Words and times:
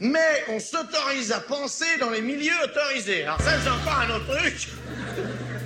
Mais 0.00 0.44
on 0.48 0.58
s'autorise 0.58 1.30
à 1.32 1.40
penser 1.40 1.98
dans 2.00 2.10
les 2.10 2.22
milieux 2.22 2.52
autorisés. 2.64 3.24
Alors 3.24 3.40
ça, 3.42 3.50
c'est 3.62 3.68
encore 3.68 3.98
un 4.00 4.10
autre 4.16 4.34
truc. 4.36 4.68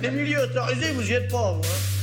Les 0.01 0.09
milieux 0.11 0.41
autorisés, 0.43 0.91
vous 0.91 1.09
y 1.09 1.13
êtes 1.13 1.31
pas, 1.31 1.53
vous. 1.53 1.61
hein. 1.61 1.94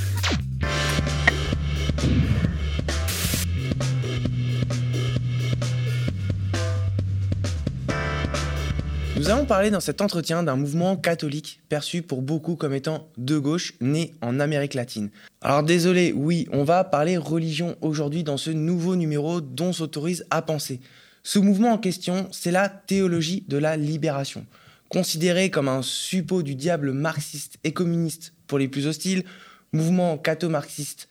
Nous 9.23 9.31
allons 9.31 9.47
parler 9.47 9.71
dans 9.71 9.79
cet 9.79 10.01
entretien 10.01 10.43
d'un 10.43 10.57
mouvement 10.57 10.97
catholique 10.97 11.61
perçu 11.69 12.03
pour 12.03 12.23
beaucoup 12.23 12.57
comme 12.57 12.75
étant 12.75 13.07
de 13.19 13.39
gauche, 13.39 13.75
né 13.81 14.15
en 14.21 14.41
Amérique 14.41 14.75
latine. 14.75 15.11
Alors 15.43 15.63
désolé, 15.63 16.13
oui, 16.13 16.49
on 16.51 16.65
va 16.65 16.83
parler 16.83 17.17
religion 17.17 17.77
aujourd'hui 17.83 18.25
dans 18.25 18.37
ce 18.37 18.51
nouveau 18.51 18.97
numéro 18.97 19.41
dont 19.41 19.73
s'autorise 19.73 20.27
à 20.31 20.43
penser. 20.43 20.81
Ce 21.23 21.39
mouvement 21.39 21.71
en 21.71 21.79
question, 21.79 22.27
c'est 22.33 22.51
la 22.51 22.69
théologie 22.69 23.45
de 23.47 23.59
la 23.59 23.77
libération. 23.77 24.45
Considéré 24.89 25.51
comme 25.51 25.69
un 25.69 25.83
suppôt 25.83 26.43
du 26.43 26.57
diable 26.57 26.91
marxiste 26.91 27.59
et 27.63 27.73
communiste 27.73 28.33
pour 28.49 28.59
les 28.59 28.67
plus 28.67 28.89
hostiles, 28.89 29.23
mouvement 29.73 30.19
catho-marxiste 30.19 31.09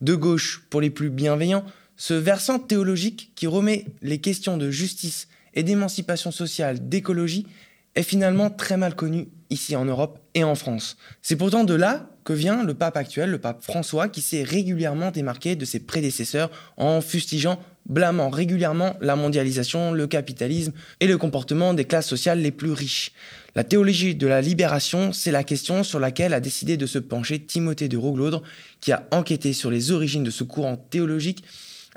de 0.00 0.16
gauche 0.16 0.64
pour 0.68 0.80
les 0.80 0.90
plus 0.90 1.10
bienveillants, 1.10 1.64
ce 1.96 2.14
versant 2.14 2.58
théologique 2.58 3.30
qui 3.36 3.46
remet 3.46 3.86
les 4.02 4.18
questions 4.18 4.56
de 4.56 4.68
justice 4.68 5.28
et 5.54 5.62
d'émancipation 5.62 6.30
sociale, 6.30 6.88
d'écologie, 6.88 7.46
est 7.94 8.02
finalement 8.02 8.50
très 8.50 8.76
mal 8.76 8.94
connu 8.94 9.28
ici 9.50 9.76
en 9.76 9.84
Europe 9.84 10.18
et 10.34 10.44
en 10.44 10.54
France. 10.54 10.96
C'est 11.20 11.36
pourtant 11.36 11.64
de 11.64 11.74
là 11.74 12.08
que 12.24 12.32
vient 12.32 12.62
le 12.62 12.74
pape 12.74 12.96
actuel, 12.96 13.30
le 13.30 13.38
pape 13.38 13.62
François, 13.62 14.08
qui 14.08 14.22
s'est 14.22 14.42
régulièrement 14.42 15.10
démarqué 15.10 15.56
de 15.56 15.64
ses 15.64 15.80
prédécesseurs 15.80 16.50
en 16.76 17.00
fustigeant, 17.00 17.60
blâmant 17.86 18.30
régulièrement 18.30 18.96
la 19.00 19.16
mondialisation, 19.16 19.92
le 19.92 20.06
capitalisme 20.06 20.72
et 21.00 21.06
le 21.06 21.18
comportement 21.18 21.74
des 21.74 21.84
classes 21.84 22.08
sociales 22.08 22.40
les 22.40 22.52
plus 22.52 22.72
riches. 22.72 23.12
La 23.54 23.64
théologie 23.64 24.14
de 24.14 24.26
la 24.26 24.40
libération, 24.40 25.12
c'est 25.12 25.32
la 25.32 25.44
question 25.44 25.82
sur 25.82 26.00
laquelle 26.00 26.32
a 26.32 26.40
décidé 26.40 26.76
de 26.76 26.86
se 26.86 26.98
pencher 26.98 27.40
Timothée 27.40 27.88
de 27.88 27.98
Roglaudre, 27.98 28.42
qui 28.80 28.92
a 28.92 29.06
enquêté 29.10 29.52
sur 29.52 29.70
les 29.70 29.90
origines 29.90 30.24
de 30.24 30.30
ce 30.30 30.44
courant 30.44 30.76
théologique 30.76 31.44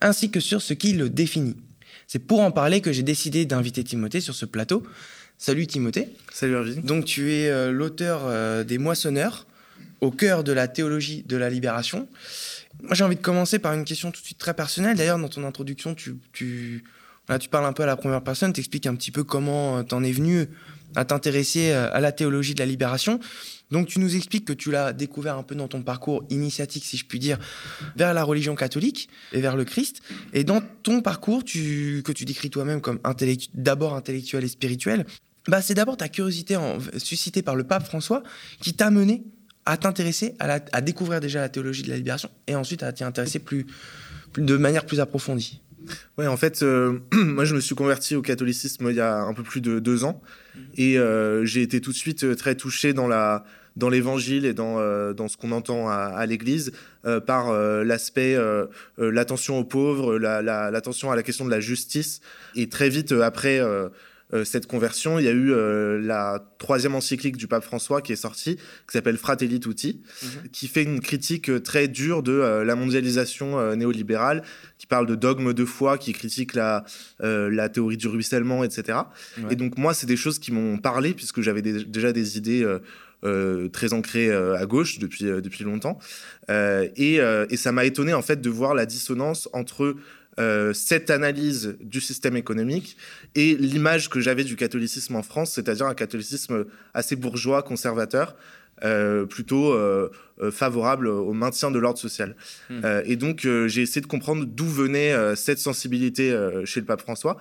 ainsi 0.02 0.30
que 0.30 0.42
sur 0.42 0.62
ce 0.62 0.74
qui 0.74 0.92
le 0.92 1.10
définit. 1.10 1.56
C'est 2.08 2.20
pour 2.20 2.42
en 2.42 2.52
parler 2.52 2.82
que 2.82 2.92
j'ai 2.92 3.04
décidé 3.04 3.46
d'inviter 3.46 3.84
Timothée 3.84 4.22
sur 4.22 4.36
ce 4.36 4.46
plateau. 4.46 4.84
Salut 5.38 5.68
Timothée. 5.68 6.10
Salut 6.32 6.54
Irvine. 6.54 6.82
Donc 6.82 7.06
tu 7.06 7.34
es 7.34 7.50
euh, 7.50 7.72
l'auteur 7.72 8.22
euh, 8.26 8.64
des 8.64 8.78
Moissonneurs, 8.78 9.46
au 10.02 10.12
cœur 10.12 10.44
de 10.44 10.52
la 10.52 10.68
théologie 10.68 11.24
de 11.28 11.36
la 11.36 11.50
libération. 11.50 12.08
Moi 12.84 12.94
j'ai 12.94 13.04
envie 13.04 13.16
de 13.16 13.22
commencer 13.22 13.60
par 13.60 13.74
une 13.74 13.86
question 13.86 14.12
tout 14.12 14.22
de 14.22 14.26
suite 14.26 14.38
très 14.38 14.54
personnelle. 14.54 14.96
D'ailleurs 14.96 15.20
dans 15.20 15.30
ton 15.30 15.44
introduction 15.44 15.94
tu, 15.96 16.16
tu, 16.32 16.84
voilà, 17.28 17.40
tu 17.40 17.50
parles 17.50 17.66
un 17.66 17.74
peu 17.74 17.84
à 17.84 17.88
la 17.88 17.98
première 17.98 18.22
personne, 18.22 18.54
tu 18.54 18.60
expliques 18.60 18.88
un 18.88 18.96
petit 18.96 19.12
peu 19.12 19.24
comment 19.24 19.84
tu 19.84 19.94
en 19.94 20.04
es 20.04 20.12
venu 20.12 20.48
à 20.96 21.06
t'intéresser 21.06 21.72
euh, 21.72 21.90
à 21.94 22.00
la 22.00 22.12
théologie 22.12 22.54
de 22.54 22.60
la 22.60 22.66
libération. 22.66 23.20
Donc 23.72 23.88
tu 23.88 24.00
nous 24.00 24.16
expliques 24.16 24.46
que 24.46 24.54
tu 24.54 24.72
l'as 24.72 24.94
découvert 24.94 25.38
un 25.38 25.44
peu 25.44 25.56
dans 25.56 25.68
ton 25.68 25.82
parcours 25.82 26.24
initiatique, 26.30 26.86
si 26.86 26.98
je 26.98 27.06
puis 27.06 27.20
dire, 27.20 27.38
vers 27.96 28.14
la 28.14 28.24
religion 28.24 28.56
catholique 28.56 29.10
et 29.34 29.42
vers 29.42 29.56
le 29.56 29.66
Christ. 29.66 30.02
Et 30.34 30.44
dans 30.44 30.62
ton 30.84 31.02
parcours, 31.02 31.44
que 31.44 32.12
tu 32.12 32.26
décris 32.26 32.50
toi-même 32.50 32.82
comme 32.82 33.00
d'abord 33.54 33.96
intellectuel 33.96 34.44
et 34.44 34.48
spirituel, 34.48 35.06
bah, 35.48 35.62
c'est 35.62 35.74
d'abord 35.74 35.98
ta 35.98 36.10
curiosité 36.10 36.56
en- 36.56 36.78
suscitée 36.98 37.42
par 37.42 37.56
le 37.56 37.64
pape 37.64 37.86
François 37.86 38.24
qui 38.62 38.74
t'a 38.74 38.90
mené 38.92 39.24
à 39.66 39.78
t'intéresser, 39.78 40.36
à, 40.40 40.82
découvrir 40.82 41.20
déjà 41.20 41.40
la 41.42 41.50
théologie 41.50 41.82
de 41.82 41.90
la 41.90 41.98
libération 41.98 42.30
et 42.48 42.56
ensuite 42.56 42.84
à 42.84 42.94
t'y 42.94 43.04
intéresser 43.04 43.40
plus- 43.40 43.66
de 44.38 44.58
manière 44.58 44.86
plus 44.86 45.00
approfondie. 45.00 45.62
Ouais, 46.18 46.28
en 46.28 46.38
fait, 46.38 46.64
euh, 46.64 47.00
moi, 47.14 47.46
je 47.46 47.56
me 47.56 47.60
suis 47.60 47.76
converti 47.76 48.16
au 48.16 48.22
catholicisme 48.22 48.88
il 48.90 48.96
y 48.96 49.02
a 49.02 49.18
un 49.22 49.34
peu 49.34 49.44
plus 49.44 49.62
de 49.62 49.80
deux 49.80 50.04
ans, 50.04 50.22
et 50.78 50.98
euh, 50.98 51.46
j'ai 51.46 51.62
été 51.62 51.82
tout 51.82 51.92
de 51.92 51.98
suite 51.98 52.24
euh, 52.24 52.36
très 52.36 52.56
touché 52.56 52.94
dans 52.94 53.08
la 53.08 53.44
dans 53.76 53.90
l'évangile 53.90 54.46
et 54.46 54.54
dans 54.54 54.80
euh, 54.80 55.14
dans 55.14 55.28
ce 55.28 55.36
qu'on 55.36 55.52
entend 55.52 55.90
à, 55.90 55.96
à 55.96 56.26
l'Église 56.26 56.72
par 57.28 57.52
l'aspect 57.84 58.36
l'attention 58.98 59.60
aux 59.60 59.64
pauvres, 59.64 60.18
la- 60.18 60.42
la- 60.42 60.72
l'attention 60.72 61.12
à 61.12 61.16
la 61.16 61.22
question 61.24 61.46
de 61.46 61.52
la 61.52 61.60
justice, 61.60 62.20
et 62.56 62.68
très 62.70 62.90
vite 62.90 63.12
après. 63.12 63.60
Euh, 64.34 64.44
cette 64.44 64.66
conversion, 64.66 65.20
il 65.20 65.26
y 65.26 65.28
a 65.28 65.32
eu 65.32 65.52
euh, 65.52 66.00
la 66.02 66.44
troisième 66.58 66.96
encyclique 66.96 67.38
du 67.38 67.48
pape 67.48 67.64
François 67.64 68.02
qui 68.02 68.12
est 68.12 68.18
sortie, 68.18 68.56
qui 68.56 68.94
s'appelle 68.94 69.18
Fratelli 69.18 69.60
Tutti, 69.60 70.02
qui 70.52 70.68
fait 70.68 70.84
une 70.84 71.00
critique 71.00 71.50
euh, 71.50 71.60
très 71.60 71.88
dure 71.88 72.24
de 72.24 72.34
la 72.34 72.76
mondialisation 72.76 73.76
néolibérale, 73.76 74.44
qui 74.78 74.88
parle 74.88 75.06
de 75.06 75.16
dogme 75.16 75.54
de 75.54 75.66
foi, 75.66 75.98
qui 75.98 76.14
critique 76.14 76.54
la, 76.54 76.84
la 77.20 77.70
théorie 77.70 77.98
du 77.98 78.08
ruissellement, 78.08 78.64
etc. 78.64 79.00
Ouais. 79.38 79.44
Et 79.52 79.56
donc 79.56 79.78
moi, 79.78 79.94
c'est 79.94 80.08
des 80.08 80.18
choses 80.18 80.40
qui 80.40 80.52
m'ont 80.52 80.78
parlé, 80.78 81.14
puisque 81.14 81.42
j'avais 81.42 81.62
déjà 81.62 82.12
des 82.12 82.38
idées 82.38 82.66
euh, 83.26 83.70
très 83.70 83.94
ancrées 83.94 84.30
euh, 84.30 84.56
à 84.56 84.68
gauche 84.68 85.00
depuis, 85.00 85.26
euh, 85.26 85.42
depuis 85.42 85.64
longtemps. 85.64 85.98
Et, 86.50 87.16
et 87.16 87.58
ça 87.58 87.72
m'a 87.72 87.86
étonné, 87.86 88.14
en 88.14 88.22
fait, 88.22 88.40
de 88.40 88.50
voir 88.50 88.76
la 88.76 88.86
dissonance 88.86 89.50
entre 89.54 89.96
euh, 90.38 90.74
cette 90.74 91.10
analyse 91.10 91.78
du 91.80 92.02
système 92.02 92.36
économique 92.36 92.98
et 93.36 93.56
l'image 93.56 94.10
que 94.10 94.20
j'avais 94.20 94.44
du 94.44 94.58
catholicisme 94.58 95.16
en 95.16 95.24
France, 95.24 95.54
c'est-à-dire 95.54 95.86
un 95.86 95.94
catholicisme 95.94 96.66
assez 96.94 97.16
bourgeois, 97.16 97.64
conservateur, 97.64 98.36
euh, 98.84 99.26
plutôt 99.26 99.72
euh, 99.72 100.10
favorable 100.52 101.08
au 101.08 101.32
maintien 101.32 101.72
de 101.72 101.80
l'ordre 101.80 101.98
social. 101.98 102.36
Hmm. 102.70 102.82
Et 103.06 103.16
donc, 103.16 103.48
j'ai 103.68 103.82
essayé 103.82 104.02
de 104.02 104.08
comprendre 104.08 104.44
d'où 104.46 104.66
venait 104.66 105.14
cette 105.38 105.60
sensibilité 105.60 106.38
chez 106.66 106.82
le 106.82 106.86
pape 106.86 107.00
François. 107.00 107.38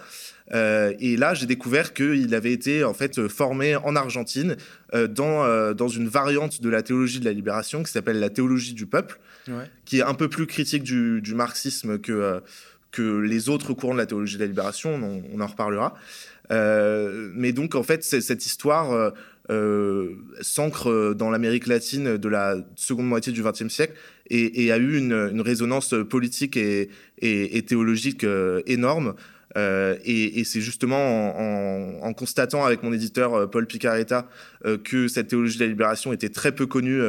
Et 0.53 1.17
là, 1.17 1.35
j'ai 1.35 1.47
découvert 1.47 1.93
qu'il 1.93 2.33
avait 2.37 2.53
été 2.53 2.85
en 2.85 2.95
fait 2.95 3.27
formé 3.27 3.75
en 3.75 3.97
Argentine 3.97 4.57
dans, 4.93 5.75
dans 5.75 5.89
une 5.89 6.07
variante 6.07 6.63
de 6.63 6.69
la 6.69 6.83
théologie 6.83 7.19
de 7.19 7.25
la 7.25 7.33
libération 7.33 7.83
qui 7.83 7.91
s'appelle 7.91 8.21
la 8.21 8.31
théologie 8.31 8.75
du 8.75 8.87
peuple, 8.87 9.19
Ouais. 9.47 9.69
qui 9.85 9.99
est 9.99 10.03
un 10.03 10.15
peu 10.15 10.31
plus 10.31 10.47
critique 10.47 10.85
du, 10.85 11.21
du 11.21 11.35
marxisme 11.35 11.99
que, 11.99 12.41
que 12.95 13.19
les 13.19 13.49
autres 13.49 13.75
courants 13.75 13.95
de 13.95 13.99
la 13.99 14.07
théologie 14.07 14.37
de 14.37 14.43
la 14.43 14.47
libération, 14.47 15.23
on, 15.35 15.41
en 15.41 15.47
reparlera. 15.47 15.95
Euh, 16.53 17.31
mais 17.35 17.53
donc, 17.53 17.75
en 17.75 17.83
fait, 17.83 18.05
cette 18.05 18.47
histoire 18.47 18.93
euh, 18.93 19.11
euh, 19.51 20.11
s'ancre 20.41 21.13
dans 21.15 21.31
l'Amérique 21.31 21.67
latine 21.67 22.17
de 22.17 22.29
la 22.29 22.57
seconde 22.77 23.09
moitié 23.09 23.33
du 23.33 23.43
XXe 23.43 23.69
siècle 23.69 23.95
et, 24.31 24.71
a 24.71 24.79
eu 24.79 24.97
une, 24.97 25.41
résonance 25.41 25.95
politique 26.09 26.57
et, 26.57 26.89
théologique 27.67 28.25
énorme. 28.67 29.15
Et 29.57 30.43
c'est 30.45 30.61
justement 30.61 31.37
en, 31.37 32.07
en- 32.07 32.15
constatant 32.15 32.65
avec 32.65 32.83
mon 32.85 32.93
éditeur 32.93 33.51
Paul 33.51 33.67
Picaretta 33.67 34.29
que 34.85 35.09
cette 35.09 35.29
théologie 35.29 35.59
de 35.59 35.65
la 35.65 35.69
libération 35.69 36.13
était 36.13 36.31
très 36.31 36.53
peu 36.53 36.67
connue 36.67 37.01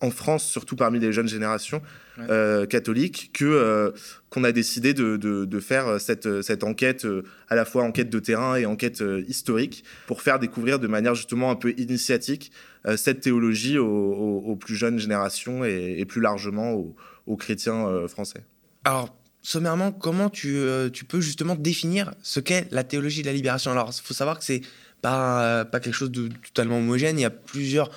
en 0.00 0.10
France, 0.10 0.44
surtout 0.44 0.76
parmi 0.76 0.98
les 1.00 1.12
jeunes 1.12 1.28
générations 1.28 1.80
Ouais. 2.18 2.24
euh, 2.30 2.64
catholiques, 2.66 3.30
que 3.34 3.44
euh, 3.44 3.90
qu'on 4.30 4.42
a 4.44 4.50
décidé 4.52 4.94
de, 4.94 5.16
de- 5.18 5.44
de 5.44 5.60
faire 5.60 6.00
cette, 6.00 6.40
cette 6.40 6.64
enquête, 6.64 7.04
euh, 7.04 7.22
à 7.48 7.54
la 7.54 7.64
fois 7.66 7.82
enquête 7.82 8.08
de 8.08 8.18
terrain 8.18 8.56
et 8.56 8.64
enquête 8.64 9.02
euh, 9.02 9.22
historique, 9.28 9.84
pour 10.06 10.22
faire 10.22 10.38
découvrir 10.38 10.78
de 10.78 10.86
manière 10.86 11.14
justement 11.14 11.50
un 11.50 11.56
peu 11.56 11.74
initiatique 11.76 12.52
euh, 12.86 12.96
cette 12.96 13.20
théologie 13.20 13.76
aux, 13.78 13.86
aux- 13.86 14.42
aux 14.46 14.56
plus 14.56 14.76
jeunes 14.76 14.98
générations 14.98 15.64
et, 15.64 15.96
et 15.98 16.04
plus 16.06 16.22
largement 16.22 16.72
aux, 16.72 16.96
aux 17.26 17.36
chrétiens 17.36 17.86
euh, 17.86 18.08
français. 18.08 18.44
Alors, 18.84 19.14
sommairement, 19.42 19.92
comment 19.92 20.30
tu, 20.30 20.56
euh, 20.56 20.88
tu 20.88 21.04
peux 21.04 21.20
justement 21.20 21.54
définir 21.54 22.14
ce 22.22 22.40
qu'est 22.40 22.66
la 22.70 22.82
théologie 22.82 23.20
de 23.20 23.26
la 23.26 23.34
libération? 23.34 23.70
Alors, 23.72 23.90
il 23.94 24.02
faut 24.02 24.14
savoir 24.14 24.38
que 24.38 24.44
c'est 24.44 24.62
pas, 25.02 25.44
euh, 25.44 25.64
pas 25.66 25.80
quelque 25.80 25.94
chose 25.94 26.10
de 26.10 26.28
totalement 26.28 26.78
homogène. 26.78 27.18
Il 27.18 27.22
y 27.22 27.26
a 27.26 27.30
plusieurs 27.30 27.90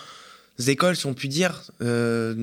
écoles, 0.67 0.95
si 0.95 1.05
on 1.05 1.13
peut 1.13 1.27
dire, 1.29 1.71
euh, 1.81 2.35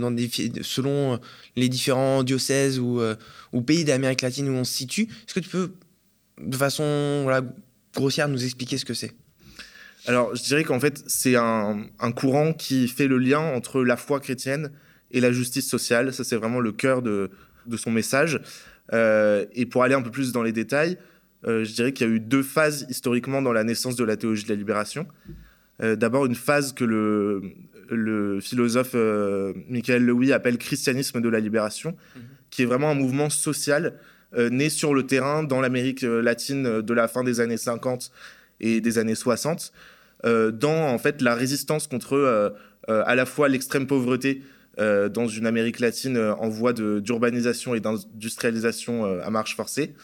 selon 0.63 1.21
les 1.55 1.69
différents 1.69 2.23
diocèses 2.23 2.79
ou, 2.79 3.01
euh, 3.01 3.15
ou 3.53 3.61
pays 3.61 3.85
d'Amérique 3.85 4.23
latine 4.23 4.49
où 4.49 4.53
on 4.53 4.65
se 4.65 4.73
situe. 4.73 5.03
Est-ce 5.03 5.35
que 5.35 5.41
tu 5.41 5.51
peux, 5.51 5.73
de 6.41 6.57
façon 6.57 7.27
grossière, 7.95 8.29
nous 8.29 8.43
expliquer 8.43 8.79
ce 8.79 8.87
que 8.87 8.95
c'est? 8.95 9.13
Alors, 10.07 10.35
je 10.35 10.43
dirais 10.43 10.65
qu'en 10.65 10.81
fait, 10.81 11.03
c'est 11.07 11.37
un, 11.37 11.89
courant 12.15 12.53
qui 12.53 12.89
fait 12.89 13.09
le 13.09 13.19
lien 13.19 13.41
entre 13.41 13.83
la 13.83 13.97
foi 13.97 14.21
chrétienne 14.21 14.71
et 15.11 15.21
la 15.21 15.33
justice 15.33 15.69
sociale. 15.69 16.15
Ça, 16.15 16.25
c'est 16.25 16.37
vraiment 16.37 16.61
le 16.61 16.73
cœur 16.73 17.03
de, 17.03 17.31
son 17.77 17.91
message. 17.91 18.41
Euh, 18.93 19.45
et 19.53 19.67
pour 19.67 19.83
aller 19.83 19.95
un 19.95 20.03
peu 20.03 20.11
plus 20.11 20.33
dans 20.33 20.43
les 20.43 20.53
détails, 20.53 20.97
je 21.45 21.71
dirais 21.71 21.93
qu'il 21.93 22.07
y 22.09 22.11
a 22.11 22.13
eu 22.13 22.19
deux 22.19 22.43
phases 22.43 22.87
historiquement 22.89 23.41
dans 23.43 23.53
la 23.53 23.63
naissance 23.63 23.95
de 23.95 24.05
la 24.05 24.17
théologie 24.17 24.45
de 24.45 24.49
la 24.49 24.57
libération. 24.57 25.07
D'abord, 25.81 26.27
une 26.27 26.35
phase 26.35 26.73
que 26.73 26.85
le, 26.85 27.43
le 27.91 28.41
philosophe 28.41 28.93
euh, 28.95 29.53
Michael 29.69 30.05
Lewy 30.05 30.33
appelle 30.33 30.59
christianisme 30.59 31.21
de 31.21 31.29
la 31.29 31.41
libération, 31.41 31.97
qui 32.51 32.63
est 32.63 32.67
vraiment 32.67 32.91
un 32.91 32.95
mouvement 32.95 33.31
social 33.31 33.95
euh, 34.37 34.51
né 34.51 34.69
sur 34.69 34.93
le 34.93 35.07
terrain 35.07 35.45
dans 35.45 35.61
l'Amérique 35.61 36.03
euh, 36.03 36.21
latine 36.21 36.67
euh, 36.67 36.83
de 36.83 36.93
la 36.93 37.09
fin 37.09 37.23
des 37.23 37.41
années 37.41 37.57
50 37.57 38.11
et 38.61 38.81
des 38.81 38.99
années 38.99 39.15
60, 39.15 39.73
euh, 40.25 40.51
dans 40.51 40.89
en 40.89 40.99
fait 40.99 41.23
la 41.23 41.35
résistance 41.35 41.87
contre 41.87 42.55
à 42.89 43.15
la 43.17 43.27
fois 43.27 43.49
l'extrême 43.49 43.87
pauvreté 43.87 44.43
dans 44.79 45.27
une 45.27 45.47
Amérique 45.47 45.81
latine 45.81 46.17
en 46.17 46.49
voie 46.49 46.73
d'urbanisation 46.73 47.75
et 47.75 47.81
d'industrialisation 47.81 49.21
à 49.21 49.29
marche 49.31 49.57
forcée, 49.57 49.95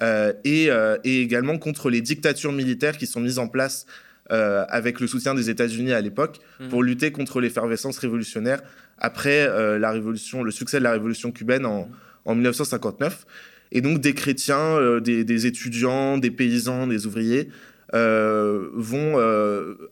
et, 0.00 0.70
et, 1.04 1.20
également 1.20 1.58
contre 1.58 1.90
les 1.90 2.00
dictatures 2.00 2.52
militaires 2.52 2.96
qui 2.96 3.06
sont 3.06 3.20
mises 3.20 3.38
en 3.38 3.48
place 3.48 3.86
avec 4.30 5.00
le 5.00 5.06
soutien 5.06 5.34
des 5.34 5.50
États-Unis 5.50 5.92
à 5.92 6.00
l'époque 6.00 6.40
mmh. 6.60 6.68
pour 6.68 6.82
lutter 6.82 7.12
contre 7.12 7.40
l'effervescence 7.40 7.98
révolutionnaire 7.98 8.60
après 8.98 9.46
la 9.78 9.90
révolution, 9.92 10.42
le 10.42 10.50
succès 10.50 10.78
de 10.78 10.82
la 10.82 10.92
révolution 10.92 11.30
cubaine 11.30 11.64
en, 11.64 11.88
en 12.24 12.34
1959. 12.34 13.24
Et 13.72 13.80
donc 13.80 14.00
des 14.00 14.14
chrétiens, 14.14 15.00
des, 15.00 15.24
des, 15.24 15.46
étudiants, 15.46 16.18
des 16.18 16.30
paysans, 16.30 16.86
des 16.86 17.06
ouvriers 17.06 17.50
vont 17.92 19.16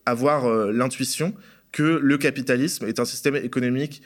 avoir 0.04 0.48
l'intuition 0.72 1.34
que 1.74 1.98
le 2.00 2.18
capitalisme 2.18 2.86
est 2.86 3.00
un 3.00 3.04
système 3.04 3.34
économique 3.34 4.00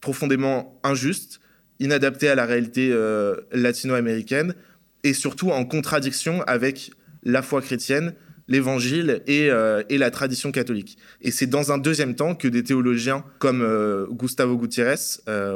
profondément 0.00 0.78
injuste, 0.84 1.40
inadapté 1.80 2.28
à 2.28 2.36
la 2.36 2.46
réalité 2.46 2.90
euh, 2.92 3.36
latino-américaine 3.52 4.54
et 5.02 5.12
surtout 5.12 5.50
en 5.50 5.64
contradiction 5.64 6.42
avec 6.42 6.92
la 7.24 7.42
foi 7.42 7.60
chrétienne, 7.60 8.14
l'évangile 8.48 9.22
et, 9.26 9.50
euh, 9.50 9.82
et, 9.88 9.98
la 9.98 10.10
tradition 10.10 10.52
catholique. 10.52 10.98
Et 11.22 11.30
c'est 11.30 11.46
dans 11.46 11.70
un 11.70 11.78
deuxième 11.78 12.14
temps 12.14 12.34
que 12.34 12.48
des 12.48 12.64
théologiens 12.64 13.24
comme 13.38 13.62
euh, 13.62 14.06
Gustavo 14.10 14.56
Gutiérrez 14.56 14.96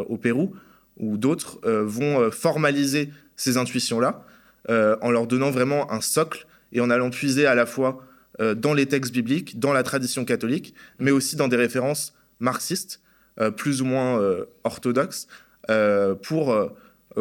au 0.09 0.17
Pérou 0.17 0.55
ou 0.99 1.17
d'autres 1.17 1.61
vont 1.65 2.31
formaliser 2.31 3.11
ces 3.35 3.57
intuitions-là 3.57 4.25
en 4.69 5.11
leur 5.11 5.27
donnant 5.27 5.51
vraiment 5.51 5.91
un 5.91 6.01
socle 6.01 6.47
et 6.73 6.81
en 6.81 6.91
allant 6.91 7.11
puiser 7.11 7.47
à 7.47 7.55
la 7.55 7.67
fois 7.67 8.05
euh, 8.41 8.55
dans 8.55 8.73
les 8.73 8.87
textes 8.87 9.13
bibliques, 9.13 9.59
dans 9.59 9.73
la 9.73 9.83
tradition 9.83 10.25
catholique, 10.25 10.75
mais 10.99 11.11
aussi 11.11 11.37
dans 11.37 11.49
des 11.49 11.57
références 11.57 12.15
marxistes, 12.41 13.03
euh, 13.41 13.51
plus 13.51 13.83
ou 13.83 13.85
moins 13.85 14.21
euh, 14.21 14.47
orthodoxes, 14.65 15.29
pour 16.23 16.57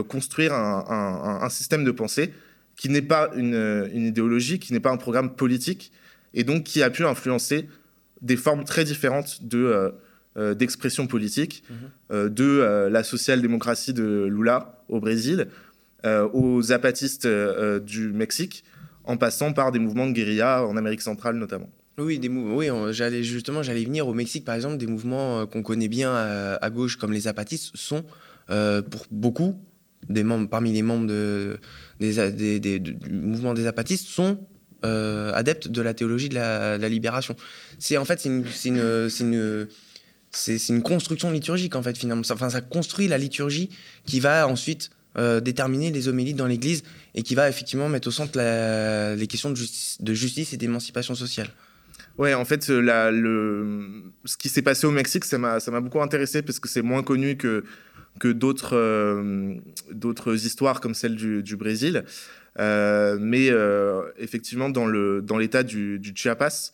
construire 0.07 0.51
un, 0.51 1.47
système 1.51 1.83
de 1.83 1.91
pensée 1.91 2.33
qui 2.81 2.89
n'est 2.89 3.03
pas 3.03 3.29
une, 3.35 3.91
idéologie, 3.93 4.57
qui 4.57 4.73
n'est 4.73 4.79
pas 4.79 4.89
un 4.89 4.97
programme 4.97 5.35
politique, 5.35 5.91
et 6.33 6.43
donc 6.43 6.63
qui 6.63 6.81
a 6.81 6.89
pu 6.89 7.05
influencer 7.05 7.67
des 8.23 8.35
formes 8.35 8.63
très 8.63 8.83
différentes 8.83 9.43
de 9.43 9.93
d'expression 10.55 11.05
politique, 11.07 11.63
mhm. 11.69 12.29
de 12.29 12.87
la 12.89 13.03
social-démocratie 13.03 13.93
de 13.93 14.27
Lula 14.31 14.81
au 14.87 14.99
Brésil, 14.99 15.49
aux 16.33 16.61
zapatistes 16.61 17.27
du 17.85 18.13
Mexique, 18.13 18.63
en 19.03 19.15
passant 19.15 19.53
par 19.53 19.71
des 19.71 19.77
mouvements 19.77 20.07
de 20.07 20.13
guérilla 20.13 20.65
en 20.65 20.75
Amérique 20.75 21.01
centrale 21.01 21.35
notamment. 21.35 21.69
Oui, 21.99 22.17
des 22.17 22.29
mouvements. 22.29 22.55
Oui, 22.55 22.69
j'allais 22.93 23.21
justement, 23.21 23.61
j'allais 23.61 23.83
venir 23.83 24.07
au 24.07 24.15
Mexique 24.15 24.43
par 24.43 24.55
exemple, 24.55 24.77
des 24.77 24.87
mouvements 24.87 25.41
euh, 25.41 25.45
qu'on 25.45 25.61
connaît 25.61 25.89
bien 25.89 26.15
à, 26.15 26.69
gauche 26.71 26.95
comme 26.95 27.13
les 27.13 27.21
zapatistes 27.21 27.75
sont 27.75 28.03
euh, 28.49 28.81
pour 28.81 29.05
beaucoup 29.11 29.59
des 30.09 30.23
membres 30.23 30.49
parmi 30.49 30.71
les 30.71 30.81
membres 30.81 31.07
de, 31.07 31.59
des, 32.09 32.59
des, 32.59 32.79
du 32.79 32.95
mouvement 33.09 33.53
des 33.53 33.63
zapatistes 33.63 34.07
sont 34.07 34.39
euh, 34.83 35.31
adeptes 35.33 35.67
de 35.67 35.81
la 35.81 35.93
théologie 35.93 36.27
de 36.27 36.35
la, 36.35 36.89
libération. 36.89 37.35
C'est 37.77 37.97
en 37.97 38.05
fait 38.05 38.19
c'est 38.19 38.29
une, 40.69 40.81
construction 40.81 41.29
liturgique 41.29 41.75
en 41.75 41.83
fait 41.83 41.95
finalement. 41.97 42.23
Enfin, 42.31 42.49
ça 42.49 42.61
construit 42.61 43.07
la 43.07 43.19
liturgie 43.19 43.69
qui 44.05 44.19
va 44.19 44.47
ensuite 44.47 44.89
euh, 45.17 45.39
déterminer 45.39 45.91
les 45.91 46.07
homélies 46.07 46.33
dans 46.33 46.47
l'Église 46.47 46.83
et 47.13 47.21
qui 47.21 47.35
va 47.35 47.47
effectivement 47.47 47.89
mettre 47.89 48.07
au 48.07 48.11
centre 48.11 48.39
les 48.39 49.27
questions 49.27 49.51
de 49.51 50.13
justice, 50.13 50.53
et 50.53 50.57
d'émancipation 50.57 51.13
sociale. 51.13 51.49
Ouais, 52.17 52.33
en 52.33 52.45
fait, 52.45 52.63
ce 52.63 54.37
qui 54.37 54.49
s'est 54.49 54.61
passé 54.63 54.87
au 54.87 54.91
Mexique, 54.91 55.25
ça 55.25 55.37
m'a 55.37 55.59
beaucoup 55.81 56.01
intéressé 56.01 56.41
parce 56.41 56.59
que 56.59 56.67
c'est 56.67 56.81
moins 56.81 57.03
connu 57.03 57.37
que, 57.37 57.63
que 58.21 58.27
d'autres 58.27 58.77
euh, 58.77 59.55
d'autres 59.91 60.45
histoires 60.45 60.79
comme 60.79 60.93
celle 60.93 61.15
du, 61.15 61.55
Brésil. 61.57 62.05
Euh, 62.59 63.17
mais 63.19 63.49
effectivement, 64.17 64.69
dans 64.69 65.37
l'État 65.37 65.63
du, 65.63 66.13
Chiapas, 66.15 66.71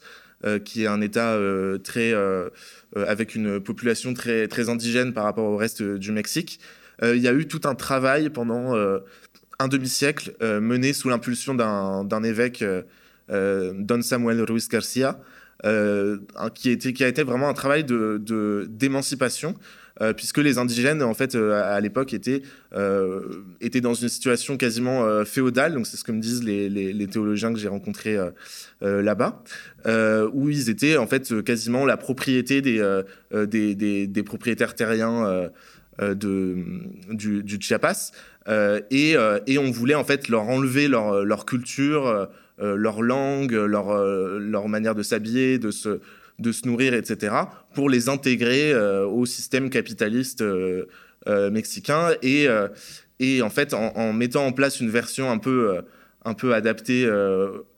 qui 0.64 0.84
est 0.84 0.86
un 0.86 1.00
État 1.00 1.36
très, 1.82 2.14
avec 2.94 3.34
une 3.34 3.60
population 3.60 4.14
très, 4.14 4.46
très 4.46 4.68
indigène 4.68 5.12
par 5.12 5.24
rapport 5.24 5.46
au 5.46 5.56
reste 5.56 5.82
du 5.82 6.12
Mexique, 6.12 6.60
euh, 7.02 7.16
il 7.16 7.22
y 7.22 7.28
a 7.28 7.32
eu 7.32 7.46
tout 7.46 7.60
un 7.64 7.74
travail 7.74 8.30
pendant 8.30 8.74
euh, 8.74 8.98
un 9.58 9.68
demi-siècle 9.68 10.34
euh, 10.42 10.60
mené 10.60 10.92
sous 10.92 11.08
l'impulsion 11.08 11.54
d'un 11.54 12.22
évêque, 12.22 12.64
Don 13.30 14.02
Samuel 14.02 14.42
Ruiz 14.42 14.68
Garcia, 14.68 15.20
qui, 16.54 16.70
était, 16.70 16.92
qui 16.92 17.04
a 17.04 17.08
été 17.08 17.22
vraiment 17.22 17.48
un 17.48 17.54
travail 17.54 17.84
d'émancipation. 17.84 19.52
De, 19.52 19.56
puisque 20.16 20.38
les 20.38 20.58
indigènes, 20.58 21.02
en 21.02 21.14
fait, 21.14 21.34
à, 21.34 21.80
l'époque, 21.80 22.12
étaient, 22.14 22.42
étaient 23.60 23.80
dans 23.80 23.94
une 23.94 24.08
situation 24.08 24.56
quasiment 24.56 25.24
féodale, 25.24 25.74
donc 25.74 25.86
c'est 25.86 25.96
ce 25.96 26.04
que 26.04 26.12
me 26.12 26.20
disent 26.20 26.44
les, 26.44 27.06
théologiens 27.08 27.52
que 27.52 27.58
j'ai 27.58 27.68
rencontrés 27.68 28.16
là-bas, 28.80 29.42
où 30.32 30.48
ils 30.48 30.70
étaient 30.70 30.96
en 30.96 31.06
fait 31.06 31.42
quasiment 31.42 31.84
la 31.84 31.96
propriété 31.96 32.60
des, 32.62 33.04
des, 33.32 34.22
propriétaires 34.22 34.74
terriens 34.74 35.50
euh, 36.00 36.14
du, 36.14 37.58
Chiapas. 37.60 38.12
Euh, 38.48 38.80
et, 38.90 39.16
euh, 39.16 39.40
on 39.58 39.70
voulait 39.70 39.96
en 39.96 40.04
fait 40.04 40.28
leur 40.28 40.42
enlever 40.42 40.86
leur, 40.86 41.24
leur 41.24 41.44
culture, 41.44 42.28
leur 42.60 43.02
langue, 43.02 43.52
leur, 43.52 44.04
leur 44.38 44.68
manière 44.68 44.94
de 44.94 45.02
s'habiller, 45.02 45.58
de 45.58 45.70
se, 45.70 46.00
de 46.38 46.52
se 46.52 46.66
nourrir, 46.66 46.94
etc., 46.94 47.34
pour 47.74 47.90
les 47.90 48.08
intégrer 48.08 48.74
au 49.04 49.26
système 49.26 49.70
capitaliste 49.70 50.44
mexicain. 51.26 52.10
Et, 52.22 52.46
et 53.18 53.42
en 53.42 53.50
fait, 53.50 53.74
en, 53.74 54.12
mettant 54.12 54.46
en 54.46 54.52
place 54.52 54.80
une 54.80 54.90
version 54.90 55.30
un 55.30 55.38
peu, 55.38 55.80
un 56.24 56.34
peu 56.34 56.54
adaptée 56.54 57.10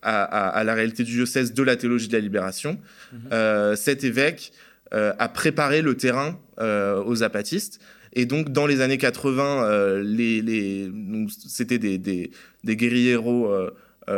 à, 0.03 0.23
à, 0.23 0.65
la 0.65 0.75
réalité 0.75 1.05
du 1.05 1.13
diocèse 1.13 1.55
de 1.55 1.63
la 1.63 1.77
théologie 1.77 2.09
de 2.09 2.13
la 2.13 2.21
libération, 2.21 2.79
mhm. 3.13 3.77
cet 3.77 4.05
évêque 4.05 4.53
a 4.93 5.29
préparé 5.29 5.81
le 5.81 5.97
terrain 5.97 6.39
aux 6.59 7.15
zapatistes. 7.15 7.81
Et 8.13 8.27
donc, 8.27 8.51
dans 8.51 8.67
les 8.67 8.81
années 8.81 8.99
80, 8.99 9.65
euh, 9.65 10.03
les, 10.03 10.43
les 10.43 10.91
c'était 11.47 11.79
des, 11.79 11.99
des, 11.99 12.31
des 12.65 12.77
guérilleros 12.77 13.47
euh, 13.47 13.67
euh, 13.67 13.71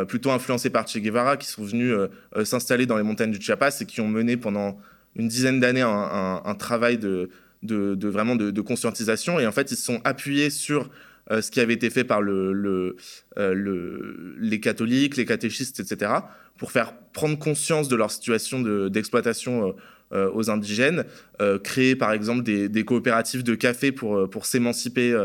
plutôt 0.07 0.31
influencés 0.31 0.69
par 0.69 0.87
Che 0.87 0.97
Guevara 0.97 1.37
qui 1.37 1.47
sont 1.47 1.63
venus 1.63 1.95
s'installer 2.43 2.85
dans 2.85 2.97
les 2.97 3.03
montagnes 3.03 3.31
du 3.31 3.39
Chiapas 3.39 3.81
et 3.81 3.85
qui 3.85 4.01
ont 4.01 4.07
mené 4.07 4.37
pendant 4.37 4.79
une 5.15 5.27
dizaine 5.27 5.59
d'années 5.59 5.81
un, 5.83 6.55
travail 6.57 6.97
de, 6.97 7.29
vraiment 7.61 8.35
de, 8.35 8.61
conscientisation. 8.61 9.39
Et 9.39 9.47
en 9.47 9.51
fait, 9.51 9.71
ils 9.71 9.77
se 9.77 9.83
sont 9.83 10.01
appuyés 10.03 10.49
sur 10.49 10.89
ce 11.29 11.51
qui 11.51 11.59
avait 11.59 11.73
été 11.73 11.89
fait 11.89 12.03
par 12.03 12.21
le, 12.21 12.53
le, 12.53 12.95
le, 13.37 14.35
les 14.39 14.59
catholiques, 14.59 15.17
les 15.17 15.25
catéchistes, 15.25 15.79
etc., 15.79 16.11
pour 16.57 16.71
faire 16.71 16.93
prendre 17.13 17.37
conscience 17.37 17.87
de 17.87 17.95
leur 17.95 18.09
situation 18.09 18.61
d'exploitation 18.89 19.75
euh, 20.13 20.29
aux 20.31 20.51
indigènes, 20.51 21.05
euh, 21.41 21.57
créer 21.57 21.95
par 21.95 22.11
exemple 22.11 22.43
des, 22.43 22.85
coopératives 22.85 23.41
de 23.41 23.55
café 23.55 23.91
euh, 24.03 24.27
pour 24.27 24.45
s'émanciper 24.45 25.17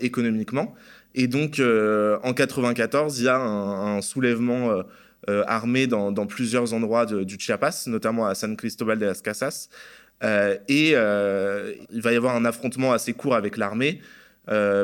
économiquement. 0.00 0.76
Et 1.14 1.26
donc 1.26 1.60
en 1.60 2.32
94, 2.32 3.18
il 3.18 3.24
y 3.24 3.28
a 3.28 3.38
un, 3.38 4.00
soulèvement 4.00 4.82
armé 5.28 5.86
dans, 5.86 6.26
plusieurs 6.26 6.72
endroits 6.72 7.06
du 7.06 7.36
Chiapas, 7.38 7.84
notamment 7.86 8.26
à 8.26 8.34
San 8.34 8.56
Cristobal 8.56 8.98
de 8.98 9.06
las 9.06 9.20
Casas. 9.22 9.68
et 10.68 10.90
il 10.90 12.00
va 12.00 12.12
y 12.12 12.16
avoir 12.16 12.34
un 12.34 12.44
affrontement 12.44 12.92
assez 12.92 13.12
court 13.12 13.34
avec 13.34 13.56
l'armée. 13.58 14.00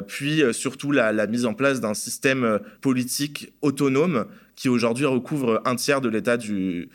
puis 0.07 0.43
surtout 0.53 0.93
la, 0.93 1.27
mise 1.27 1.47
en 1.47 1.55
place 1.55 1.81
d'un 1.81 1.95
système 1.95 2.61
politique 2.83 3.53
autonome 3.63 4.27
qui 4.55 4.69
aujourd'hui 4.69 5.07
recouvre 5.07 5.63
un 5.65 5.77
tiers 5.77 6.01
de 6.01 6.09
l'État 6.09 6.37
du, 6.37 6.91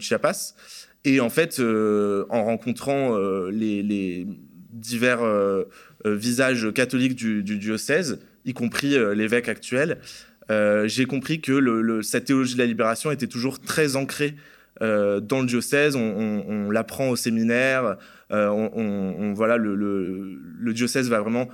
Chiapas. 0.00 0.54
Et 1.04 1.20
en 1.20 1.30
fait, 1.30 1.60
euh, 1.60 2.26
en 2.28 2.44
rencontrant 2.44 3.16
euh, 3.16 3.50
les, 3.50 4.26
divers 4.72 5.22
euh, 5.22 5.64
visages 6.04 6.72
catholiques 6.72 7.14
du, 7.14 7.42
diocèse, 7.42 8.20
y 8.48 8.54
compris 8.54 8.96
l'évêque 9.14 9.48
actuel, 9.48 9.98
j'ai 10.50 11.04
compris 11.04 11.40
que 11.40 11.52
le, 11.52 12.02
cette 12.02 12.24
théologie 12.24 12.54
de 12.54 12.58
la 12.58 12.66
libération 12.66 13.10
était 13.10 13.26
toujours 13.26 13.60
très 13.60 13.96
ancrée 13.96 14.34
dans 14.80 15.40
le 15.40 15.46
diocèse. 15.46 15.96
On, 15.96 16.70
l'apprend 16.70 17.10
au 17.10 17.16
séminaire. 17.16 17.96
On, 18.30 19.32
voilà, 19.36 19.56
le, 19.56 20.72
diocèse 20.72 21.08
va 21.08 21.20
vraiment 21.20 21.48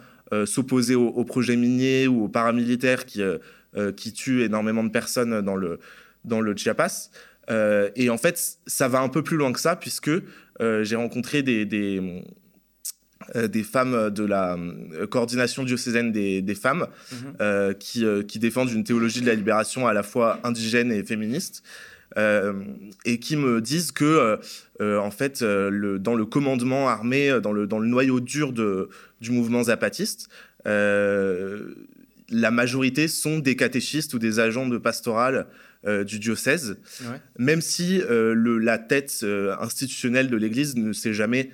s'opposer 0.44 0.94
aux, 0.94 1.08
au 1.08 1.24
projets 1.24 1.56
miniers 1.56 2.06
ou 2.06 2.24
aux 2.24 2.28
paramilitaires 2.28 3.04
qui, 3.06 4.12
tuent 4.12 4.42
énormément 4.42 4.84
de 4.84 4.90
personnes 4.90 5.40
dans 5.40 5.56
le, 5.56 5.80
dans 6.24 6.40
le 6.40 6.56
Chiapas. 6.56 7.10
Euh, 7.50 7.90
et 7.96 8.10
en 8.10 8.18
fait, 8.18 8.58
ça 8.66 8.88
va 8.88 9.00
un 9.00 9.08
peu 9.08 9.22
plus 9.22 9.36
loin 9.36 9.52
que 9.52 9.60
ça, 9.60 9.76
puisque 9.76 10.10
euh, 10.60 10.84
j'ai 10.84 10.96
rencontré 10.96 11.42
des, 11.42 11.98
euh, 12.00 12.20
des, 13.34 13.62
femmes 13.62 14.10
de 14.10 14.24
la 14.24 14.58
coordination 15.10 15.64
diocésaine 15.64 16.12
des, 16.12 16.42
des 16.42 16.54
femmes 16.54 16.86
mhm. 17.12 17.74
qui, 17.78 18.04
qui, 18.26 18.38
défendent 18.38 18.70
une 18.70 18.84
théologie 18.84 19.20
de 19.20 19.26
la 19.26 19.34
libération 19.34 19.86
à 19.86 19.92
la 19.92 20.02
fois 20.02 20.40
indigène 20.44 20.92
et 20.92 21.02
féministe. 21.02 21.62
et 22.16 23.18
qui 23.18 23.36
me 23.36 23.60
disent 23.60 23.92
que, 23.92 24.38
en 24.80 25.10
fait, 25.10 25.42
le, 25.42 25.98
dans 25.98 26.14
le 26.14 26.24
commandement 26.24 26.88
armé, 26.88 27.40
dans 27.42 27.52
le, 27.52 27.66
dans 27.66 27.78
le 27.78 27.88
noyau 27.88 28.20
dur 28.20 28.52
de, 28.52 28.88
du 29.20 29.30
mouvement 29.30 29.64
zapatiste, 29.64 30.28
la 30.64 32.50
majorité 32.50 33.08
sont 33.08 33.38
des 33.38 33.56
catéchistes 33.56 34.14
ou 34.14 34.18
des 34.18 34.38
agents 34.38 34.68
de 34.68 34.78
pastoral 34.78 35.46
du 36.06 36.18
diocèse, 36.18 36.76
même 37.38 37.60
si 37.60 38.00
le, 38.08 38.58
la 38.58 38.78
tête 38.78 39.24
institutionnelle 39.60 40.28
de 40.28 40.36
l'Église 40.36 40.76
ne 40.76 40.92
s'est 40.92 41.14
jamais 41.14 41.50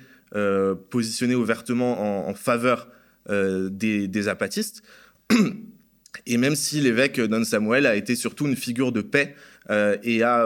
positionnée 0.89 1.35
ouvertement 1.35 2.27
en, 2.27 2.33
faveur 2.33 2.87
des, 3.29 4.07
des, 4.07 4.27
apatistes. 4.27 4.83
Et 6.25 6.37
même 6.37 6.55
si 6.55 6.81
l'évêque 6.81 7.19
Don 7.19 7.43
Samuel 7.43 7.85
a 7.85 7.95
été 7.95 8.15
surtout 8.15 8.47
une 8.47 8.55
figure 8.55 8.91
de 8.91 9.01
paix 9.01 9.35
et 9.69 10.23
a, 10.23 10.45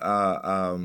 a, 0.00 0.72
a 0.72 0.78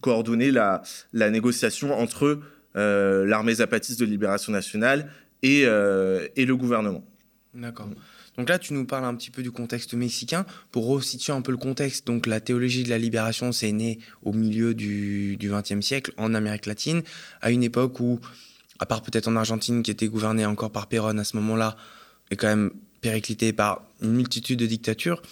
coordonné 0.00 0.50
la, 0.50 0.82
la, 1.12 1.30
négociation 1.30 1.98
entre 1.98 2.40
l'armée 2.74 3.54
zapatiste 3.54 4.00
de 4.00 4.04
libération 4.04 4.52
nationale 4.52 5.10
et, 5.42 5.62
et 5.62 6.44
le 6.44 6.54
gouvernement. 6.54 7.04
D'accord. 7.54 7.88
Donc 8.38 8.48
là, 8.48 8.58
tu 8.58 8.74
nous 8.74 8.84
parles 8.84 9.04
un 9.04 9.14
petit 9.14 9.30
peu 9.30 9.42
du 9.42 9.50
contexte 9.50 9.94
mexicain. 9.94 10.44
Pour 10.70 10.86
resituer 10.86 11.32
un 11.32 11.40
peu 11.40 11.52
le 11.52 11.58
contexte, 11.58 12.06
donc 12.06 12.26
la 12.26 12.40
théologie 12.40 12.84
de 12.84 12.90
la 12.90 12.98
libération, 12.98 13.52
c'est 13.52 13.72
né 13.72 13.98
au 14.22 14.32
milieu 14.32 14.74
du 14.74 15.38
XXe 15.40 15.84
siècle 15.84 16.12
en 16.16 16.34
Amérique 16.34 16.66
latine, 16.66 17.02
à 17.40 17.50
une 17.50 17.62
époque 17.62 18.00
où, 18.00 18.20
à 18.78 18.86
part 18.86 19.02
peut-être 19.02 19.28
en 19.28 19.36
Argentine, 19.36 19.82
qui 19.82 19.90
était 19.90 20.08
gouvernée 20.08 20.44
encore 20.44 20.70
par 20.70 20.86
Perón 20.86 21.18
à 21.18 21.24
ce 21.24 21.36
moment-là, 21.36 21.76
est 22.30 22.36
quand 22.36 22.48
même 22.48 22.70
périclitée 23.00 23.52
par 23.52 23.82
une 24.02 24.12
multitude 24.12 24.58
de 24.58 24.66
dictatures. 24.66 25.22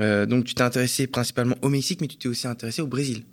Euh, 0.00 0.26
donc 0.26 0.44
tu 0.44 0.54
t'es 0.54 0.62
intéressé 0.62 1.06
principalement 1.06 1.56
au 1.62 1.68
Mexique, 1.68 2.00
mais 2.00 2.06
tu 2.06 2.16
t'es 2.16 2.28
aussi 2.28 2.46
intéressé 2.46 2.82
au 2.82 2.86
Brésil. 2.86 3.24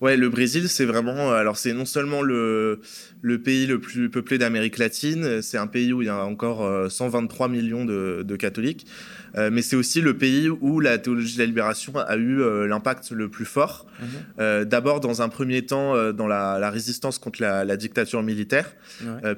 Ouais, 0.00 0.16
le 0.16 0.28
Brésil, 0.28 0.68
c'est 0.68 0.84
vraiment. 0.84 1.32
Euh, 1.32 1.36
alors, 1.36 1.56
c'est 1.56 1.72
non 1.72 1.84
seulement 1.84 2.22
le, 2.22 2.80
le 3.22 3.38
pays 3.40 3.66
le 3.66 3.80
plus 3.80 4.10
peuplé 4.10 4.38
d'Amérique 4.38 4.78
latine, 4.78 5.42
c'est 5.42 5.58
un 5.58 5.66
pays 5.66 5.92
où 5.92 6.02
il 6.02 6.06
y 6.06 6.08
a 6.08 6.24
encore 6.24 6.90
123 6.90 7.46
euh, 7.46 7.50
millions 7.50 7.84
de, 7.84 8.22
de 8.26 8.36
catholiques, 8.36 8.86
euh, 9.36 9.50
mais 9.52 9.62
c'est 9.62 9.76
aussi 9.76 10.00
le 10.00 10.16
pays 10.16 10.48
où 10.48 10.80
la 10.80 10.98
théologie 10.98 11.34
de 11.34 11.40
la 11.40 11.46
libération 11.46 11.96
a 11.96 12.16
eu 12.16 12.38
l'impact 12.66 13.10
le 13.12 13.28
plus 13.28 13.44
fort. 13.44 13.86
Mhm. 14.38 14.64
D'abord, 14.64 15.00
dans 15.00 15.22
un 15.22 15.28
premier 15.28 15.62
temps, 15.62 16.12
dans 16.12 16.26
la, 16.26 16.58
la, 16.58 16.70
résistance 16.70 17.18
contre 17.18 17.40
la, 17.40 17.64
la 17.64 17.76
dictature 17.76 18.22
militaire, 18.22 18.74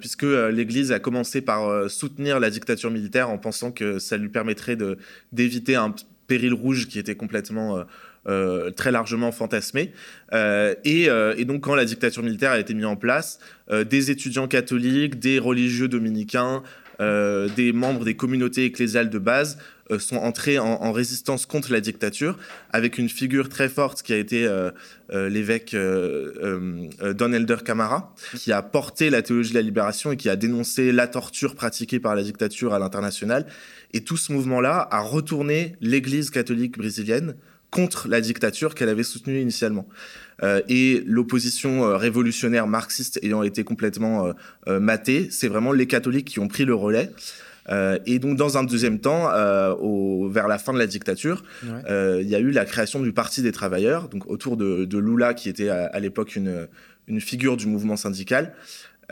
puisque 0.00 0.24
l'Église 0.24 0.92
a 0.92 0.98
commencé 0.98 1.40
par 1.40 1.90
soutenir 1.90 2.40
la 2.40 2.50
dictature 2.50 2.90
militaire 2.90 3.28
en 3.30 3.38
pensant 3.38 3.70
que 3.70 3.98
ça 3.98 4.16
lui 4.16 4.28
permettrait 4.28 4.76
d'éviter 5.32 5.76
un 5.76 5.94
péril 6.26 6.54
rouge 6.54 6.88
qui 6.88 6.98
était 6.98 7.14
complètement 7.14 7.84
très 8.76 8.90
largement 8.90 9.32
fantasmé. 9.32 9.92
Euh, 10.32 10.74
euh, 10.86 11.34
et, 11.36 11.44
donc, 11.44 11.62
quand 11.62 11.74
la 11.74 11.84
dictature 11.84 12.22
militaire 12.22 12.52
a 12.52 12.58
été 12.58 12.74
mise 12.74 12.86
en 12.86 12.96
place, 12.96 13.38
des 13.70 14.10
étudiants 14.10 14.48
catholiques, 14.48 15.18
des 15.18 15.38
religieux 15.38 15.88
dominicains, 15.88 16.62
des 16.98 17.72
membres 17.74 18.04
des 18.04 18.16
communautés 18.16 18.64
ecclésiales 18.64 19.10
de 19.10 19.18
base 19.18 19.58
sont 19.98 20.16
entrés 20.16 20.58
en, 20.58 20.92
résistance 20.92 21.46
contre 21.46 21.72
la 21.72 21.80
dictature, 21.80 22.38
avec 22.70 22.96
une 22.96 23.08
figure 23.08 23.48
très 23.48 23.68
forte 23.68 24.02
qui 24.02 24.12
a 24.12 24.16
été 24.16 24.48
l'évêque 25.12 25.74
Don 25.74 27.32
Elder 27.32 27.56
Camara, 27.64 28.14
qui 28.36 28.52
a 28.52 28.62
porté 28.62 29.10
la 29.10 29.22
théologie 29.22 29.50
de 29.50 29.56
la 29.56 29.62
libération 29.62 30.12
et 30.12 30.16
qui 30.16 30.28
a 30.28 30.36
dénoncé 30.36 30.92
la 30.92 31.08
torture 31.08 31.54
pratiquée 31.56 31.98
par 31.98 32.14
la 32.14 32.22
dictature 32.22 32.72
à 32.72 32.78
l'international. 32.78 33.46
Et 33.92 34.02
tout 34.02 34.16
ce 34.16 34.32
mouvement-là 34.32 34.88
a 34.90 35.00
retourné 35.00 35.74
l'Église 35.80 36.30
catholique 36.30 36.78
brésilienne 36.78 37.34
contre 37.70 38.08
la 38.08 38.20
dictature 38.20 38.74
qu'elle 38.74 38.88
avait 38.88 39.02
soutenue 39.02 39.40
initialement. 39.40 39.86
Euh, 40.42 40.60
et 40.68 41.02
l'opposition 41.06 41.84
euh, 41.84 41.96
révolutionnaire 41.96 42.66
marxiste 42.66 43.18
ayant 43.22 43.42
été 43.42 43.64
complètement 43.64 44.32
euh, 44.68 44.80
matée, 44.80 45.28
c'est 45.30 45.48
vraiment 45.48 45.72
les 45.72 45.86
catholiques 45.86 46.26
qui 46.26 46.40
ont 46.40 46.48
pris 46.48 46.64
le 46.64 46.74
relais. 46.74 47.10
et 48.06 48.18
donc, 48.20 48.36
dans 48.36 48.58
un 48.58 48.64
deuxième 48.64 49.00
temps, 49.00 49.28
au, 49.80 50.28
vers 50.28 50.46
la 50.46 50.58
fin 50.58 50.72
de 50.72 50.78
la 50.78 50.86
dictature, 50.86 51.42
il 51.64 52.28
y 52.28 52.34
a 52.34 52.38
eu 52.38 52.52
la 52.52 52.64
création 52.64 53.00
du 53.00 53.12
Parti 53.12 53.42
des 53.42 53.50
travailleurs, 53.50 54.08
donc 54.08 54.30
autour 54.30 54.56
de, 54.56 54.98
Lula, 54.98 55.34
qui 55.34 55.48
était 55.48 55.68
à, 55.68 55.98
l'époque 55.98 56.36
une, 56.36 56.68
une, 57.08 57.20
figure 57.20 57.56
du 57.56 57.66
mouvement 57.66 57.96
syndical 57.96 58.54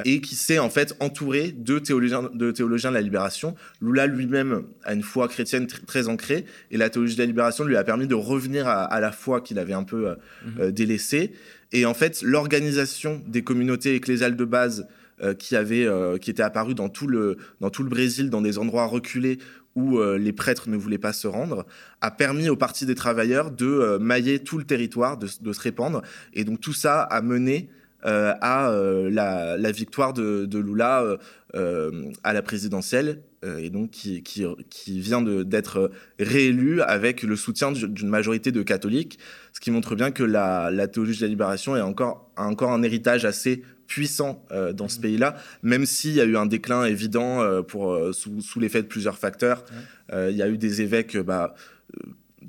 et 0.05 0.21
qui 0.21 0.35
s'est 0.35 0.59
en 0.59 0.71
fait 0.71 0.97
entouré 1.01 1.53
de 1.53 1.79
théologiens 1.79 2.31
de, 2.33 2.51
théologiens 2.51 2.91
de 2.91 2.95
la 2.95 3.01
libération. 3.01 3.55
Lula 3.81 4.07
lui-même 4.07 4.65
a 4.85 4.95
une 4.95 5.03
foi 5.03 5.29
chrétienne 5.29 5.67
très 5.67 6.09
ancrée 6.09 6.45
et 6.71 6.77
la 6.77 6.91
théologie 6.91 7.15
de 7.15 7.21
la 7.21 7.27
libération 7.27 7.65
lui 7.65 7.77
a 7.77 7.85
permis 7.85 8.07
de 8.07 8.15
revenir 8.15 8.67
à, 8.67 9.01
la 9.01 9.13
foi 9.13 9.41
qu'il 9.41 9.59
avait 9.59 9.73
un 9.73 9.85
peu 9.85 10.09
euh, 10.09 10.15
mhm. 10.45 10.53
euh, 10.61 10.71
délaissée. 10.71 11.33
Et 11.73 11.87
en 11.87 11.95
fait, 11.95 12.23
l'organisation 12.23 13.23
des 13.27 13.43
communautés 13.43 13.95
ecclésiales 13.95 14.37
de 14.37 14.45
base 14.45 14.87
euh, 15.23 15.35
qui 15.35 15.55
avait 15.55 15.89
qui 16.21 16.31
était 16.31 16.43
apparue 16.43 16.75
dans 16.75 16.89
tout 16.89 17.07
le 17.07 17.37
dans 17.61 17.71
tout 17.71 17.83
le 17.83 17.89
Brésil, 17.89 18.31
dans 18.31 18.43
des 18.43 18.59
endroits 18.59 18.87
reculés 18.87 19.39
où 19.77 20.01
les 20.01 20.33
prêtres 20.33 20.69
ne 20.69 20.77
voulaient 20.77 20.99
pas 20.99 21.13
se 21.13 21.27
rendre, 21.27 21.67
a 22.01 22.13
permis 22.13 22.49
au 22.49 22.55
Parti 22.55 22.87
des 22.87 22.95
travailleurs 22.95 23.51
de 23.51 23.99
mailler 24.01 24.39
tout 24.39 24.57
le 24.57 24.63
territoire, 24.63 25.19
de, 25.19 25.27
de, 25.41 25.53
se 25.53 25.61
répandre. 25.61 26.03
Et 26.33 26.45
donc 26.45 26.61
tout 26.61 26.73
ça 26.73 27.03
a 27.03 27.21
mené 27.23 27.71
à 28.05 28.71
euh, 28.71 29.11
la, 29.11 29.73
victoire 29.73 30.13
de, 30.13 30.59
Lula 30.59 31.19
euh, 31.55 32.13
à 32.23 32.33
la 32.33 32.43
présidentielle 32.43 33.23
et 33.59 33.69
donc 33.69 33.91
qui, 33.91 34.23
qui, 34.23 35.01
vient 35.01 35.21
d'être 35.21 35.91
réélu 36.19 36.81
avec 36.81 37.23
le 37.23 37.37
soutien 37.37 37.73
d'une 37.73 38.09
majorité 38.09 38.53
de 38.53 38.63
catholiques, 38.63 39.19
ce 39.53 39.61
qui 39.61 39.71
montre 39.71 39.95
bien 39.95 40.11
que 40.13 40.23
la, 40.23 40.89
théologie 40.89 41.19
de 41.19 41.25
la 41.25 41.29
libération 41.29 41.77
est 41.77 41.83
encore, 41.83 42.31
a 42.37 42.47
encore 42.47 42.73
un 42.73 42.83
héritage 42.83 43.27
assez 43.27 43.63
puissant 43.87 44.47
dans 44.73 44.89
ce 44.89 44.99
mmh. 44.99 45.03
pays-là, 45.03 45.37
même 45.63 45.85
s'il 45.85 46.13
y 46.13 46.23
a 46.23 46.25
eu 46.25 46.39
un 46.39 46.47
déclin 46.47 46.87
évident 46.87 47.63
pour, 47.65 47.99
sous, 48.15 48.61
l'effet 48.61 48.81
de 48.81 48.89
plusieurs 48.89 49.19
facteurs. 49.19 49.67
il 50.11 50.37
y 50.37 50.43
a 50.43 50.49
eu 50.49 50.57
des 50.57 50.81
évêques... 50.81 51.19
Bah, 51.19 51.55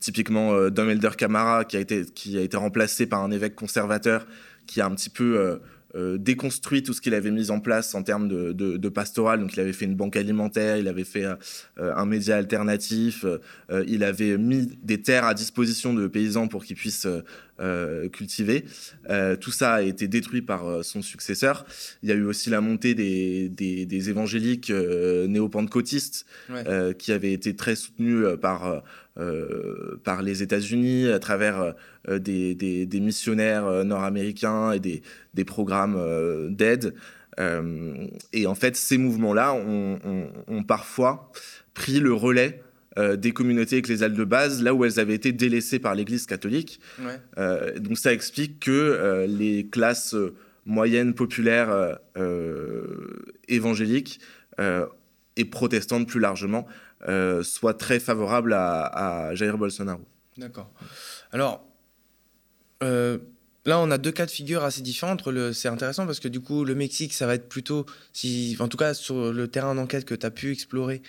typiquement 0.02 0.70
Dom 0.70 0.90
Elder 0.90 1.12
Camara 1.18 1.64
qui 1.64 1.78
a 1.78 1.80
été 1.80 2.04
qui 2.04 2.38
a 2.38 2.42
été 2.42 2.58
remplacé 2.58 3.06
par 3.06 3.24
un 3.24 3.32
évêque 3.32 3.56
conservateur 3.56 4.28
qui 4.66 4.82
a 4.82 4.86
un 4.86 4.96
petit 4.96 5.10
peu 5.10 5.38
euh, 5.38 5.58
euh, 5.96 6.18
déconstruit 6.18 6.84
tout 6.84 6.94
ce 6.94 7.00
qu'il 7.00 7.14
avait 7.14 7.32
mis 7.32 7.52
en 7.52 7.62
place 7.62 7.96
en 7.96 8.04
termes 8.04 8.28
de, 8.28 8.52
de, 8.52 8.90
pastoral. 8.90 9.40
Donc, 9.40 9.54
il 9.54 9.60
avait 9.62 9.72
fait 9.72 9.86
une 9.86 9.96
banque 9.96 10.18
alimentaire, 10.18 10.78
il 10.78 10.90
avait 10.90 11.06
fait 11.06 11.24
euh, 11.24 11.36
un 11.78 12.06
média 12.06 12.36
alternatif, 12.36 13.26
il 13.88 14.04
avait 14.04 14.38
mis 14.38 14.68
des 14.84 15.02
terres 15.02 15.26
à 15.26 15.34
disposition 15.34 15.94
de 15.94 16.08
paysans 16.08 16.48
pour 16.48 16.66
qu'ils 16.66 16.76
puissent 16.76 17.08
cultiver. 18.12 18.66
tout 19.40 19.52
ça 19.52 19.76
a 19.76 19.82
été 19.82 20.10
détruit 20.10 20.42
par 20.42 20.84
son 20.84 21.02
successeur. 21.02 21.66
Il 22.04 22.10
y 22.10 22.12
a 22.12 22.16
eu 22.16 22.26
aussi 22.26 22.50
la 22.50 22.60
montée 22.60 22.94
des, 22.94 23.48
des, 23.50 24.10
évangéliques 24.10 24.70
néo-pentecôtistes 24.70 26.26
qui 26.98 27.12
avaient 27.14 27.34
été 27.34 27.56
très 27.56 27.76
soutenus 27.76 28.26
par 28.42 28.84
euh, 29.18 29.98
par 30.04 30.22
les 30.22 30.44
États-Unis 30.44 31.08
à 31.08 31.20
travers 31.20 31.74
euh, 32.10 32.20
des, 32.20 32.54
des, 32.54 33.00
missionnaires 33.00 33.66
euh, 33.66 33.86
nord-américains 33.86 34.74
et 34.74 34.82
des, 34.82 35.04
des 35.34 35.46
programmes 35.46 35.98
d'aide. 36.50 36.94
et 38.34 38.46
en 38.46 38.56
fait, 38.56 38.76
ces 38.76 38.98
mouvements-là 38.98 39.54
ont, 39.54 40.00
ont, 40.48 40.64
parfois 40.64 41.32
pris 41.74 42.02
le 42.02 42.14
relais 42.14 42.62
des 43.18 43.32
communautés 43.32 43.78
ecclésiales 43.78 44.14
de 44.14 44.24
base, 44.24 44.64
là 44.64 44.74
où 44.74 44.86
elles 44.86 45.00
avaient 45.02 45.16
été 45.16 45.34
délaissées 45.34 45.80
par 45.80 45.96
l'Église 45.96 46.26
catholique. 46.26 46.80
donc 47.78 47.98
ça 47.98 48.14
explique 48.14 48.62
que 48.62 49.26
les 49.28 49.68
classes 49.68 50.16
moyennes, 50.66 51.14
populaires, 51.14 52.00
évangéliques 53.50 54.22
et 55.38 55.46
protestantes 55.46 56.08
plus 56.08 56.22
largement 56.22 56.66
euh, 57.08 57.44
soit 57.44 57.74
très 57.74 58.00
favorable 58.00 58.54
à, 58.54 59.32
Jair 59.34 59.58
Bolsonaro. 59.58 60.02
D'accord. 60.38 60.72
Alors, 61.32 61.64
euh, 62.84 63.18
là, 63.66 63.80
on 63.80 63.92
a 63.92 63.98
deux 63.98 64.12
cas 64.12 64.26
de 64.26 64.32
figure 64.32 64.64
assez 64.64 64.82
différents. 64.82 65.18
C'est 65.54 65.68
intéressant 65.68 66.06
parce 66.06 66.20
que 66.20 66.28
du 66.28 66.40
coup, 66.40 66.64
le 66.64 66.76
Mexique, 66.76 67.14
ça 67.14 67.28
va 67.28 67.36
être 67.36 67.48
plutôt, 67.48 67.86
en 68.60 68.68
tout 68.68 68.78
cas 68.78 68.94
sur 68.94 69.32
le 69.34 69.48
terrain 69.48 69.76
d'enquête 69.76 70.06
que 70.06 70.16
tu 70.16 70.26
as 70.26 70.32
pu 70.32 70.52
explorer, 70.52 71.02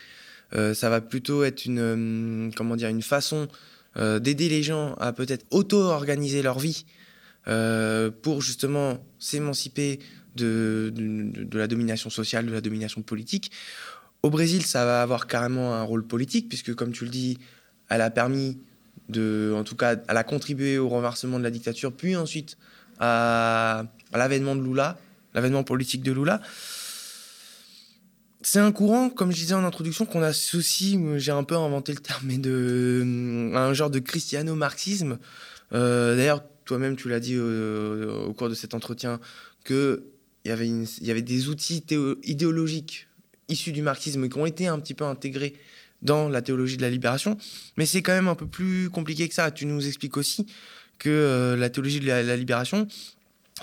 euh, 0.55 0.75
ça 0.75 0.91
va 0.91 1.01
plutôt 1.01 1.45
être 1.45 1.65
une, 1.65 2.53
comment 2.57 2.77
dire, 2.77 2.89
une 2.89 3.03
façon 3.03 3.49
d'aider 4.21 4.51
les 4.51 4.63
gens 4.63 4.93
à 4.97 5.15
peut-être 5.15 5.47
auto-organiser 5.51 6.43
leur 6.43 6.59
vie 6.59 6.85
pour 7.47 8.43
justement 8.43 9.03
s'émanciper 9.19 10.01
de, 10.37 10.93
la 11.53 11.67
domination 11.67 12.11
sociale, 12.11 12.47
de 12.47 12.53
la 12.53 12.61
domination 12.61 13.03
politique. 13.03 13.51
Au 14.27 14.31
Brésil, 14.31 14.67
ça 14.67 14.85
va 14.85 15.03
avoir 15.03 15.29
carrément 15.29 15.77
un 15.77 15.85
rôle 15.85 16.05
politique, 16.05 16.49
puisque 16.49 16.75
comme 16.75 16.91
tu 16.91 17.05
le 17.05 17.11
dis, 17.11 17.39
elle 17.89 18.01
a 18.01 18.11
permis 18.11 18.59
de, 19.09 19.55
en 19.57 19.63
tout 19.63 19.77
cas, 19.77 19.95
elle 20.09 20.17
a 20.17 20.25
contribué 20.25 20.79
au 20.79 20.89
renversement 20.89 21.39
de 21.39 21.45
la 21.45 21.51
dictature, 21.53 21.93
puis 21.93 22.17
ensuite 22.17 22.59
à, 22.99 23.85
l'avènement 24.13 24.57
de 24.57 24.63
Lula, 24.65 24.99
l'avènement 25.33 25.63
politique 25.63 26.03
de 26.03 26.11
Lula. 26.11 26.43
C'est 28.43 28.59
un 28.59 28.73
courant, 28.73 29.11
comme 29.11 29.31
je 29.31 29.37
disais 29.37 29.55
en 29.55 29.63
introduction, 29.63 30.07
qu'on 30.07 30.23
associe, 30.23 30.99
j'ai 31.19 31.31
un 31.31 31.45
peu 31.45 31.55
inventé 31.55 31.93
le 31.93 32.01
terme, 32.01 32.25
mais 32.25 32.39
de 32.39 33.53
un 33.55 33.75
genre 33.75 33.91
de 33.91 34.01
christiano-marxisme. 34.01 35.21
Euh, 35.73 36.17
d'ailleurs, 36.17 36.43
toi-même, 36.65 36.97
tu 36.97 37.09
l'as 37.09 37.21
dit 37.21 37.39
au, 37.39 38.35
cours 38.37 38.49
de 38.49 38.55
cet 38.55 38.75
entretien, 38.75 39.21
qu'il 39.65 40.01
y, 40.45 40.49
y 40.49 41.11
avait 41.13 41.23
des 41.23 41.49
outils 41.49 41.85
idéologiques 42.25 43.07
issus 43.49 43.73
du 43.73 43.83
marxisme 43.83 44.29
qui 44.29 44.39
ont 44.39 44.47
été 44.47 44.67
un 44.67 44.79
petit 44.79 44.95
peu 44.95 45.05
intégrés 45.05 45.55
dans 46.03 46.29
la 46.29 46.43
théologie 46.43 46.77
de 46.77 46.83
la 46.83 46.91
libération, 46.91 47.37
mais 47.77 47.87
c'est 47.87 48.03
quand 48.03 48.13
même 48.13 48.29
un 48.29 48.35
peu 48.35 48.47
plus 48.47 48.91
compliqué 48.91 49.29
que 49.29 49.35
ça. 49.35 49.51
Tu 49.51 49.67
nous 49.67 49.87
expliques 49.87 50.17
aussi 50.17 50.47
que 50.99 51.09
euh, 51.09 51.57
la 51.57 51.71
théologie 51.71 52.01
de 52.01 52.07
la, 52.07 52.37
libération, 52.37 52.87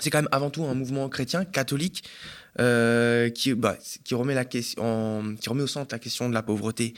c'est 0.00 0.10
quand 0.10 0.18
même 0.18 0.28
avant 0.32 0.50
tout 0.50 0.64
un 0.64 0.74
mouvement 0.74 1.08
chrétien, 1.08 1.44
catholique, 1.44 2.04
euh, 2.60 3.30
qui, 3.30 3.52
bah, 3.54 3.76
qui, 4.04 4.14
remet 4.14 4.36
au 4.36 5.66
centre 5.66 5.94
la 5.94 5.98
question 5.98 6.28
de 6.28 6.34
la 6.34 6.42
pauvreté, 6.42 6.94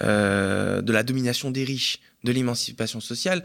euh, 0.00 0.82
de 0.82 0.92
la 0.92 1.02
domination 1.02 1.50
des 1.50 1.64
riches, 1.64 2.00
de 2.22 2.32
l'émancipation 2.32 3.00
sociale. 3.00 3.44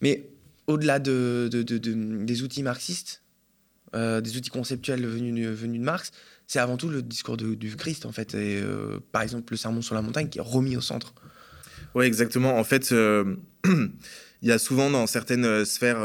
Mais 0.00 0.28
au-delà 0.66 0.98
de, 0.98 1.48
des 1.52 2.42
outils 2.42 2.62
marxistes, 2.62 3.22
des 3.92 4.36
outils 4.36 4.50
conceptuels 4.50 5.04
venus 5.04 5.48
de 5.48 5.78
Marx, 5.78 6.12
c'est 6.50 6.58
avant 6.58 6.76
tout 6.76 6.88
le 6.88 7.00
discours 7.00 7.36
du 7.36 7.76
Christ, 7.76 8.06
en 8.06 8.10
fait. 8.10 8.34
Et, 8.34 8.60
euh, 8.60 8.98
par 9.12 9.22
exemple, 9.22 9.52
le 9.52 9.56
sermon 9.56 9.82
sur 9.82 9.94
la 9.94 10.02
montagne 10.02 10.28
qui 10.28 10.38
est 10.38 10.42
remis 10.44 10.76
au 10.76 10.80
centre. 10.80 11.14
Oui, 11.94 12.06
exactement. 12.06 12.58
En 12.58 12.64
fait, 12.64 12.90
euh, 12.90 13.36
il 13.64 14.48
y 14.48 14.50
a 14.50 14.58
souvent 14.58 14.90
dans 14.90 15.06
certaines 15.06 15.44
euh, 15.44 15.64
sphères 15.64 16.02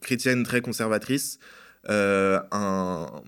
chrétiennes 0.00 0.44
très 0.44 0.60
conservatrices 0.60 1.40
un, 1.88 3.22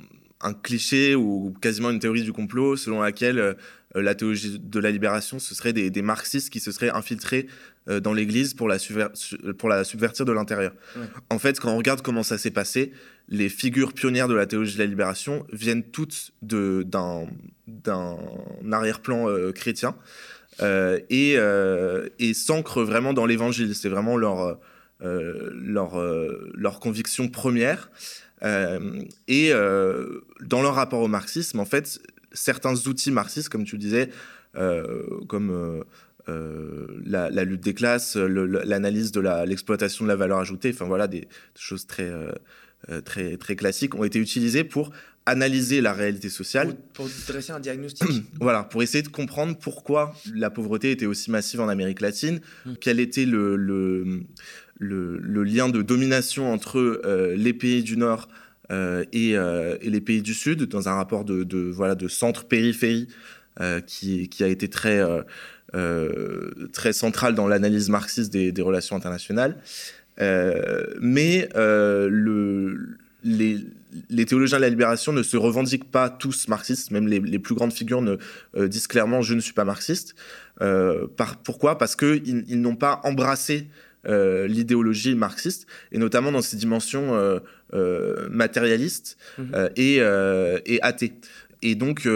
cliché 0.63 1.17
ou 1.17 1.53
quasiment 1.61 1.91
une 1.91 1.99
théorie 1.99 2.23
du 2.23 2.33
complot 2.33 2.77
selon 2.77 3.01
laquelle 3.03 3.57
la 3.97 4.15
théologie 4.15 4.61
de 4.61 4.79
la 4.79 4.93
libération, 4.93 5.41
ce 5.41 5.57
serait 5.57 5.73
des, 5.73 5.91
des 5.91 6.03
marxistes 6.03 6.51
qui 6.51 6.61
se 6.61 6.71
seraient 6.71 6.91
infiltrés 6.91 7.49
dans 7.87 8.13
l'Église 8.13 8.55
pour, 8.55 8.69
la 8.69 8.77
pour 9.59 9.69
la 9.69 9.85
subvertir 9.85 10.25
de 10.25 10.33
l'intérieur. 10.33 10.73
En 11.31 11.39
fait, 11.39 11.59
quand 11.59 11.73
on 11.73 11.77
regarde 11.77 12.01
comment 12.01 12.23
ça 12.23 12.39
s'est 12.39 12.53
passé, 12.53 12.93
les 13.29 13.49
figures 13.49 13.93
pionnières 13.93 14.29
de 14.29 14.35
la 14.35 14.47
théologie 14.47 14.75
de 14.75 14.81
la 14.81 14.87
libération 14.87 15.47
viennent 15.53 15.83
toutes 15.83 16.33
d'un 16.43 17.27
arrière-plan 18.71 19.29
euh, 19.29 19.53
chrétien 19.53 19.97
euh, 20.61 20.99
et, 21.09 21.35
euh, 21.37 22.09
et 22.19 22.35
s'ancrent 22.35 22.83
vraiment 22.83 23.15
dans 23.15 23.27
l'évangile. 23.27 23.75
C'est 23.75 23.89
vraiment 23.89 24.17
leur, 24.17 24.59
leur, 25.01 26.01
leur 26.55 26.81
conviction 26.81 27.29
première. 27.29 27.91
et 28.43 29.53
dans 29.53 30.63
leur 30.63 30.75
rapport 30.75 31.01
au 31.01 31.09
marxisme, 31.09 31.61
en 31.61 31.65
fait, 31.65 32.01
certains 32.33 32.75
outils 32.87 33.11
marxistes, 33.11 33.49
comme 33.49 33.65
tu 33.65 33.79
disais, 33.79 34.11
comme 34.55 35.85
la, 36.27 37.45
lutte 37.45 37.63
des 37.63 37.75
classes, 37.75 38.17
l'analyse 38.17 39.13
de 39.13 39.21
l'exploitation 39.47 40.05
de 40.05 40.09
la 40.09 40.17
valeur 40.17 40.39
ajoutée, 40.39 40.71
enfin 40.73 40.87
voilà, 40.87 41.07
des 41.09 41.29
choses 41.55 41.87
très 41.87 42.11
euh, 42.91 43.01
très, 43.01 43.37
très 43.37 43.55
classiques 43.55 43.95
ont 43.95 44.03
été 44.03 44.19
utilisés 44.19 44.65
pour 44.65 44.91
analyser 45.25 45.81
la 45.81 45.93
réalité 45.93 46.29
sociale. 46.29 46.75
Pour, 46.95 47.09
dresser 47.29 47.53
un 47.53 47.61
diagnostic. 47.61 48.09
voilà, 48.41 48.65
pour 48.65 48.83
essayer 48.83 49.03
de 49.03 49.09
comprendre 49.09 49.57
pourquoi 49.57 50.15
la 50.35 50.51
pauvreté 50.51 50.91
était 50.91 51.07
aussi 51.07 51.31
massive 51.31 51.61
en 51.61 51.69
Amérique 51.69 52.01
latine, 52.01 52.41
hmm. 52.67 52.73
quel 52.81 52.99
était 52.99 53.25
le, 53.25 53.55
le, 53.55 54.25
le, 54.81 55.45
lien 55.45 55.69
de 55.69 55.81
domination 55.81 56.53
entre 56.53 56.79
euh, 56.79 57.37
les 57.37 57.53
pays 57.53 57.85
du 57.85 57.97
Nord 57.97 58.29
euh, 58.73 59.05
et, 59.13 59.31
et, 59.35 59.91
les 59.91 60.01
pays 60.01 60.23
du 60.23 60.35
Sud, 60.35 60.65
dans 60.65 60.89
un 60.89 60.95
rapport 60.95 61.25
de, 61.25 61.45
de 61.45 61.59
voilà, 61.59 61.95
de 61.95 62.09
centre-périphérie 62.09 63.07
qui, 63.87 64.29
qui, 64.29 64.43
a 64.43 64.49
été 64.49 64.69
très, 64.69 65.01
très 66.73 66.93
central 66.93 67.35
dans 67.35 67.49
l'analyse 67.49 67.89
marxiste 67.89 68.33
des, 68.33 68.53
des, 68.53 68.63
relations 68.63 68.97
internationales. 68.97 69.57
Euh, 70.21 70.85
mais 71.01 71.49
euh, 71.57 72.09
le, 72.11 72.99
les, 73.25 73.59
les, 74.11 74.27
théologiens 74.27 74.59
de 74.59 74.63
la 74.63 74.69
libération 74.69 75.13
ne 75.13 75.23
se 75.23 75.37
revendiquent 75.37 75.91
pas 75.91 76.11
tous 76.11 76.49
marxistes, 76.49 76.91
même 76.91 77.09
les, 77.09 77.19
les 77.19 77.39
plus 77.39 77.55
grandes 77.55 77.73
figures 77.73 78.03
ne 78.03 78.17
euh, 78.57 78.69
disent 78.69 78.87
clairement 78.87 79.23
je 79.23 79.35
ne 79.35 79.41
suis 79.41 79.55
pas 79.55 79.65
marxiste. 79.65 80.15
par, 80.59 81.39
pourquoi? 81.43 81.79
Parce 81.79 81.97
qu'ils 81.97 82.45
ils, 82.47 82.61
n'ont 82.61 82.77
pas 82.77 83.01
embrassé 83.05 83.69
l'idéologie 84.05 85.15
marxiste, 85.15 85.67
et 85.93 85.99
notamment 85.99 86.33
dans 86.33 86.43
ses 86.43 86.57
dimensions 86.57 87.41
matérialistes 88.31 89.17
mmh. 89.39 89.55
et, 89.77 89.97
et, 90.67 90.83
athées. 90.83 91.15
Et 91.63 91.77
donc, 91.77 92.09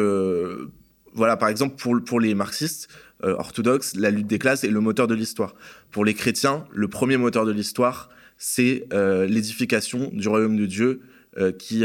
voilà, 1.16 1.36
par 1.36 1.48
exemple, 1.48 1.76
pour, 1.76 1.96
pour 2.04 2.20
les 2.20 2.34
marxistes, 2.34 2.88
euh, 3.24 3.34
orthodoxe, 3.38 3.96
la 3.96 4.10
lutte 4.10 4.26
des 4.26 4.38
classes 4.38 4.62
est 4.64 4.68
le 4.68 4.80
moteur 4.80 5.06
de 5.06 5.14
l'histoire. 5.14 5.54
Pour 5.90 6.04
les 6.04 6.12
chrétiens, 6.12 6.66
le 6.72 6.88
premier 6.88 7.16
moteur 7.16 7.46
de 7.46 7.52
l'histoire, 7.52 8.10
c'est 8.36 8.86
euh, 8.92 9.24
l'édification 9.24 10.10
du 10.12 10.28
royaume 10.28 10.56
de 10.58 10.66
Dieu 10.66 11.00
euh, 11.38 11.50
qui, 11.52 11.84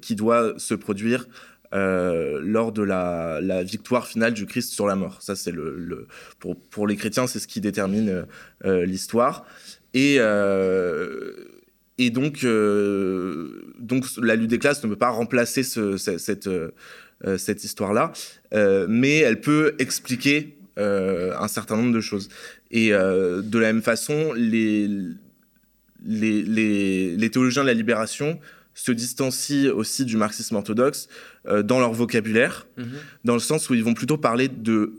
qui 0.00 0.14
doit 0.14 0.54
se 0.56 0.74
produire 0.74 1.26
lors 1.72 2.72
de 2.72 2.82
la, 2.82 3.40
la, 3.40 3.62
victoire 3.62 4.06
finale 4.06 4.32
du 4.34 4.46
Christ 4.46 4.72
sur 4.72 4.86
la 4.86 4.96
mort. 4.96 5.22
Ça, 5.22 5.36
c'est 5.36 5.52
le, 5.52 6.08
pour, 6.40 6.58
pour, 6.58 6.86
les 6.86 6.96
chrétiens, 6.96 7.26
c'est 7.28 7.38
ce 7.38 7.46
qui 7.46 7.60
détermine 7.60 8.26
l'histoire. 8.64 9.44
Et 9.94 10.18
et 11.98 12.10
donc, 12.10 12.44
donc 13.78 14.04
la 14.20 14.34
lutte 14.34 14.50
des 14.50 14.58
classes 14.58 14.82
ne 14.82 14.88
peut 14.88 14.96
pas 14.96 15.10
remplacer 15.10 15.62
ce, 15.62 15.96
cette 15.96 16.48
histoire-là, 17.26 18.12
mais 18.88 19.18
elle 19.18 19.40
peut 19.40 19.74
expliquer 19.78 20.56
euh, 20.80 21.34
un 21.38 21.48
certain 21.48 21.76
nombre 21.76 21.92
de 21.92 22.00
choses. 22.00 22.28
Et 22.70 22.94
euh, 22.94 23.42
de 23.42 23.58
la 23.58 23.72
même 23.72 23.82
façon, 23.82 24.32
les, 24.32 24.88
les, 26.06 26.42
les, 27.16 27.30
théologiens 27.30 27.62
de 27.62 27.66
la 27.66 27.74
libération 27.74 28.40
se 28.72 28.92
distancient 28.92 29.70
aussi 29.74 30.06
du 30.06 30.16
marxisme 30.16 30.54
orthodoxe 30.54 31.08
euh, 31.46 31.62
dans 31.62 31.80
leur 31.80 31.92
vocabulaire, 31.92 32.66
mhm. 32.78 32.86
dans 33.24 33.34
le 33.34 33.40
sens 33.40 33.68
où 33.68 33.74
ils 33.74 33.84
vont 33.84 33.94
plutôt 33.94 34.16
parler 34.16 34.48
de, 34.48 34.94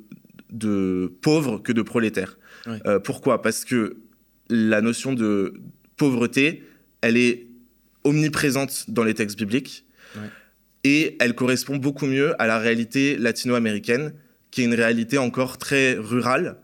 de 0.52 1.12
pauvres 1.22 1.58
que 1.58 1.72
de 1.72 1.82
prolétaires. 1.82 2.38
pourquoi? 3.04 3.42
Parce 3.42 3.66
que 3.66 3.98
la 4.50 4.82
notion 4.82 5.14
de 5.14 5.54
pauvreté, 5.98 6.64
elle 7.00 7.18
est 7.18 7.48
omniprésente 8.04 8.86
dans 8.90 9.04
les 9.04 9.16
textes 9.16 9.38
bibliques 9.38 9.86
et 10.84 11.18
elle 11.20 11.36
correspond 11.36 11.78
beaucoup 11.78 12.06
mieux 12.06 12.40
à 12.42 12.48
la 12.48 12.60
réalité 12.60 13.18
latino-américaine 13.18 14.14
qui 14.52 14.62
est 14.62 14.66
une 14.66 14.74
réalité 14.74 15.18
encore 15.18 15.58
très 15.58 15.94
rurale, 15.94 16.58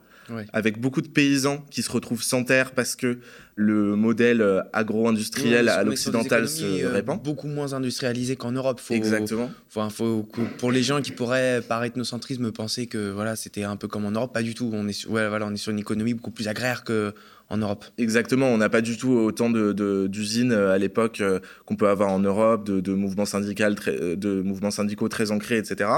avec 0.52 0.80
beaucoup 0.80 1.02
de 1.02 1.08
paysans 1.08 1.66
qui 1.72 1.82
se 1.82 1.90
retrouvent 1.90 2.22
sans 2.22 2.44
terre 2.44 2.72
parce 2.72 2.98
que 2.98 3.20
le 3.56 3.96
modèle 3.96 4.42
euh, 4.42 4.62
agro-industriel 4.74 5.70
à 5.70 5.84
l'occidental 5.84 6.50
se 6.50 6.64
euh, 6.64 6.92
répand. 6.92 7.24
Beaucoup 7.24 7.48
moins 7.48 7.74
industrialisé 7.74 8.36
qu'en 8.36 8.52
Europe. 8.52 8.80
Faut, 8.80 8.94
Exactement. 8.94 9.50
Faut, 9.70 10.28
pour 10.58 10.72
les 10.72 10.84
gens 10.84 11.02
qui 11.02 11.12
pourraient, 11.12 11.62
par 11.68 11.84
ethnocentrisme, 11.84 12.52
penser 12.52 12.88
que 12.88 13.10
voilà, 13.10 13.38
c'était 13.38 13.64
un 13.64 13.78
peu 13.78 13.88
comme 13.88 14.06
en 14.06 14.12
Europe, 14.12 14.34
pas 14.34 14.44
du 14.44 14.54
tout. 14.54 14.70
On 14.74 14.88
est, 14.90 15.08
voilà, 15.08 15.46
on 15.46 15.54
est 15.54 15.58
sur 15.58 15.72
une 15.72 15.80
économie 15.80 16.14
beaucoup 16.14 16.32
plus 16.32 16.50
agraire 16.50 16.84
que 16.84 17.14
en 17.50 17.58
Europe. 17.58 17.86
Exactement, 17.98 18.48
on 18.48 18.58
n'a 18.58 18.70
pas 18.70 18.82
du 18.82 18.98
tout 18.98 19.12
autant 19.12 19.50
d'usines 19.50 20.52
euh, 20.52 20.74
à 20.74 20.78
l'époque 20.78 21.22
qu'on 21.66 21.76
peut 21.76 21.88
avoir 21.88 22.12
en 22.12 22.20
Europe, 22.20 22.66
de, 22.66 22.94
mouvements, 22.94 23.26
syndicaux 23.26 23.74
très, 23.76 24.16
de 24.16 24.42
mouvements 24.42 24.72
syndicaux 24.72 25.08
très 25.08 25.32
ancrés, 25.32 25.58
etc. 25.58 25.90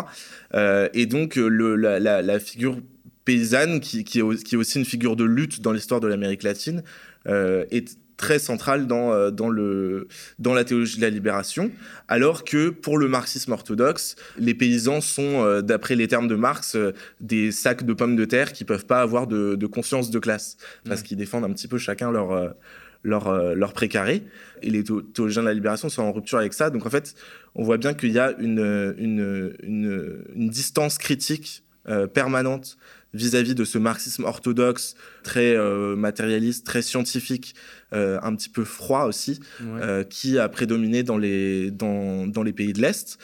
et 0.93 1.05
donc 1.05 1.35
la, 1.37 2.39
figure 2.39 2.77
paysanne, 3.25 3.79
qui, 3.79 4.19
est, 4.19 4.21
aussi 4.55 4.79
une 4.79 4.85
figure 4.85 5.15
de 5.15 5.23
lutte 5.23 5.61
dans 5.61 5.71
l'histoire 5.71 5.99
de 5.99 6.07
l'Amérique 6.07 6.41
latine, 6.43 6.83
euh, 7.27 7.65
est 7.69 7.97
très 8.19 8.37
centrale 8.37 8.85
dans, 8.85 9.11
euh, 9.11 9.31
dans, 9.31 9.49
le, 9.49 10.07
dans 10.37 10.53
la 10.53 10.63
théologie 10.63 10.97
de 10.97 11.01
la 11.01 11.09
libération, 11.09 11.71
alors 12.07 12.43
que 12.43 12.69
pour 12.69 12.99
le 12.99 13.07
marxisme 13.07 13.51
orthodoxe, 13.53 14.15
les 14.37 14.53
paysans 14.53 15.01
sont, 15.01 15.43
euh, 15.43 15.61
d'après 15.61 15.95
les 15.95 16.07
termes 16.07 16.27
de 16.27 16.35
Marx, 16.35 16.77
des 17.21 17.51
sacs 17.51 17.83
de 17.83 17.93
pommes 17.93 18.15
de 18.15 18.25
terre 18.25 18.53
qui 18.53 18.65
peuvent 18.65 18.85
pas 18.85 19.01
avoir 19.01 19.25
de, 19.25 19.55
de 19.55 19.67
conscience 19.67 20.11
de 20.11 20.19
classe, 20.19 20.57
parce 20.85 21.01
qu'ils 21.01 21.17
défendent 21.17 21.45
un 21.45 21.53
petit 21.53 21.67
peu 21.67 21.77
chacun 21.77 22.11
leur, 22.11 22.53
leur, 23.03 23.55
leur 23.55 23.73
précaré. 23.73 24.23
Et 24.61 24.69
les 24.69 24.83
théologiens 24.83 25.41
de 25.41 25.47
la 25.47 25.53
libération 25.53 25.87
sont 25.89 26.03
en 26.03 26.11
rupture 26.11 26.37
avec 26.37 26.53
ça. 26.53 26.69
Donc 26.69 26.85
en 26.85 26.89
fait, 26.89 27.15
on 27.55 27.63
voit 27.63 27.77
bien 27.77 27.93
qu'il 27.93 28.11
y 28.11 28.19
a 28.19 28.35
une, 28.39 28.93
une, 28.97 29.55
une, 29.63 30.23
une 30.35 30.49
distance 30.49 30.97
critique 30.97 31.63
permanente 32.13 32.77
vis-à-vis 33.13 33.55
de 33.55 33.63
ce 33.63 33.77
marxisme 33.77 34.23
orthodoxe, 34.23 34.95
très 35.23 35.55
euh, 35.55 35.95
matérialiste, 35.95 36.65
très 36.65 36.81
scientifique, 36.81 37.55
euh, 37.93 38.19
un 38.21 38.35
petit 38.35 38.49
peu 38.49 38.63
froid 38.63 39.05
aussi, 39.05 39.39
euh, 39.61 40.03
qui 40.03 40.37
a 40.37 40.47
prédominé 40.49 41.03
dans 41.03 41.17
les, 41.17 41.71
dans, 41.71 42.27
dans 42.27 42.43
les 42.43 42.53
pays 42.53 42.73
de 42.73 42.81
l'Est. 42.81 43.17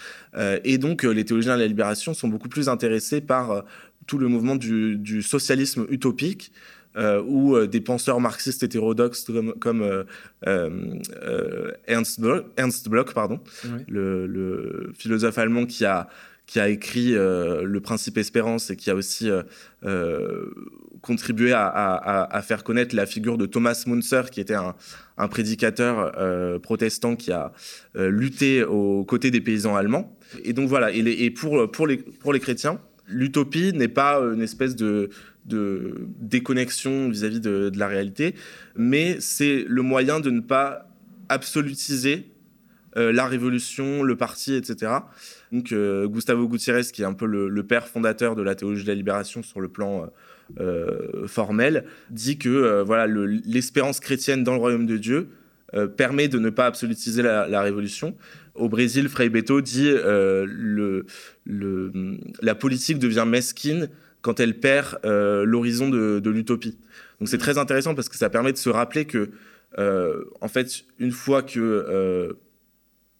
et 0.63 0.77
donc, 0.77 1.03
les 1.03 1.23
théologiens 1.25 1.55
de 1.55 1.61
la 1.61 1.67
libération 1.67 2.13
sont 2.13 2.27
beaucoup 2.27 2.49
plus 2.49 2.67
intéressés 2.67 3.21
par 3.21 3.63
tout 4.07 4.17
le 4.17 4.27
mouvement 4.27 4.55
du, 4.55 4.97
du 4.97 5.21
socialisme 5.21 5.85
utopique, 5.89 6.51
ou 7.27 7.57
des 7.67 7.81
penseurs 7.81 8.21
marxistes 8.21 8.63
hétérodoxes 8.63 9.25
comme, 9.25 9.53
comme 9.59 10.05
Ernst, 11.87 12.21
Bloch, 12.21 12.45
Ernst 12.55 12.87
Bloch 12.89 13.13
pardon, 13.13 13.39
le, 13.87 14.27
le, 14.27 14.93
philosophe 14.97 15.37
allemand 15.37 15.65
qui 15.65 15.83
a 15.85 16.07
qui 16.47 16.59
a 16.59 16.69
écrit 16.69 17.15
euh, 17.15 17.63
Le 17.63 17.79
Principe 17.79 18.17
Espérance 18.17 18.69
et 18.69 18.75
qui 18.75 18.89
a 18.89 18.95
aussi 18.95 19.29
euh, 19.29 19.43
euh, 19.83 20.45
contribué 21.01 21.53
à, 21.53 22.41
faire 22.43 22.63
connaître 22.63 22.95
la 22.95 23.05
figure 23.05 23.37
de 23.37 23.45
Thomas 23.45 23.83
Munzer, 23.85 24.29
qui 24.29 24.39
était 24.41 24.55
un, 24.55 24.75
prédicateur 25.27 26.11
protestant 26.61 27.15
qui 27.15 27.31
a 27.31 27.51
lutté 27.93 28.63
aux 28.63 29.03
côtés 29.03 29.29
des 29.29 29.39
paysans 29.39 29.75
allemands. 29.75 30.17
Et 30.43 30.53
donc 30.53 30.67
voilà, 30.67 30.91
et, 30.91 31.29
pour, 31.29 31.85
les, 31.85 32.39
chrétiens, 32.39 32.79
L'utopie 33.07 33.71
n'est 33.73 33.87
pas 33.87 34.17
une 34.17 34.41
espèce 34.41 34.75
de, 34.75 35.11
de 35.45 36.07
déconnexion 36.19 37.07
vis-à-vis 37.09 37.39
de, 37.39 37.71
la 37.75 37.87
réalité, 37.87 38.33
mais 38.75 39.17
c'est 39.19 39.63
le 39.67 39.83
moyen 39.83 40.19
de 40.19 40.31
ne 40.31 40.39
pas 40.39 40.89
absolutiser 41.29 42.25
la 42.95 43.27
révolution, 43.27 44.03
le 44.03 44.15
parti, 44.15 44.55
etc. 44.55 44.91
Donc 45.51 45.71
euh, 45.71 46.07
Gustavo 46.07 46.47
Gutiérrez, 46.47 46.83
qui 46.91 47.01
est 47.01 47.05
un 47.05 47.13
peu 47.13 47.25
le, 47.25 47.63
père 47.63 47.87
fondateur 47.87 48.35
de 48.35 48.41
la 48.41 48.55
théologie 48.55 48.83
de 48.83 48.89
la 48.89 48.95
libération 48.95 49.41
sur 49.41 49.61
le 49.61 49.69
plan 49.69 50.11
euh, 50.59 51.27
formel, 51.27 51.85
dit 52.09 52.37
que 52.37 52.81
voilà 52.83 53.07
l'espérance 53.07 53.99
chrétienne 53.99 54.43
dans 54.43 54.53
le 54.53 54.59
royaume 54.59 54.85
de 54.85 54.97
Dieu 54.97 55.29
permet 55.97 56.27
de 56.27 56.39
ne 56.39 56.49
pas 56.49 56.67
absolutiser 56.67 57.21
la, 57.21 57.61
révolution. 57.61 58.15
Au 58.53 58.69
Brésil, 58.69 59.09
Frei 59.09 59.29
Beto 59.29 59.61
dit 59.61 59.91
le, 59.91 61.05
le, 61.45 61.91
la 62.41 62.55
politique 62.55 62.99
devient 62.99 63.25
mesquine 63.27 63.89
quand 64.21 64.39
elle 64.39 64.59
perd 64.59 64.99
l'horizon 65.03 65.89
de, 65.89 66.19
de 66.19 66.29
l'utopie. 66.29 66.77
Donc 67.19 67.29
c'est 67.29 67.37
très 67.37 67.57
intéressant 67.57 67.95
parce 67.95 68.09
que 68.09 68.17
ça 68.17 68.29
permet 68.29 68.51
de 68.51 68.57
se 68.57 68.69
rappeler 68.69 69.05
que 69.05 69.31
en 69.77 70.47
fait, 70.47 70.85
une 70.99 71.11
fois 71.11 71.41
que 71.41 72.35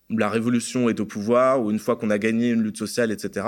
la 0.10 0.30
révolution 0.30 0.90
est 0.90 1.00
au 1.00 1.06
pouvoir 1.06 1.62
ou 1.62 1.72
une 1.72 1.80
fois 1.80 1.96
qu'on 1.96 2.10
a 2.10 2.18
gagné 2.18 2.50
une 2.50 2.62
lutte 2.62 2.78
sociale, 2.78 3.12
etc. 3.12 3.48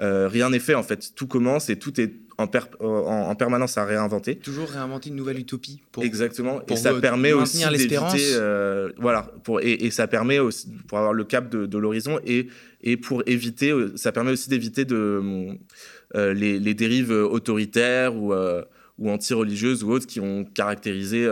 Euh, 0.00 0.28
rien 0.28 0.50
n'est 0.50 0.60
fait 0.60 0.74
en 0.74 0.82
fait. 0.82 1.14
Tout 1.14 1.26
commence 1.26 1.68
et 1.68 1.76
tout 1.76 2.00
est 2.00 2.14
en, 2.38 2.48
en, 2.80 3.34
permanence 3.34 3.76
à 3.76 3.84
réinventer. 3.84 4.36
Toujours 4.36 4.68
réinventer 4.68 5.10
une 5.10 5.16
nouvelle 5.16 5.38
utopie. 5.38 5.82
Pour, 5.92 6.04
Exactement. 6.04 6.62
et 6.66 6.76
ça 6.76 6.94
permet 6.94 7.34
aussi 7.34 7.58
d'éviter, 7.68 8.32
euh, 8.34 8.90
voilà, 8.96 9.30
pour, 9.44 9.60
et, 9.60 9.90
ça 9.90 10.06
permet 10.06 10.38
aussi 10.38 10.68
pour 10.88 10.96
avoir 10.96 11.12
le 11.12 11.24
cap 11.24 11.50
de, 11.50 11.78
l'horizon 11.78 12.18
et, 12.24 12.48
et 12.82 12.96
pour 12.96 13.22
éviter, 13.26 13.72
euh, 13.72 13.92
ça 13.96 14.10
permet 14.10 14.30
aussi 14.30 14.48
d'éviter 14.48 14.86
de 14.86 15.58
les, 16.14 16.74
dérives 16.74 17.12
autoritaires 17.12 18.16
ou, 18.16 18.32
ou 18.98 19.10
anti-religieuses 19.10 19.84
ou 19.84 19.90
autres 19.90 20.06
qui 20.06 20.20
ont 20.20 20.44
caractérisé 20.44 21.28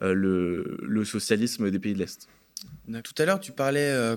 le, 0.00 0.78
le 0.82 1.04
socialisme 1.04 1.70
des 1.70 1.78
pays 1.78 1.94
de 1.94 2.00
l'Est. 2.00 2.28
Tout 3.04 3.14
à 3.18 3.24
l'heure, 3.24 3.40
tu 3.40 3.52
parlais, 3.52 3.88
euh, 3.90 4.16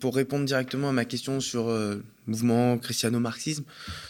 pour 0.00 0.16
répondre 0.16 0.44
directement 0.44 0.88
à 0.88 0.92
ma 0.92 1.04
question 1.04 1.40
sur 1.40 1.68
euh, 1.68 2.02
mouvement 2.26 2.76
christiano-marxisme, 2.78 3.64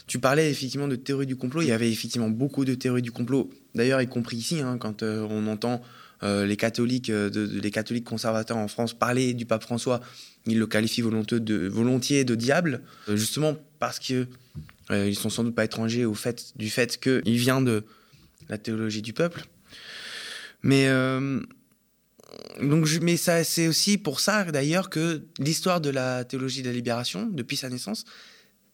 tu 0.07 0.19
parlais 0.19 0.49
effectivement 0.49 0.87
de 0.87 0.95
théorie 0.95 1.27
du 1.27 1.35
complot. 1.35 1.61
Il 1.61 1.67
y 1.67 1.71
avait 1.71 1.91
effectivement 1.91 2.29
beaucoup 2.29 2.65
de 2.65 2.73
théories 2.73 3.03
du 3.03 3.11
complot, 3.11 3.51
d'ailleurs, 3.75 4.01
y 4.01 4.07
compris 4.07 4.37
ici, 4.37 4.61
hein, 4.61 4.77
quand 4.79 5.03
euh, 5.03 5.25
on 5.29 5.47
entend 5.47 5.81
les, 6.25 6.55
catholiques, 6.55 7.09
les 7.09 7.69
catholiques 7.69 8.05
conservateurs 8.05 8.55
en 8.55 8.69
France 8.69 8.93
parler 8.93 9.33
du 9.33 9.45
pape 9.45 9.61
François, 9.61 9.99
ils 10.45 10.57
le 10.57 10.65
qualifient 10.65 11.01
volontiers 11.01 12.23
de 12.23 12.35
diable, 12.35 12.81
justement 13.09 13.57
parce 13.77 13.99
qu'ils 13.99 14.27
ils 14.89 15.17
sont 15.17 15.29
sans 15.29 15.43
doute 15.43 15.53
pas 15.53 15.65
étrangers 15.65 16.05
au 16.05 16.15
du 16.55 16.69
fait 16.69 16.97
qu'il 16.97 17.35
vient 17.35 17.59
de 17.59 17.83
la 18.47 18.57
théologie 18.57 19.01
du 19.01 19.11
peuple. 19.11 19.43
Mais 20.61 20.87
donc, 22.61 22.87
mais 23.01 23.17
ça, 23.17 23.43
c'est 23.43 23.67
aussi 23.67 23.97
pour 23.97 24.19
ça 24.19 24.43
d'ailleurs 24.45 24.89
que 24.89 25.23
l'histoire 25.39 25.81
de 25.81 25.89
la 25.89 26.23
théologie 26.23 26.61
de 26.61 26.67
la 26.67 26.73
libération, 26.73 27.27
depuis 27.31 27.57
sa 27.57 27.69
naissance, 27.69 28.05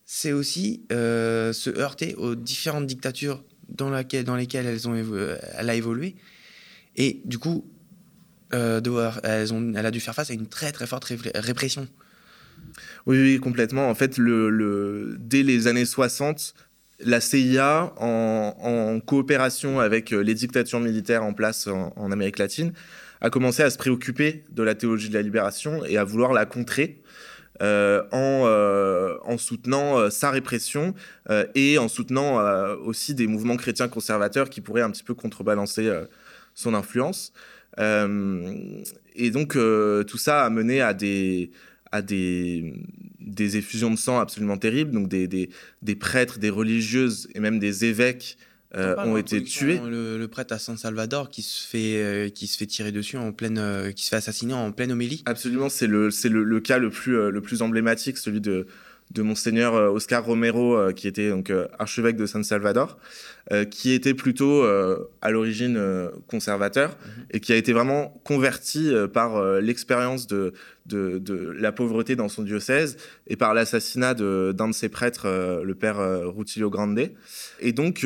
c'est 0.06 0.32
aussi 0.32 0.84
euh, 0.91 1.54
se 1.54 1.69
heurter 1.69 2.15
aux 2.15 2.36
différentes 2.36 2.88
dictatures 2.88 3.43
dans, 3.69 3.91
lesquelles 3.91 4.65
elles 4.65 4.88
ont 4.88 4.95
elle 4.95 5.69
a 5.69 5.76
évolué. 5.76 6.15
Et 6.95 7.22
du 7.26 7.38
coup, 7.38 7.65
euh, 8.54 8.82
devoir, 8.82 9.19
elles 9.24 9.54
ont, 9.54 9.74
elle 9.76 9.86
a 9.86 9.91
dû 9.91 10.00
faire 10.00 10.15
face 10.15 10.32
à 10.32 10.34
une 10.34 10.48
très 10.48 10.72
très 10.72 10.88
forte 10.88 11.06
répression. 11.36 11.88
Oui, 13.06 13.22
oui, 13.22 13.39
complètement. 13.39 13.89
En 13.89 13.95
fait, 13.95 14.19
dès 14.19 15.43
les 15.43 15.67
années 15.67 15.86
60, 15.86 16.54
la 17.02 17.22
CIA, 17.22 17.93
en, 17.98 18.56
en, 18.60 19.00
coopération 19.00 19.80
avec 19.80 20.10
les 20.10 20.34
dictatures 20.34 20.80
militaires 20.80 21.24
en 21.24 21.34
place 21.34 21.67
en 21.67 22.12
Amérique 22.12 22.39
latine, 22.39 22.74
a 23.21 23.29
commencé 23.29 23.63
à 23.63 23.69
se 23.69 23.77
préoccuper 23.77 24.43
de 24.51 24.63
la 24.63 24.75
théologie 24.75 25.10
de 25.10 25.13
la 25.13 25.21
libération 25.21 25.84
et 25.86 25.97
à 25.97 26.03
vouloir 26.03 26.34
la 26.34 26.45
contrer. 26.45 27.01
Euh, 27.62 28.03
en, 28.13 28.43
euh, 28.45 29.17
en, 29.25 29.38
soutenant 29.38 29.97
euh, 29.97 30.10
sa 30.10 30.32
répression 30.32 30.93
et 31.55 31.77
en 31.77 31.89
soutenant 31.89 32.38
aussi 32.86 33.13
des 33.13 33.27
mouvements 33.27 33.58
chrétiens 33.58 33.89
conservateurs 33.89 34.49
qui 34.49 34.62
pourraient 34.62 34.82
un 34.82 34.91
petit 34.91 35.03
peu 35.03 35.13
contrebalancer 35.13 35.91
son 36.53 36.73
influence. 36.73 37.34
et 37.77 39.32
donc 39.32 39.58
tout 40.08 40.17
ça 40.17 40.45
a 40.45 40.49
mené 40.49 40.82
à 40.82 40.93
des, 40.93 41.51
à 41.91 42.01
des, 42.01 42.73
des 43.19 43.58
effusions 43.58 43.91
de 43.91 43.97
sang 43.97 44.19
absolument 44.19 44.58
terribles, 44.58 44.91
donc 44.91 45.10
des, 45.10 45.27
des 45.27 45.95
prêtres, 45.95 46.39
des 46.39 46.49
religieuses 46.49 47.27
et 47.36 47.39
même 47.39 47.60
des 47.60 47.86
évêques 47.86 48.38
euh, 48.75 48.95
ont 48.97 49.17
été 49.17 49.43
tués. 49.43 49.79
Le, 49.84 50.25
prêtre 50.27 50.53
à 50.53 50.60
San 50.60 50.77
Salvador 50.77 51.29
qui 51.29 51.41
se 51.41 51.65
fait 51.65 51.97
euh, 51.97 52.29
qui 52.29 52.47
se 52.47 52.58
fait 52.58 52.67
tirer 52.67 52.91
dessus 52.91 53.17
en 53.17 53.32
pleine 53.32 53.58
euh, 53.58 53.91
qui 53.91 54.05
se 54.05 54.10
fait 54.10 54.17
assassiner 54.17 54.53
en 54.53 54.71
pleine 54.71 54.91
homélie. 54.91 55.23
Absolument, 55.25 55.69
c'est 55.69 55.88
le 55.88 56.12
c'est 56.12 56.29
le, 56.29 56.43
le, 56.43 56.60
cas 56.60 56.77
le 56.77 56.89
plus 56.89 57.32
le 57.32 57.41
plus 57.41 57.62
emblématique, 57.62 58.17
celui 58.17 58.41
de 58.41 58.67
de 59.12 59.21
monseigneur 59.23 59.75
euh, 59.75 59.89
Oscar 59.89 60.23
Romero, 60.23 60.77
euh, 60.77 60.91
qui 60.91 61.08
était 61.08 61.29
donc 61.29 61.49
euh, 61.49 61.67
archevêque 61.79 62.15
de 62.15 62.25
San 62.25 62.43
Salvador, 62.43 62.97
qui 63.71 63.93
était 63.93 64.13
plutôt 64.13 64.63
à 64.63 65.32
l'origine 65.32 65.82
conservateur 66.27 66.89
mhm. 66.89 67.25
et 67.32 67.39
qui 67.39 67.51
a 67.51 67.55
été 67.55 67.73
vraiment 67.73 68.21
converti 68.23 68.93
par 69.12 69.41
l'expérience 69.60 70.27
de, 70.27 70.53
de, 70.89 71.56
la 71.58 71.71
pauvreté 71.71 72.15
dans 72.15 72.30
son 72.30 72.43
diocèse 72.43 72.97
et 73.28 73.36
par 73.36 73.54
l'assassinat 73.54 74.13
d'un 74.13 74.67
de, 74.67 74.73
ses 74.73 74.89
prêtres, 74.89 75.28
le 75.63 75.75
père 75.75 75.97
Rutilio 76.36 76.69
Grande. 76.69 77.12
Et 77.60 77.71
donc, 77.71 78.06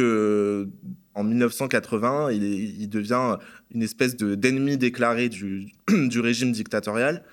en 1.16 1.24
1980, 1.24 2.32
il, 2.32 2.44
il, 2.44 2.90
devient 2.90 3.38
une 3.74 3.84
espèce 3.84 4.16
d'ennemi 4.16 4.78
déclaré 4.78 5.30
du, 5.30 5.72
du 5.90 6.20
régime 6.20 6.52
dictatorial 6.52 7.24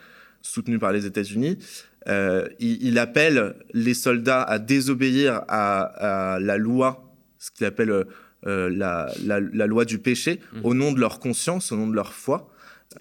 soutenu 0.43 0.79
par 0.79 0.93
les 0.93 1.07
États-Unis. 1.07 1.59
Euh, 2.09 2.49
il, 2.59 2.99
appelle 2.99 3.55
les 3.75 3.95
soldats 3.95 4.43
à 4.43 4.59
désobéir 4.59 5.43
à, 5.49 6.39
la 6.41 6.57
loi, 6.57 7.13
ce 7.39 7.51
qu'il 7.51 7.67
appelle 7.67 8.07
euh, 8.47 8.71
la, 8.71 9.67
loi 9.67 9.85
du 9.85 9.99
péché, 9.99 10.41
mmh. 10.53 10.61
au 10.65 10.75
nom 10.75 10.93
de 10.93 11.01
leur 11.01 11.21
conscience, 11.21 11.73
au 11.73 11.77
nom 11.77 11.87
de 11.87 11.95
leur 11.95 12.13
foi. 12.13 12.51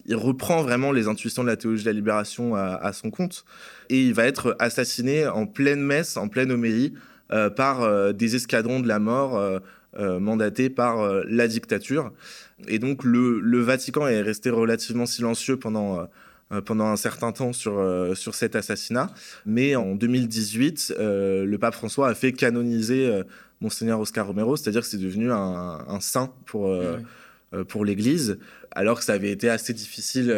Il 0.06 0.16
reprend 0.16 0.62
vraiment 0.62 0.92
les 0.92 1.08
intuitions 1.08 1.44
de 1.44 1.48
la 1.48 1.58
théologie 1.58 1.84
de 1.84 1.90
la 1.90 1.94
libération 1.94 2.56
à, 2.56 2.94
son 2.94 3.10
compte 3.10 3.44
et 3.90 4.02
il 4.02 4.14
va 4.14 4.26
être 4.26 4.56
assassiné 4.60 5.28
en 5.28 5.48
pleine 5.48 5.82
messe, 5.82 6.16
en 6.16 6.28
pleine 6.28 6.52
homélie, 6.52 6.94
euh, 7.32 7.50
par 7.50 8.14
des 8.14 8.36
escadrons 8.36 8.80
de 8.80 8.88
la 8.88 9.00
mort 9.00 9.42
mandatés 9.98 10.70
par 10.70 11.24
la 11.26 11.48
dictature. 11.48 12.12
Et 12.68 12.78
donc 12.78 13.04
le, 13.04 13.40
le, 13.40 13.60
Vatican 13.62 14.08
est 14.08 14.22
resté 14.22 14.52
relativement 14.52 15.08
silencieux 15.08 15.58
pendant 15.58 16.08
euh, 16.52 16.62
pendant 16.62 16.88
un 16.88 16.96
certain 16.96 17.32
temps 17.32 17.54
sur, 17.54 17.78
euh, 17.78 18.16
sur 18.16 18.34
cet 18.34 18.56
assassinat. 18.56 19.12
Mais 19.46 19.76
en 19.76 19.94
2018, 19.94 20.96
euh, 20.98 21.46
le 21.46 21.58
pape 21.60 21.76
François 21.76 22.08
a 22.08 22.16
fait 22.16 22.32
canoniser 22.32 23.22
Monseigneur 23.62 24.00
Oscar 24.00 24.26
Romero, 24.26 24.58
c'est-à-dire 24.58 24.82
que 24.82 24.88
c'est 24.88 24.98
devenu 24.98 25.32
un, 25.32 26.00
saint 26.00 26.34
pour, 26.48 26.74
pour 27.68 27.86
l'Église, 27.86 28.40
alors 28.72 29.00
que 29.00 29.06
ça 29.06 29.14
avait 29.14 29.32
été 29.32 29.50
assez 29.50 29.74
difficile 29.74 30.36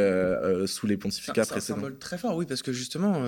sous 0.66 0.88
les 0.88 0.98
pontificats 0.98 1.46
précédents. 1.46 1.60
C'est 1.60 1.72
un 1.72 1.76
symbole 1.76 1.98
très 2.00 2.18
fort, 2.18 2.36
oui, 2.36 2.46
parce 2.46 2.62
que 2.62 2.72
justement, 2.72 3.24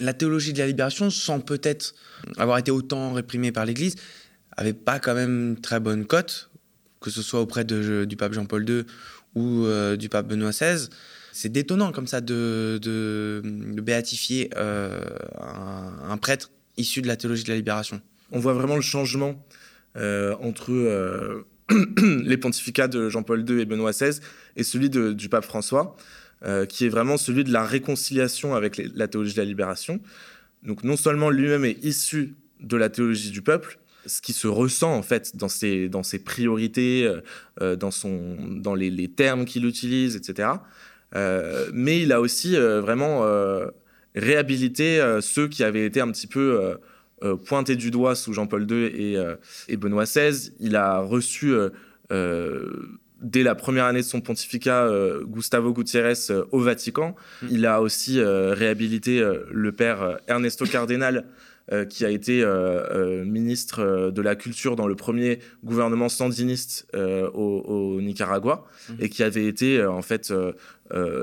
la 0.00 0.12
théologie 0.12 0.52
de 0.52 0.58
la 0.58 0.66
libération, 0.66 1.10
sans 1.10 1.40
peut-être 1.40 1.94
avoir 2.36 2.58
été 2.58 2.70
autant 2.70 3.12
réprimée 3.12 3.52
par 3.52 3.64
l'Église, 3.66 3.96
avait 4.56 4.72
pas 4.72 4.98
quand 4.98 5.14
même 5.14 5.50
une 5.50 5.60
très 5.60 5.80
bonne 5.80 6.06
cote, 6.06 6.50
que 7.00 7.10
ce 7.10 7.22
soit 7.22 7.40
auprès 7.40 7.64
de, 7.64 8.04
du 8.04 8.16
pape 8.16 8.32
Jean-Paul 8.32 8.68
II 8.68 8.84
ou 9.34 9.64
euh, 9.64 9.96
du 9.96 10.08
pape 10.08 10.28
Benoît 10.28 10.50
XVI. 10.50 10.88
C'est 11.32 11.50
détonnant 11.50 11.90
comme 11.90 12.06
ça 12.06 12.20
de, 12.20 12.78
de, 12.80 13.42
béatifier 13.80 14.50
euh, 14.56 15.00
un, 16.08 16.16
prêtre 16.16 16.50
issu 16.76 17.02
de 17.02 17.08
la 17.08 17.16
théologie 17.16 17.42
de 17.42 17.48
la 17.48 17.56
libération. 17.56 18.00
On 18.30 18.38
voit 18.38 18.52
vraiment 18.52 18.76
le 18.76 18.82
changement 18.82 19.44
euh, 19.96 20.36
entre 20.40 21.44
les 22.02 22.36
pontificats 22.36 22.88
de 22.88 23.08
Jean-Paul 23.08 23.48
II 23.48 23.60
et 23.60 23.64
Benoît 23.64 23.92
XVI 23.92 24.20
et 24.56 24.62
celui 24.62 24.90
du 24.90 25.28
pape 25.28 25.44
François, 25.44 25.96
qui 26.68 26.84
est 26.84 26.90
vraiment 26.90 27.16
celui 27.16 27.42
de 27.42 27.52
la 27.52 27.64
réconciliation 27.64 28.54
avec 28.54 28.80
la 28.94 29.08
théologie 29.08 29.34
de 29.34 29.40
la 29.40 29.46
libération. 29.46 30.00
Donc 30.62 30.82
non 30.82 30.96
seulement 30.96 31.30
lui-même 31.30 31.64
est 31.64 31.82
issu 31.84 32.34
de 32.60 32.76
la 32.76 32.88
théologie 32.88 33.30
du 33.30 33.42
peuple, 33.42 33.78
ce 34.06 34.20
qui 34.20 34.32
se 34.32 34.46
ressent 34.46 34.92
en 34.92 35.02
fait 35.02 35.36
dans 35.36 35.48
ses, 35.48 35.88
dans 35.88 36.02
ses 36.02 36.18
priorités, 36.18 37.06
euh, 37.06 37.20
euh, 37.60 37.76
dans, 37.76 37.90
son, 37.90 38.36
dans 38.50 38.74
les, 38.74 39.08
termes 39.08 39.44
qu'il 39.44 39.66
utilise, 39.66 40.16
etc. 40.16 40.48
Euh, 41.14 41.70
mais 41.72 42.00
il 42.00 42.12
a 42.12 42.20
aussi 42.20 42.56
vraiment 42.56 43.24
réhabilité 44.14 45.18
ceux 45.20 45.48
qui 45.48 45.64
avaient 45.64 45.86
été 45.86 46.00
un 46.00 46.10
petit 46.10 46.26
peu 46.26 46.76
pointés 47.46 47.76
du 47.76 47.90
doigt 47.90 48.14
sous 48.14 48.32
Jean-Paul 48.32 48.70
II 48.70 48.84
et, 48.84 49.18
et, 49.68 49.76
Benoît 49.76 50.04
XVI. 50.04 50.52
Il 50.60 50.76
a 50.76 50.98
reçu 50.98 51.54
dès 52.10 53.42
la 53.42 53.54
première 53.54 53.84
année 53.86 54.00
de 54.00 54.06
son 54.06 54.20
pontificat, 54.20 54.88
Gustavo 55.26 55.72
Gutiérrez 55.72 56.14
au 56.52 56.60
Vatican. 56.60 57.14
Mmh. 57.42 57.46
Il 57.50 57.66
a 57.66 57.80
aussi 57.80 58.20
réhabilité 58.20 59.22
le 59.50 59.72
père 59.72 60.18
Ernesto 60.28 60.66
Cardenal 60.66 61.26
qui 61.88 62.04
a 62.04 62.10
été 62.10 62.44
ministre 63.24 64.10
de 64.10 64.22
la 64.22 64.36
Culture 64.36 64.76
dans 64.76 64.86
le 64.86 64.96
premier 64.96 65.38
gouvernement 65.64 66.10
sandiniste 66.10 66.86
au, 66.94 67.98
Nicaragua 68.00 68.66
mmh. 68.88 68.92
et 69.00 69.08
qui 69.08 69.22
avait 69.22 69.46
été 69.46 69.84
en 69.84 70.02
fait 70.02 70.32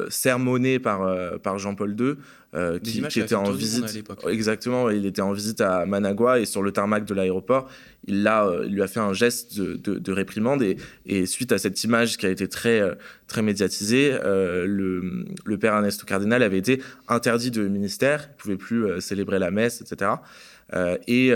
sermonné 0.10 0.80
par, 0.80 1.40
par 1.42 1.60
Jean-Paul 1.60 1.96
II 2.00 2.16
euh, 2.54 2.80
qui, 2.80 3.00
était 3.00 3.34
en 3.34 3.50
visite. 3.50 4.04
Exactement, 4.28 4.90
il 4.90 5.06
était 5.06 5.22
en 5.22 5.32
visite 5.32 5.62
à 5.62 5.86
Managua 5.86 6.38
et 6.38 6.46
sur 6.46 6.62
le 6.62 6.74
tarmac 6.74 7.06
de 7.06 7.14
l'aéroport, 7.14 7.70
il, 8.08 8.28
euh, 8.28 8.66
il 8.66 8.74
lui 8.74 8.82
a 8.82 8.88
fait 8.88 9.00
un 9.00 9.14
geste 9.14 9.58
de, 9.58 10.12
réprimande 10.12 10.62
et, 11.06 11.26
suite 11.28 11.54
à 11.54 11.58
cette 11.58 11.82
image 11.86 12.18
qui 12.18 12.26
a 12.26 12.30
été 12.30 12.50
très, 12.50 12.82
euh, 12.82 12.96
très 13.28 13.42
médiatisée, 13.42 14.18
le, 14.22 15.26
le, 15.46 15.58
père 15.58 15.76
Ernesto 15.76 16.06
Cardinal 16.06 16.44
avait 16.44 16.58
été 16.58 16.82
interdit 17.08 17.52
de 17.52 17.66
ministère, 17.70 18.28
il 18.28 18.32
ne 18.32 18.38
pouvait 18.38 18.58
plus 18.58 19.00
célébrer 19.00 19.40
la 19.40 19.50
messe, 19.50 19.80
etc. 19.80 20.12
Et, 21.08 21.32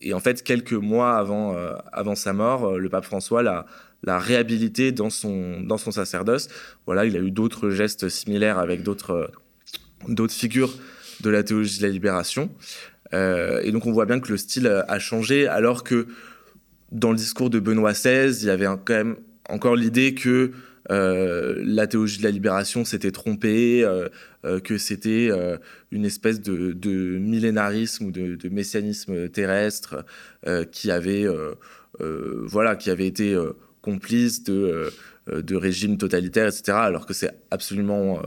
et, 0.00 0.14
en 0.14 0.20
fait, 0.20 0.44
quelques 0.44 0.72
mois 0.74 1.16
avant, 1.16 1.56
avant 1.92 2.14
sa 2.14 2.32
mort, 2.32 2.78
le 2.78 2.88
pape 2.88 3.04
François 3.04 3.42
l'a 3.42 3.66
l'a 4.02 4.20
réhabilité 4.20 4.92
dans 4.92 5.10
son, 5.10 5.62
dans 5.62 5.78
son 5.78 5.90
sacerdoce. 5.90 6.48
Voilà, 6.84 7.06
il 7.06 7.16
a 7.16 7.20
eu 7.20 7.32
d'autres 7.32 7.70
gestes 7.70 8.08
similaires 8.08 8.58
avec 8.58 8.84
d'autres 8.84 9.32
d'autres 10.08 10.34
figures 10.34 10.74
de 11.20 11.30
la 11.30 11.42
théologie 11.42 11.78
de 11.78 11.86
la 11.86 11.92
libération. 11.92 12.50
Euh, 13.14 13.60
et 13.62 13.72
donc 13.72 13.86
on 13.86 13.92
voit 13.92 14.06
bien 14.06 14.20
que 14.20 14.30
le 14.30 14.36
style 14.36 14.66
a 14.66 14.98
changé, 14.98 15.46
alors 15.46 15.84
que 15.84 16.06
dans 16.92 17.10
le 17.10 17.16
discours 17.16 17.50
de 17.50 17.60
Benoît 17.60 17.92
XVI, 17.92 18.36
il 18.40 18.46
y 18.46 18.50
avait 18.50 18.66
quand 18.66 18.94
même 18.94 19.16
encore 19.48 19.76
l'idée 19.76 20.14
que 20.14 20.52
euh, 20.90 21.60
la 21.64 21.86
théologie 21.86 22.18
de 22.18 22.22
la 22.22 22.30
libération 22.30 22.84
s'était 22.84 23.10
trompée, 23.10 23.84
euh, 23.84 24.08
que 24.60 24.78
c'était 24.78 25.30
une 25.90 26.04
espèce 26.04 26.40
de, 26.40 27.18
millénarisme 27.18 28.06
ou 28.06 28.10
de, 28.12 28.48
messianisme 28.48 29.28
terrestre 29.28 30.04
qui 30.70 30.90
avait, 30.92 31.26
voilà, 31.98 32.76
qui 32.76 32.90
avait 32.90 33.08
été 33.08 33.36
complice 33.82 34.44
de, 34.44 34.92
de 35.26 35.56
régimes 35.56 35.98
totalitaires, 35.98 36.46
etc. 36.46 36.78
Alors 36.78 37.06
que 37.06 37.14
c'est 37.14 37.32
absolument 37.50 38.22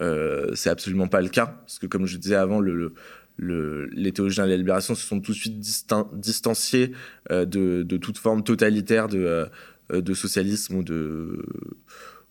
euh, 0.00 0.50
c'est 0.54 0.70
absolument 0.70 1.08
pas 1.08 1.20
le 1.20 1.28
cas, 1.28 1.46
parce 1.46 1.78
que 1.78 1.86
comme 1.86 2.06
je 2.06 2.16
disais 2.16 2.34
avant, 2.34 2.60
le, 2.60 2.94
les 3.38 4.12
théologiens 4.12 4.44
de 4.44 4.50
la 4.50 4.56
libération 4.56 4.94
se 4.94 5.06
sont 5.06 5.20
tout 5.20 5.32
de 5.32 5.36
suite 5.36 5.58
distanciés 5.58 6.92
euh, 7.30 7.44
de, 7.44 7.96
toute 7.96 8.18
forme 8.18 8.42
totalitaire 8.42 9.08
de, 9.08 9.48
euh, 9.92 10.00
de 10.00 10.14
socialisme 10.14 10.76
ou 10.76 10.82
de, 10.82 11.44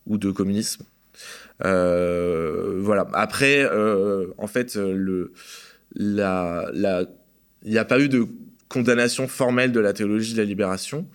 ou 0.06 0.18
de 0.18 0.32
communisme. 0.32 0.86
voilà. 1.60 3.08
Après, 3.14 3.70
en 4.38 4.48
fait, 4.48 4.76
le, 4.76 5.34
la, 5.96 6.70
il 7.64 7.72
n'y 7.72 7.78
a 7.78 7.86
pas 7.86 8.00
eu 8.00 8.10
de 8.10 8.26
condamnation 8.68 9.28
formelle 9.28 9.72
de 9.72 9.80
la 9.80 9.94
théologie 9.94 10.34
de 10.34 10.40
la 10.40 10.46
libération. 10.46 11.08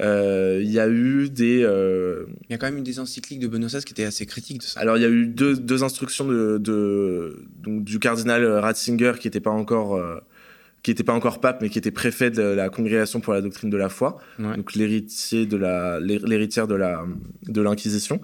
Euh, 0.00 0.60
il 0.62 0.70
y 0.70 0.78
a 0.78 0.88
eu 0.88 1.28
des. 1.28 1.62
Euh, 1.62 2.26
il 2.48 2.52
y 2.52 2.54
a 2.54 2.58
quand 2.58 2.66
même 2.66 2.78
eu 2.78 2.82
des 2.82 3.00
encycliques 3.00 3.40
de 3.40 3.48
Benoît 3.48 3.68
XVI 3.68 3.84
qui 3.84 3.92
étaient 3.92 4.04
assez 4.04 4.24
critiques 4.26 4.58
de 4.58 4.62
ça. 4.62 4.80
Alors, 4.80 4.96
il 4.96 5.02
y 5.02 5.06
a 5.06 5.08
eu 5.08 5.26
deux, 5.26 5.56
deux 5.56 5.82
instructions 5.82 6.26
de, 6.26 6.58
de, 6.58 7.44
donc, 7.58 7.84
du 7.84 7.98
cardinal 7.98 8.46
Ratzinger 8.46 9.14
qui 9.18 9.26
n'était 9.26 9.40
pas 9.40 9.50
encore. 9.50 9.96
Euh, 9.96 10.18
qui 10.82 10.90
n'était 10.90 11.04
pas 11.04 11.12
encore 11.12 11.40
pape, 11.40 11.60
mais 11.60 11.68
qui 11.68 11.76
était 11.76 11.90
préfet 11.90 12.30
de 12.30 12.40
la 12.40 12.70
congrégation 12.70 13.20
pour 13.20 13.34
la 13.34 13.42
doctrine 13.42 13.68
de 13.68 13.76
la 13.76 13.90
foi, 13.90 14.16
donc 14.38 14.74
l'héritier 14.74 15.44
de 15.44 15.58
la, 15.58 16.00
l'héritière 16.00 16.66
de 16.66 16.74
la, 16.74 17.04
de 17.42 17.60
l'inquisition. 17.60 18.22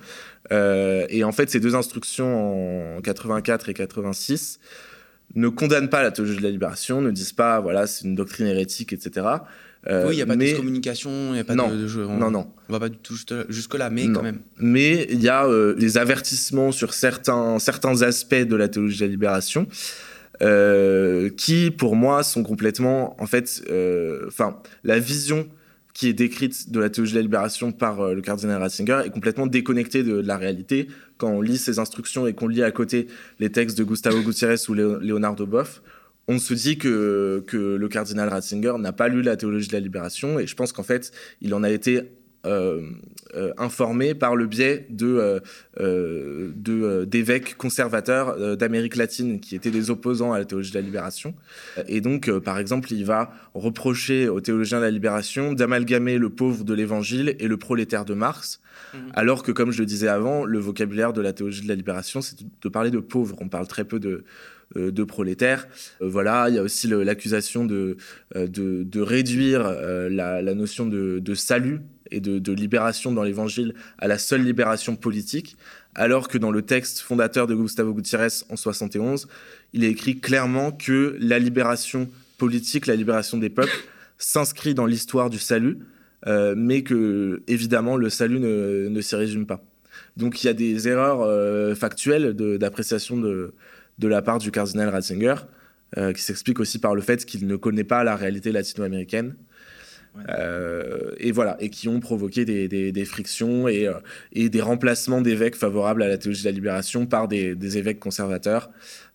et 0.50 1.22
en 1.22 1.32
fait, 1.32 1.50
ces 1.50 1.60
deux 1.60 1.74
instructions 1.74 2.96
en 2.96 3.02
84 3.02 3.68
et 3.68 3.74
86 3.74 4.58
ne 5.34 5.48
condamnent 5.48 5.90
pas 5.90 6.02
la 6.02 6.10
théologie 6.10 6.38
de 6.38 6.42
la 6.42 6.50
libération, 6.50 7.02
ne 7.02 7.10
disent 7.10 7.32
pas, 7.32 7.60
voilà, 7.60 7.86
c'est 7.86 8.06
une 8.06 8.14
doctrine 8.14 8.46
hérétique, 8.46 8.92
etc. 8.92 9.26
Euh, 9.88 10.06
oui, 10.06 10.14
il 10.14 10.16
n'y 10.16 10.22
a 10.22 10.26
pas 10.26 10.36
de 10.36 10.56
communication, 10.56 11.10
il 11.28 11.34
n'y 11.34 11.38
a 11.38 11.44
pas 11.44 11.54
de, 11.54 11.86
jeu. 11.86 12.04
On, 12.06 12.16
non, 12.16 12.30
non. 12.30 12.48
On 12.68 12.72
va 12.72 12.80
pas 12.80 12.88
du 12.88 12.96
tout 12.98 13.14
jusque-là, 13.48 13.90
mais 13.90 14.08
quand 14.08 14.22
même. 14.22 14.40
Mais 14.58 15.06
il 15.10 15.22
y 15.22 15.28
a 15.28 15.46
euh, 15.46 15.74
des 15.74 15.98
avertissements 15.98 16.72
sur 16.72 16.92
certains, 16.94 17.58
certains 17.58 18.02
aspects 18.02 18.34
de 18.34 18.56
la 18.56 18.68
théologie 18.68 18.98
de 18.98 19.04
la 19.04 19.10
libération 19.10 19.66
euh, 20.42 21.30
qui, 21.30 21.70
pour 21.70 21.94
moi, 21.94 22.22
sont 22.22 22.42
complètement, 22.42 23.20
en 23.22 23.26
fait, 23.26 23.62
enfin, 24.26 24.58
la 24.82 24.98
vision 24.98 25.48
qui 25.94 26.08
est 26.08 26.14
décrite 26.14 26.70
de 26.70 26.80
la 26.80 26.90
théologie 26.90 27.14
de 27.14 27.18
la 27.18 27.22
libération 27.22 27.72
par 27.72 28.12
le 28.12 28.20
cardinal 28.20 28.60
Ratzinger 28.60 29.00
est 29.06 29.10
complètement 29.10 29.46
déconnectée 29.46 30.02
de, 30.02 30.20
la 30.20 30.36
réalité. 30.36 30.88
Quand 31.16 31.30
on 31.30 31.40
lit 31.40 31.56
ses 31.56 31.78
instructions 31.78 32.26
et 32.26 32.34
qu'on 32.34 32.48
lit 32.48 32.62
à 32.62 32.70
côté 32.70 33.06
les 33.38 33.50
textes 33.50 33.78
de 33.78 33.84
Gustavo 33.84 34.20
Gutiérrez 34.20 34.56
ou 34.68 34.74
Leonardo 34.74 35.46
Boff, 35.46 35.80
on 36.28 36.38
se 36.38 36.54
dit 36.54 36.78
que, 36.78 37.44
que 37.46 37.56
le 37.56 37.88
cardinal 37.88 38.28
Ratzinger 38.28 38.74
n'a 38.78 38.92
pas 38.92 39.08
lu 39.08 39.22
la 39.22 39.36
théologie 39.36 39.68
de 39.68 39.74
la 39.74 39.80
libération 39.80 40.38
et 40.38 40.46
je 40.46 40.54
pense 40.56 40.72
qu'en 40.72 40.82
fait, 40.82 41.12
il 41.40 41.54
en 41.54 41.62
a 41.62 41.70
été 41.70 42.02
euh, 42.46 42.80
euh, 43.34 43.52
informé 43.58 44.14
par 44.14 44.36
le 44.36 44.46
biais 44.46 44.86
de, 44.88 45.40
euh, 45.80 46.52
de 46.54 47.04
d'évêques 47.04 47.56
conservateurs 47.56 48.56
d'Amérique 48.56 48.94
latine 48.94 49.40
qui 49.40 49.56
étaient 49.56 49.72
des 49.72 49.90
opposants 49.90 50.32
à 50.32 50.38
la 50.38 50.44
théologie 50.44 50.70
de 50.70 50.76
la 50.76 50.80
libération. 50.80 51.34
Et 51.88 52.00
donc, 52.00 52.30
par 52.38 52.58
exemple, 52.58 52.92
il 52.92 53.04
va 53.04 53.32
reprocher 53.54 54.28
aux 54.28 54.40
théologiens 54.40 54.78
de 54.78 54.84
la 54.84 54.92
libération 54.92 55.54
d'amalgamer 55.54 56.18
le 56.18 56.30
pauvre 56.30 56.62
de 56.64 56.72
l'évangile 56.72 57.34
et 57.40 57.48
le 57.48 57.56
prolétaire 57.56 58.04
de 58.04 58.14
Marx, 58.14 58.60
mmh. 58.94 58.98
alors 59.14 59.42
que, 59.42 59.50
comme 59.50 59.72
je 59.72 59.80
le 59.80 59.86
disais 59.86 60.08
avant, 60.08 60.44
le 60.44 60.58
vocabulaire 60.60 61.12
de 61.12 61.20
la 61.20 61.32
théologie 61.32 61.62
de 61.62 61.68
la 61.68 61.74
libération, 61.74 62.20
c'est 62.20 62.38
de 62.62 62.68
parler 62.68 62.90
de 62.90 63.00
pauvres. 63.00 63.36
On 63.40 63.48
parle 63.48 63.66
très 63.66 63.84
peu 63.84 63.98
de 63.98 64.08
euh, 64.08 64.24
de 64.74 65.04
prolétaires. 65.04 65.68
Euh, 66.02 66.08
voilà, 66.08 66.48
il 66.48 66.56
y 66.56 66.58
a 66.58 66.62
aussi 66.62 66.88
l'accusation 66.88 67.64
de, 67.64 67.96
euh, 68.34 68.46
de, 68.46 69.00
réduire 69.00 69.62
la, 70.10 70.54
notion 70.54 70.86
de, 70.86 71.34
salut 71.34 71.80
et 72.10 72.20
de, 72.20 72.52
libération 72.52 73.12
dans 73.12 73.22
l'évangile 73.22 73.74
à 73.98 74.08
la 74.08 74.18
seule 74.18 74.42
libération 74.42 74.96
politique, 74.96 75.56
alors 75.94 76.28
que 76.28 76.38
dans 76.38 76.50
le 76.50 76.62
texte 76.62 77.00
fondateur 77.00 77.46
de 77.46 77.54
Gustavo 77.54 77.94
Gutiérrez 77.94 78.28
en 78.50 78.56
71, 78.56 79.28
il 79.72 79.84
est 79.84 79.90
écrit 79.90 80.18
clairement 80.18 80.72
que 80.72 81.16
la 81.20 81.38
libération 81.38 82.08
politique, 82.38 82.86
la 82.86 82.96
libération 82.96 83.38
des 83.38 83.50
peuples, 83.50 83.84
s'inscrit 84.18 84.74
dans 84.74 84.86
l'histoire 84.86 85.30
du 85.30 85.38
salut, 85.38 85.78
mais 86.56 86.82
que 86.82 87.42
évidemment 87.46 87.96
le 87.96 88.10
salut 88.10 88.40
ne, 88.40 88.88
ne 88.88 89.00
s'y 89.00 89.14
résume 89.14 89.46
pas. 89.46 89.62
Donc 90.16 90.42
il 90.42 90.46
y 90.46 90.50
a 90.50 90.54
des 90.54 90.88
erreurs 90.88 91.76
factuelles 91.76 92.34
d'appréciation 92.34 93.16
de, 93.18 93.54
de 93.98 94.08
la 94.08 94.22
part 94.22 94.38
du 94.38 94.50
cardinal 94.50 94.88
Ratzinger, 94.88 95.34
euh, 95.96 96.12
qui 96.12 96.20
s'explique 96.22 96.60
aussi 96.60 96.78
par 96.78 96.94
le 96.94 97.00
fait 97.00 97.24
qu'il 97.24 97.46
ne 97.46 97.56
connaît 97.56 97.84
pas 97.84 98.04
la 98.04 98.16
réalité 98.16 98.52
latino-américaine. 98.52 99.36
Euh, 100.30 101.12
et 101.18 101.30
voilà, 101.30 101.56
et 101.60 101.68
qui 101.68 101.88
ont 101.88 102.00
provoqué 102.00 102.44
des, 102.44 103.04
frictions 103.04 103.68
et, 103.68 103.86
euh, 103.86 103.94
et, 104.32 104.48
des 104.48 104.62
remplacements 104.62 105.20
d'évêques 105.20 105.56
favorables 105.56 106.02
à 106.02 106.08
la 106.08 106.16
théologie 106.18 106.42
de 106.42 106.48
la 106.48 106.52
libération 106.52 107.06
par 107.06 107.28
des, 107.28 107.78
évêques 107.78 108.00
conservateurs. 108.00 108.70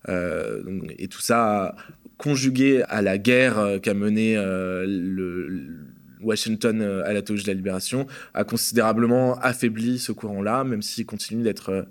et 0.08 1.08
tout 1.10 1.22
ça 1.22 1.76
conjugué 2.18 2.84
à 2.88 3.02
la 3.02 3.18
guerre 3.18 3.80
qu'a 3.82 3.96
menée 3.96 4.36
le, 4.36 5.88
Washington 6.22 6.82
à 7.04 7.14
la 7.14 7.22
théologie 7.24 7.46
de 7.46 7.50
la 7.50 7.56
libération, 7.56 8.06
a 8.36 8.44
considérablement 8.44 9.40
affaibli 9.40 9.98
ce 9.98 10.12
courant-là, 10.12 10.64
même 10.64 10.84
s'il 10.84 11.08
continue 11.08 11.42
d'être 11.42 11.88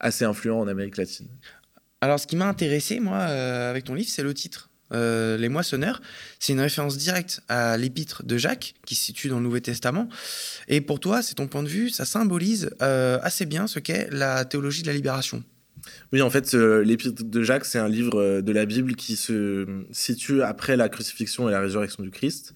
assez 0.00 0.24
influent 0.24 0.58
en 0.58 0.66
Amérique 0.66 0.96
latine. 0.96 1.28
Alors, 2.00 2.18
ce 2.18 2.26
qui 2.26 2.36
m'a 2.36 2.48
intéressé, 2.48 2.98
moi, 2.98 3.18
euh, 3.18 3.70
avec 3.70 3.84
ton 3.84 3.94
livre, 3.94 4.08
c'est 4.08 4.22
le 4.22 4.32
titre. 4.32 4.70
Euh, 4.92 5.36
les 5.36 5.48
moissonneurs, 5.48 6.00
c'est 6.40 6.52
une 6.52 6.60
référence 6.60 6.96
directe 6.96 7.42
à 7.48 7.76
l'épître 7.76 8.24
de 8.24 8.36
Jacques, 8.38 8.74
qui 8.86 8.94
se 8.94 9.04
situe 9.04 9.28
dans 9.28 9.36
le 9.36 9.44
Nouveau 9.44 9.60
Testament. 9.60 10.08
Et 10.66 10.80
pour 10.80 10.98
toi, 10.98 11.22
c'est 11.22 11.34
ton 11.34 11.46
point 11.46 11.62
de 11.62 11.68
vue, 11.68 11.90
ça 11.90 12.04
symbolise 12.04 12.70
euh, 12.82 13.18
assez 13.22 13.46
bien 13.46 13.66
ce 13.66 13.78
qu'est 13.78 14.08
la 14.10 14.44
théologie 14.44 14.82
de 14.82 14.88
la 14.88 14.94
libération. 14.94 15.44
Oui, 16.12 16.22
en 16.22 16.30
fait, 16.30 16.54
l'épître 16.54 17.22
de 17.22 17.42
Jacques, 17.42 17.64
c'est 17.64 17.78
un 17.78 17.88
livre 17.88 18.40
de 18.40 18.52
la 18.52 18.66
Bible 18.66 18.96
qui 18.96 19.16
se 19.16 19.84
situe 19.92 20.42
après 20.42 20.76
la 20.76 20.88
crucifixion 20.88 21.48
et 21.48 21.52
la 21.52 21.60
résurrection 21.60 22.02
du 22.02 22.10
Christ, 22.10 22.54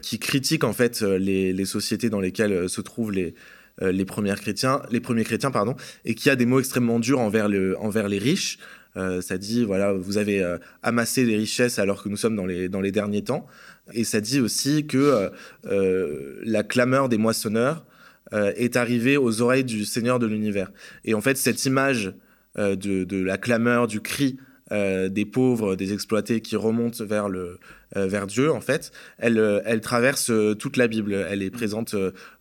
qui 0.00 0.18
critique 0.18 0.64
en 0.64 0.72
fait 0.72 1.02
les, 1.02 1.52
les 1.52 1.64
sociétés 1.66 2.08
dans 2.08 2.20
lesquelles 2.20 2.68
se 2.68 2.80
trouvent 2.80 3.12
les, 3.12 3.34
euh, 3.82 3.92
les 3.92 4.04
premiers 4.04 4.34
chrétiens, 4.34 4.82
les 4.90 5.00
premiers 5.00 5.24
chrétiens 5.24 5.50
pardon, 5.50 5.74
et 6.04 6.14
qui 6.14 6.30
a 6.30 6.36
des 6.36 6.46
mots 6.46 6.60
extrêmement 6.60 7.00
durs 7.00 7.20
envers, 7.20 7.48
le, 7.48 7.76
envers 7.78 8.08
les 8.08 8.18
riches. 8.18 8.58
Euh, 8.96 9.20
ça 9.20 9.38
dit 9.38 9.64
voilà, 9.64 9.92
vous 9.92 10.18
avez 10.18 10.40
euh, 10.42 10.58
amassé 10.84 11.26
des 11.26 11.36
richesses 11.36 11.80
alors 11.80 12.02
que 12.02 12.08
nous 12.08 12.16
sommes 12.16 12.36
dans 12.36 12.46
les, 12.46 12.68
dans 12.68 12.80
les 12.80 12.92
derniers 12.92 13.22
temps. 13.22 13.46
Et 13.92 14.04
ça 14.04 14.20
dit 14.20 14.40
aussi 14.40 14.86
que 14.86 15.30
la 15.64 16.62
clameur 16.62 17.10
des 17.10 17.18
moissonneurs 17.18 17.84
est 18.32 18.76
arrivée 18.76 19.18
aux 19.18 19.42
oreilles 19.42 19.64
du 19.64 19.84
Seigneur 19.84 20.18
de 20.18 20.26
l'univers. 20.26 20.72
Et 21.04 21.12
en 21.12 21.20
fait, 21.20 21.36
cette 21.36 21.66
image 21.66 22.14
de, 22.56 22.74
de, 22.74 23.22
la 23.22 23.36
clameur, 23.36 23.86
du 23.86 24.00
cri 24.00 24.38
des 24.70 25.24
pauvres, 25.24 25.76
des 25.76 25.92
exploités 25.92 26.40
qui 26.40 26.56
remontent 26.56 27.04
vers 27.04 27.28
le, 27.28 27.58
euh, 27.96 28.06
vers 28.06 28.26
Dieu, 28.26 28.50
en 28.50 28.60
fait, 28.60 28.90
elle, 29.18 29.38
euh, 29.38 29.60
elle 29.64 29.80
traverse 29.80 30.30
euh, 30.30 30.54
toute 30.54 30.76
la 30.76 30.88
Bible. 30.88 31.14
Elle 31.14 31.42
est 31.42 31.50
présente 31.50 31.94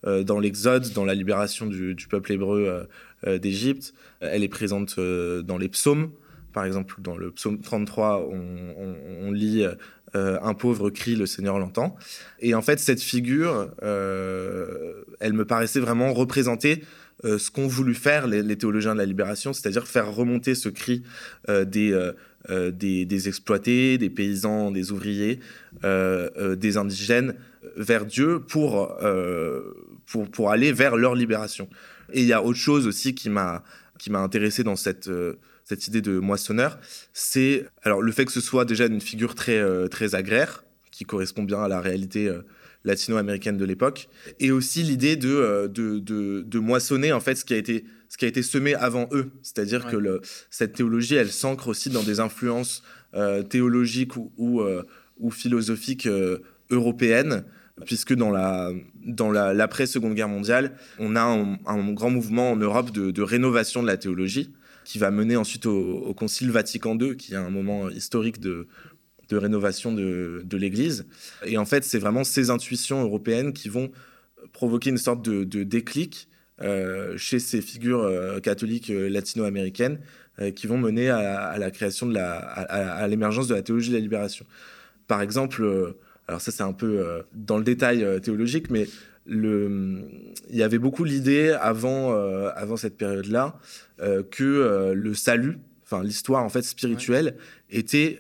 dans 0.04 0.40
l'Exode, 0.40 0.92
dans 0.94 1.06
la 1.06 1.14
libération 1.14 1.68
du, 1.68 1.96
peuple 2.10 2.34
hébreu 2.34 2.88
d'Égypte. 3.26 3.94
Elle 4.20 4.44
est 4.44 4.50
présente 4.50 5.00
dans 5.00 5.58
les 5.58 5.70
psaumes. 5.70 6.12
Par 6.52 6.66
exemple, 6.66 6.96
dans 7.00 7.18
le 7.18 7.32
psaume 7.32 7.60
33, 7.60 8.30
on, 8.30 9.32
lit 9.32 9.66
un 10.14 10.54
pauvre 10.54 10.90
crie, 10.90 11.16
le 11.16 11.26
Seigneur 11.26 11.58
l'entend. 11.60 11.96
Et 12.40 12.54
en 12.54 12.62
fait, 12.62 12.80
cette 12.80 13.02
figure, 13.02 13.70
elle 13.82 15.34
me 15.34 15.46
paraissait 15.46 15.80
vraiment 15.80 16.14
représenter 17.24 17.40
ce 17.40 17.52
qu'ont 17.52 17.68
voulu 17.68 17.96
faire 17.96 18.28
les, 18.28 18.58
théologiens 18.58 18.94
de 18.94 19.00
la 19.00 19.06
libération, 19.06 19.54
c'est-à-dire 19.54 19.88
faire 19.88 20.14
remonter 20.14 20.56
ce 20.56 20.70
cri 20.70 21.04
des, 21.48 22.12
des, 22.50 23.06
des, 23.06 23.28
exploités, 23.28 23.98
des 23.98 24.10
paysans, 24.10 24.72
des 24.72 24.92
ouvriers, 24.92 25.40
des 25.84 26.78
indigènes 26.78 27.36
vers 27.78 28.06
Dieu 28.06 28.40
pour, 28.40 28.98
pour, 30.06 30.32
pour 30.32 30.52
aller 30.52 30.72
vers 30.72 30.96
leur 30.96 31.16
libération. 31.16 31.70
Et 32.12 32.22
il 32.22 32.28
y 32.28 32.34
a 32.34 32.44
autre 32.44 32.60
chose 32.60 32.88
aussi 32.88 33.16
qui 33.16 33.30
m'a 33.30 33.64
intéressé 34.14 34.64
dans 34.64 34.76
cette 34.76 35.08
euh, 35.08 35.40
cette 35.66 35.88
idée 35.88 36.02
de 36.02 36.20
moissonneur, 36.20 36.78
c'est 37.14 37.66
le 37.86 38.12
fait 38.12 38.26
que 38.26 38.34
ce 38.34 38.42
soit 38.42 38.66
déjà 38.66 38.86
une 38.86 39.00
figure 39.00 39.34
très 39.34 39.58
euh, 39.58 39.88
très 39.88 40.14
agraire 40.14 40.66
qui 40.92 41.06
correspond 41.06 41.44
bien 41.44 41.64
à 41.64 41.70
la 41.70 41.80
réalité 41.80 42.28
euh, 42.28 42.42
latino-américaine 42.84 43.58
de 43.58 43.66
l'époque, 43.66 44.10
et 44.40 44.52
aussi 44.52 44.84
l'idée 44.84 45.16
de, 45.16 45.68
de, 45.68 46.00
de, 46.00 46.60
moissonner 46.60 47.14
en 47.14 47.20
fait 47.20 47.36
ce 47.36 47.46
qui 47.46 47.54
a 47.54 47.58
été 47.58 47.86
ce 48.10 48.18
qui 48.18 48.26
a 48.26 48.28
été 48.28 48.44
semé 48.44 48.76
avant 48.76 49.10
eux, 49.12 49.32
c'est-à-dire 49.42 49.88
que 49.88 49.96
le, 49.96 50.22
cette 50.52 50.74
théologie, 50.74 51.16
elle 51.16 51.32
s'ancre 51.32 51.68
aussi 51.68 51.90
dans 51.90 52.04
des 52.04 52.20
influences 52.20 52.84
théologiques 53.50 54.16
ou, 54.18 54.32
ou, 54.38 54.62
ou 55.18 55.32
philosophiques 55.32 56.08
européennes 56.70 57.44
puisque 57.86 58.14
dans 58.14 58.32
la 58.32 58.72
dans 59.06 59.32
l'après 59.32 59.86
Seconde 59.86 60.14
Guerre 60.14 60.30
mondiale, 60.30 60.78
on 61.00 61.16
a 61.16 61.22
un, 61.22 61.92
grand 61.94 62.10
mouvement 62.10 62.52
en 62.52 62.56
Europe 62.56 62.92
de, 62.92 63.22
rénovation 63.22 63.82
de 63.82 63.88
la 63.88 63.98
théologie 63.98 64.54
qui 64.86 64.98
va 64.98 65.12
mener 65.12 65.36
ensuite 65.36 65.66
au, 65.66 66.14
Concile 66.14 66.52
Vatican 66.52 66.98
II, 66.98 67.18
qui 67.18 67.34
est 67.34 67.38
un 67.38 67.50
moment 67.50 67.90
historique 67.90 68.40
de, 68.40 68.68
de 69.30 69.38
rénovation 69.38 69.94
de, 69.94 70.42
de 70.44 70.58
l'Église. 70.58 71.06
Et 71.46 71.58
en 71.58 71.66
fait, 71.66 71.84
c'est 71.84 72.00
vraiment 72.00 72.24
ces 72.24 72.50
intuitions 72.50 73.04
européennes 73.04 73.54
qui 73.54 73.70
vont 73.70 73.92
provoquer 74.52 74.90
une 74.90 74.98
sorte 74.98 75.28
de, 75.28 75.64
déclic 75.64 76.28
euh, 76.62 77.18
chez 77.18 77.40
ces 77.40 77.62
figures 77.62 78.04
euh, 78.04 78.40
catholiques 78.40 78.90
euh, 78.90 79.10
latino-américaines 79.10 80.00
qui 80.56 80.66
vont 80.66 80.80
mener 80.80 81.12
à, 81.12 81.60
la 81.60 81.70
création 81.70 82.08
de 82.08 82.16
la, 82.16 82.38
à, 82.38 83.08
l'émergence 83.08 83.48
de 83.48 83.54
la 83.54 83.62
théologie 83.62 83.92
de 83.92 83.94
la 83.94 84.02
libération. 84.02 84.48
Par 85.06 85.22
exemple, 85.22 85.64
alors 86.28 86.42
ça 86.42 86.52
c'est 86.52 86.64
un 86.64 86.74
peu 86.74 87.24
dans 87.36 87.60
le 87.60 87.64
détail 87.64 88.20
théologique, 88.20 88.72
mais 88.72 88.88
le, 89.28 90.02
il 90.50 90.56
y 90.56 90.64
avait 90.64 90.80
beaucoup 90.80 91.04
l'idée 91.04 91.52
avant, 91.52 92.16
avant 92.56 92.78
cette 92.78 92.98
période-là 92.98 93.60
que 94.32 94.92
le 94.96 95.14
salut, 95.14 95.60
enfin 95.84 96.04
l'histoire 96.04 96.44
en 96.44 96.50
fait 96.50 96.64
spirituelle, 96.64 97.36
était 97.70 98.20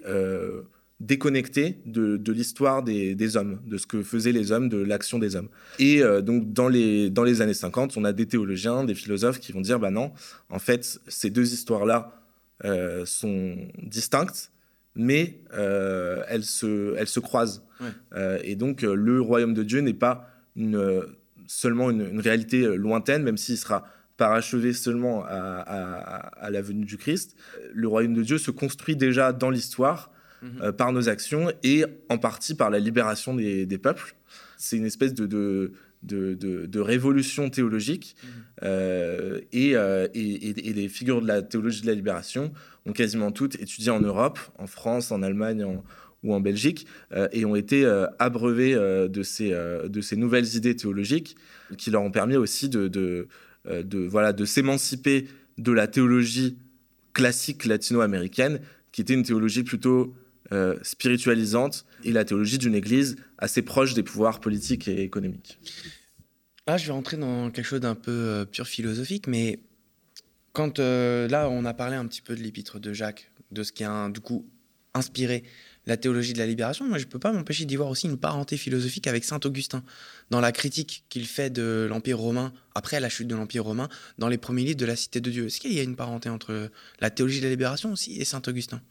déconnectée 1.03 1.79
de, 1.85 2.17
de 2.17 2.31
l'histoire 2.31 2.83
des, 2.83 3.15
des, 3.15 3.37
hommes, 3.37 3.59
de 3.65 3.77
ce 3.77 3.85
que 3.85 4.01
faisaient 4.01 4.31
les 4.31 4.51
hommes, 4.51 4.69
de 4.69 4.77
l'action 4.77 5.19
des 5.19 5.35
hommes. 5.35 5.49
Et 5.79 6.01
donc 6.21 6.53
dans 6.53 6.67
les, 6.67 7.09
dans 7.09 7.23
les 7.23 7.41
années 7.41 7.53
50, 7.53 7.97
on 7.97 8.03
a 8.03 8.13
des 8.13 8.25
théologiens, 8.25 8.83
des 8.83 8.95
philosophes 8.95 9.39
qui 9.39 9.51
vont 9.51 9.61
dire, 9.61 9.79
bah 9.79 9.91
non, 9.91 10.11
en 10.49 10.59
fait, 10.59 10.99
ces 11.07 11.29
deux 11.29 11.53
histoires-là 11.53 12.19
sont 13.05 13.57
distinctes 13.81 14.51
mais 14.95 15.39
euh, 15.53 16.23
elles, 16.27 16.43
se, 16.43 16.95
elles 16.97 17.07
se 17.07 17.19
croisent. 17.19 17.63
Euh, 18.15 18.39
et 18.43 18.55
donc, 18.55 18.83
euh, 18.83 18.93
le 18.93 19.19
royaume 19.19 19.53
de 19.53 19.63
Dieu 19.63 19.81
n'est 19.81 19.93
pas 19.93 20.29
une, 20.55 21.03
seulement 21.47 21.89
une, 21.89 22.19
réalité 22.19 22.77
lointaine, 22.77 23.23
même 23.23 23.37
s'il 23.37 23.57
sera 23.57 23.85
parachevé 24.17 24.73
seulement 24.73 25.25
à, 25.25 26.49
la 26.49 26.61
venue 26.61 26.85
du 26.85 26.97
Christ. 26.97 27.35
Le 27.73 27.87
royaume 27.87 28.13
de 28.13 28.21
Dieu 28.21 28.37
se 28.37 28.51
construit 28.51 28.95
déjà 28.95 29.33
dans 29.33 29.49
l'histoire 29.49 30.11
mhm. 30.43 30.73
par 30.73 30.91
nos 30.91 31.09
actions 31.09 31.51
et 31.63 31.85
en 32.09 32.17
partie 32.17 32.53
par 32.53 32.69
la 32.69 32.79
libération 32.79 33.35
des, 33.35 33.77
peuples. 33.81 34.15
C'est 34.57 34.77
une 34.77 34.85
espèce 34.85 35.13
de, 35.13 35.25
de 35.25 35.73
de, 36.03 36.35
de, 36.35 36.79
révolution 36.81 37.49
théologique 37.49 38.17
mhm. 38.23 39.39
et, 39.53 39.71
et, 39.71 40.69
et, 40.69 40.73
les 40.73 40.89
figures 40.89 41.21
de 41.21 41.27
la 41.27 41.41
théologie 41.41 41.81
de 41.81 41.87
la 41.87 41.93
libération 41.93 42.51
ont 42.85 42.91
quasiment 42.91 43.31
toutes 43.31 43.55
étudié 43.55 43.89
en 43.89 44.01
Europe, 44.01 44.37
en 44.57 44.67
France, 44.67 45.11
en 45.11 45.23
Allemagne 45.23 45.65
ou 46.23 46.33
en 46.33 46.39
Belgique, 46.39 46.87
euh, 47.13 47.27
et 47.31 47.45
ont 47.45 47.55
été 47.55 47.85
euh, 47.85 48.07
abreuvés 48.19 48.73
euh, 48.73 49.07
de, 49.07 49.23
ces, 49.23 49.51
de 49.51 50.01
ces 50.01 50.15
nouvelles 50.15 50.55
idées 50.55 50.75
théologiques 50.75 51.35
qui 51.77 51.91
leur 51.91 52.01
ont 52.01 52.11
permis 52.11 52.37
aussi 52.37 52.69
de, 52.69 52.87
de, 52.87 53.27
voilà, 54.07 54.33
de 54.33 54.45
s'émanciper 54.45 55.27
de 55.57 55.71
la 55.71 55.87
théologie 55.87 56.57
classique 57.13 57.65
latino-américaine, 57.65 58.59
qui 58.91 59.01
était 59.01 59.13
une 59.13 59.23
théologie 59.23 59.63
plutôt 59.63 60.13
spiritualisante, 60.81 61.85
et 62.03 62.11
la 62.11 62.25
théologie 62.25 62.57
d'une 62.57 62.75
Église 62.75 63.15
assez 63.37 63.61
proche 63.61 63.93
des 63.93 64.03
pouvoirs 64.03 64.39
politiques 64.39 64.87
et 64.87 65.01
économiques. 65.01 65.59
Là, 66.67 66.77
je 66.77 66.85
vais 66.85 66.93
rentrer 66.93 67.17
dans 67.17 67.51
quelque 67.51 67.65
chose 67.65 67.81
d'un 67.81 67.95
peu 67.95 68.45
pur 68.51 68.67
philosophique, 68.67 69.27
mais 69.27 69.59
quand 70.53 70.79
euh, 70.79 71.27
là, 71.27 71.49
on 71.49 71.65
a 71.65 71.73
parlé 71.73 71.95
un 71.95 72.05
petit 72.05 72.21
peu 72.21 72.35
de 72.35 72.41
l'épître 72.41 72.79
de 72.79 72.93
Jacques, 72.93 73.31
de 73.51 73.63
ce 73.63 73.71
qui 73.71 73.83
a 73.83 74.09
du 74.09 74.21
coup 74.21 74.47
inspiré 74.93 75.43
la 75.85 75.97
théologie 75.97 76.33
de 76.33 76.37
la 76.37 76.45
libération, 76.45 76.87
moi 76.87 76.97
je 76.97 77.05
ne 77.05 77.09
peux 77.09 77.19
pas 77.19 77.33
m'empêcher 77.33 77.65
d'y 77.65 77.75
voir 77.75 77.89
aussi 77.89 78.07
une 78.07 78.17
parenté 78.17 78.55
philosophique 78.55 79.07
avec 79.07 79.25
saint 79.25 79.39
Augustin, 79.43 79.83
dans 80.29 80.39
la 80.39 80.51
critique 80.51 81.03
qu'il 81.09 81.25
fait 81.25 81.49
de 81.49 81.87
l'Empire 81.89 82.19
romain, 82.19 82.53
après 82.75 82.99
la 82.99 83.09
chute 83.09 83.27
de 83.27 83.35
l'Empire 83.35 83.65
romain, 83.65 83.89
dans 84.17 84.29
les 84.29 84.37
premiers 84.37 84.63
livres 84.63 84.77
de 84.77 84.85
la 84.85 84.95
Cité 84.95 85.19
de 85.19 85.29
Dieu. 85.29 85.47
Est-ce 85.47 85.59
qu'il 85.59 85.73
y 85.73 85.79
a 85.79 85.83
une 85.83 85.97
parenté 85.97 86.29
entre 86.29 86.69
la 87.01 87.09
théologie 87.09 87.39
de 87.39 87.45
la 87.45 87.49
libération 87.49 87.91
aussi 87.91 88.15
et 88.21 88.23
saint 88.23 88.41
Augustin? 88.47 88.81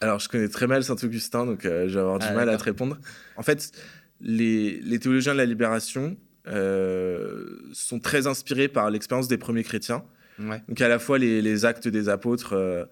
Alors 0.00 0.18
je 0.18 0.28
connais 0.28 0.48
très 0.48 0.66
mal 0.66 0.84
saint 0.84 0.96
Augustin, 1.02 1.46
donc 1.46 1.64
euh, 1.64 1.88
je 1.88 1.94
vais 1.94 2.00
avoir 2.00 2.18
du 2.18 2.26
ah, 2.28 2.34
mal 2.34 2.48
à 2.48 2.56
te 2.56 2.64
répondre. 2.64 2.98
En 3.36 3.42
fait, 3.42 3.72
les, 4.20 4.98
théologiens 5.00 5.32
de 5.32 5.38
la 5.38 5.44
libération 5.44 6.16
euh, 6.48 7.58
sont 7.72 7.98
très 7.98 8.26
inspirés 8.26 8.68
par 8.68 8.90
l'expérience 8.90 9.28
des 9.28 9.38
premiers 9.38 9.64
chrétiens. 9.64 10.04
Donc 10.38 10.80
à 10.82 10.88
la 10.88 10.98
fois 10.98 11.18
les, 11.18 11.64
actes 11.64 11.88
des 11.88 12.10
apôtres 12.10 12.52
euh, 12.52 12.84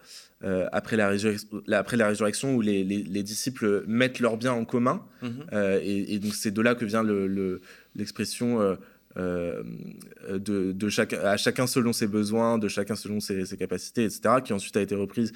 euh, 0.44 0.66
après, 0.72 0.96
la 0.96 1.12
après 1.78 1.96
la 1.98 2.08
résurrection 2.08 2.54
où 2.54 2.62
les, 2.62 3.22
disciples 3.22 3.84
mettent 3.86 4.18
leurs 4.18 4.38
biens 4.38 4.54
en 4.54 4.64
commun. 4.64 5.04
Mhm. 5.22 5.44
Et, 5.82 6.18
donc 6.18 6.34
c'est 6.34 6.50
de 6.50 6.62
là 6.62 6.74
que 6.74 6.84
vient 6.84 7.04
l'expression 7.94 8.76
de, 9.16 10.72
de 10.72 10.88
chaque, 10.88 11.12
à 11.12 11.36
chacun 11.36 11.66
selon 11.66 11.92
ses 11.92 12.06
besoins, 12.06 12.58
de 12.58 12.68
chacun 12.68 12.96
selon 12.96 13.20
ses, 13.20 13.44
capacités, 13.56 14.04
etc., 14.04 14.36
qui 14.44 14.52
ensuite 14.52 14.76
a 14.76 14.80
été 14.80 14.94
reprise 14.94 15.32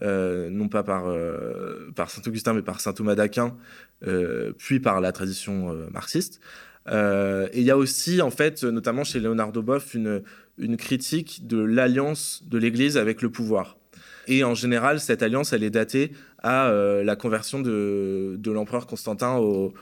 non 0.00 0.68
pas 0.68 0.82
par, 0.82 1.04
par 1.94 2.10
Saint 2.10 2.22
Augustin 2.26 2.52
mais 2.54 2.62
par 2.62 2.80
Saint 2.80 2.92
Thomas 2.92 3.14
d'Aquin, 3.14 3.56
puis 4.58 4.80
par 4.80 5.00
la 5.00 5.12
tradition 5.12 5.74
marxiste. 5.92 6.40
et 6.88 7.58
il 7.58 7.62
y 7.62 7.70
a 7.70 7.76
aussi, 7.76 8.20
en 8.20 8.30
fait, 8.30 8.64
notamment 8.64 9.04
chez 9.04 9.20
Leonardo 9.20 9.62
Boff, 9.62 9.94
une, 9.94 10.22
critique 10.76 11.46
de 11.46 11.62
l'alliance 11.62 12.42
de 12.46 12.58
l'Église 12.58 12.96
avec 12.98 13.22
le 13.22 13.30
pouvoir. 13.30 13.76
Et 14.28 14.44
en 14.44 14.54
général, 14.54 15.00
cette 15.00 15.22
alliance, 15.22 15.52
elle 15.52 15.64
est 15.64 15.70
datée 15.70 16.12
à 16.42 16.68
euh, 16.68 17.02
la 17.02 17.16
conversion 17.16 17.60
de, 17.60 18.36
de 18.38 18.50
l'empereur 18.50 18.86
Constantin 18.86 19.36
au, 19.36 19.74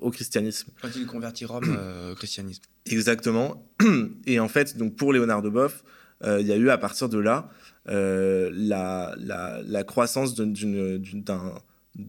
au, 0.00 0.10
christianisme. 0.10 0.70
Quand 0.80 0.88
il 0.96 1.06
convertit 1.06 1.44
Rome 1.44 1.76
euh, 1.78 2.12
au 2.12 2.14
christianisme. 2.14 2.62
Exactement. 2.86 3.66
Et 4.26 4.40
en 4.40 4.48
fait, 4.48 4.76
donc 4.76 4.96
pour 4.96 5.12
Léonard 5.12 5.42
de 5.42 5.48
Boff, 5.48 5.84
euh, 6.24 6.40
il 6.40 6.46
y 6.46 6.52
a 6.52 6.56
eu 6.56 6.70
à 6.70 6.78
partir 6.78 7.08
de 7.08 7.18
là 7.18 7.50
la, 7.88 9.14
la, 9.16 9.60
la, 9.64 9.84
croissance 9.84 10.34
d'une 10.34 11.04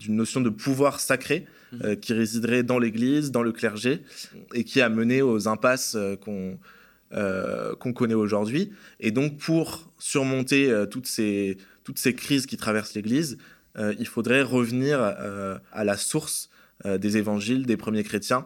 notion 0.10 0.42
de 0.42 0.50
pouvoir 0.50 1.00
sacré 1.00 1.46
mmh. 1.72 1.98
qui 1.98 2.14
résiderait 2.14 2.64
dans 2.64 2.80
l'Église, 2.80 3.30
dans 3.30 3.44
le 3.44 3.52
clergé, 3.52 4.02
et 4.56 4.64
qui 4.64 4.82
a 4.82 4.90
mené 4.90 5.22
aux 5.22 5.48
impasses 5.48 5.96
qu'on 6.22 6.58
euh, 7.14 7.74
qu'on 7.76 7.94
connaît 7.94 8.16
aujourd'hui. 8.16 8.74
Et 9.00 9.12
donc, 9.12 9.38
pour 9.38 9.90
surmonter 9.98 10.70
euh, 10.70 10.86
toutes, 10.86 11.08
ces, 11.08 11.58
toutes 11.86 12.00
ces 12.00 12.14
crises 12.14 12.46
qui 12.46 12.58
traversent 12.58 12.96
l'Église, 12.96 13.38
euh, 13.78 13.96
il 13.98 14.08
faudrait 14.08 14.42
revenir 14.42 15.00
à 15.00 15.84
la 15.86 15.96
source 15.96 16.50
des 16.86 17.18
évangiles 17.18 17.66
des 17.66 17.78
premiers 17.78 18.04
chrétiens 18.04 18.46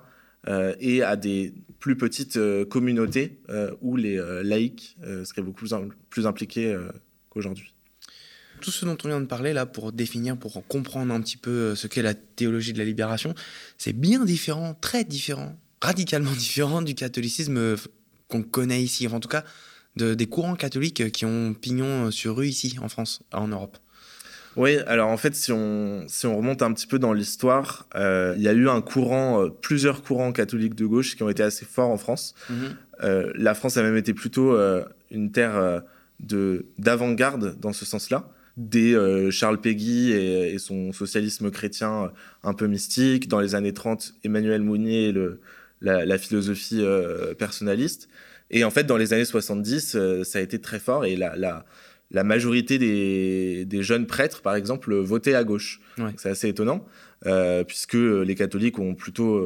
et 0.80 1.04
à 1.04 1.16
des 1.16 1.54
plus 1.80 1.98
petites 1.98 2.40
communautés 2.70 3.40
où 3.82 3.96
les 3.98 4.16
laïcs 4.44 4.98
seraient 5.24 5.42
beaucoup 5.42 5.66
plus, 6.10 6.26
impliqués 6.26 6.78
qu'aujourd'hui 7.30 7.74
tout 8.62 8.72
ce 8.72 8.86
dont 8.86 8.96
on 9.04 9.08
vient 9.08 9.20
de 9.20 9.26
parler 9.26 9.54
là 9.54 9.66
pour 9.66 9.92
définir, 9.92 10.38
pour 10.38 10.66
comprendre 10.68 11.14
un 11.14 11.20
petit 11.20 11.36
peu 11.36 11.76
ce 11.76 11.88
qu'est 11.88 12.04
la 12.04 12.14
théologie 12.14 12.74
de 12.74 12.78
la 12.78 12.86
libération, 12.86 13.34
c'est 13.80 13.92
bien 13.92 14.24
différent, 14.24 14.76
très 14.80 15.04
différent, 15.04 15.58
radicalement 15.82 16.32
différent 16.38 16.82
du 16.82 16.96
catholicisme 16.96 17.76
qu'on 18.28 18.44
connaît 18.44 18.82
ici, 18.82 19.08
en 19.08 19.20
tout 19.20 19.28
cas 19.28 19.44
de, 19.98 20.14
des 20.14 20.28
courants 20.28 20.56
catholiques 20.56 21.12
qui 21.12 21.26
ont 21.26 21.54
pignon 21.54 22.12
sur 22.12 22.38
rue 22.38 22.48
ici, 22.48 22.78
en 22.82 22.88
France, 22.88 23.24
en 23.34 23.48
Europe. 23.50 23.78
Oui, 24.58 24.78
alors 24.86 25.10
en 25.10 25.18
fait, 25.18 25.36
si 25.36 25.52
on, 25.52 26.04
si 26.08 26.28
on 26.28 26.36
remonte 26.36 26.62
un 26.62 26.74
petit 26.74 26.88
peu 26.88 27.00
dans 27.00 27.14
l'histoire, 27.14 27.88
euh, 27.96 28.34
il 28.36 28.44
y 28.44 28.48
a 28.48 28.54
eu 28.54 28.68
un 28.68 28.82
courant, 28.82 29.44
euh, 29.44 29.50
plusieurs 29.50 30.04
courants 30.04 30.34
catholiques 30.34 30.76
de 30.76 30.86
gauche 30.86 31.16
qui 31.16 31.24
ont 31.24 31.30
été 31.30 31.44
assez 31.44 31.66
forts 31.66 31.90
en 31.90 31.98
France. 31.98 32.36
Mhm. 32.50 32.56
Euh, 33.04 33.32
la 33.36 33.54
France 33.54 33.78
a 33.78 33.84
même 33.84 33.98
été 33.98 34.14
plutôt 34.14 34.58
une 35.10 35.32
terre 35.32 35.82
de 36.20 36.66
d'avant-garde 36.78 37.60
dans 37.60 37.74
ce 37.74 37.86
sens-là. 37.86 38.30
dès 38.58 38.94
Charles 39.32 39.60
Péguy 39.60 40.12
et, 40.12 40.60
son 40.60 40.92
socialisme 40.92 41.50
chrétien 41.50 42.12
un 42.44 42.54
peu 42.54 42.68
mystique. 42.68 43.28
Dans 43.28 43.40
les 43.40 43.56
années 43.56 43.74
30, 43.74 44.16
Emmanuel 44.24 44.62
Mounier, 44.62 45.12
le, 45.12 45.40
la, 45.82 46.18
philosophie 46.18 46.84
personnaliste. 47.40 48.10
Et 48.52 48.64
en 48.66 48.70
fait, 48.70 48.84
dans 48.84 48.98
les 48.98 49.14
années 49.14 49.26
70, 49.26 49.98
ça 50.24 50.40
a 50.40 50.42
été 50.42 50.60
très 50.60 50.80
fort 50.80 51.06
et 51.06 51.16
la, 51.16 51.36
la, 51.38 51.66
la 52.12 52.24
majorité 52.24 52.78
des, 52.78 53.66
des, 53.66 53.84
jeunes 53.84 54.06
prêtres, 54.06 54.42
par 54.42 54.56
exemple, 54.56 54.94
votaient 54.96 55.36
à 55.36 55.44
gauche. 55.44 55.80
C'est 56.18 56.30
assez 56.30 56.50
étonnant, 56.50 56.86
puisque 57.68 57.94
les 57.94 58.36
catholiques 58.36 58.80
ont 58.80 58.96
plutôt 58.96 59.46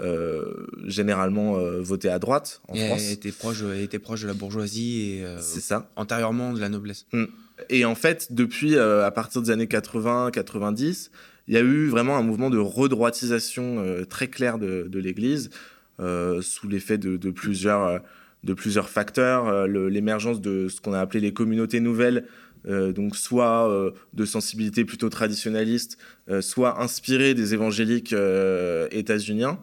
euh, 0.00 0.44
généralement 0.86 1.58
euh, 1.58 1.80
voté 1.80 2.08
à 2.08 2.20
droite 2.20 2.60
en 2.68 2.74
France. 2.74 3.10
était 3.10 3.32
proche, 3.32 3.62
était 3.62 3.98
proche 3.98 4.22
de 4.22 4.28
la 4.28 4.34
bourgeoisie 4.34 5.16
et 5.16 5.24
euh, 5.24 5.40
ça. 5.40 5.90
antérieurement 5.96 6.52
de 6.52 6.60
la 6.60 6.68
noblesse. 6.68 7.06
Mm. 7.12 7.24
Et 7.68 7.84
en 7.84 7.96
fait, 7.96 8.32
depuis 8.32 8.78
à 8.78 9.10
partir 9.10 9.42
des 9.42 9.50
années 9.50 9.66
80-90, 9.66 11.10
il 11.48 11.54
y 11.54 11.56
a 11.56 11.60
eu 11.60 11.88
vraiment 11.88 12.16
un 12.16 12.22
mouvement 12.22 12.50
de 12.50 12.58
redroitisation 12.58 13.84
très 14.08 14.28
clair 14.28 14.58
de, 14.58 14.86
de 14.88 14.98
l'Église 15.00 15.50
sous 15.98 16.68
l'effet 16.68 16.98
de, 16.98 17.16
de, 17.16 17.30
plusieurs 17.32 18.00
de 18.44 18.54
plusieurs 18.54 18.88
facteurs, 18.88 19.66
l'émergence 19.66 20.40
de 20.40 20.68
ce 20.68 20.80
qu'on 20.80 20.92
a 20.92 21.00
appelé 21.00 21.20
les 21.20 21.32
communautés 21.32 21.80
nouvelles, 21.80 22.24
donc 22.66 23.16
soit 23.16 23.92
de 24.14 24.24
sensibilité 24.24 24.84
plutôt 24.84 25.08
traditionnaliste, 25.08 25.98
soit 26.40 26.80
inspirée 26.80 27.34
des 27.34 27.54
évangéliques 27.54 28.14
états-uniens, 28.90 29.58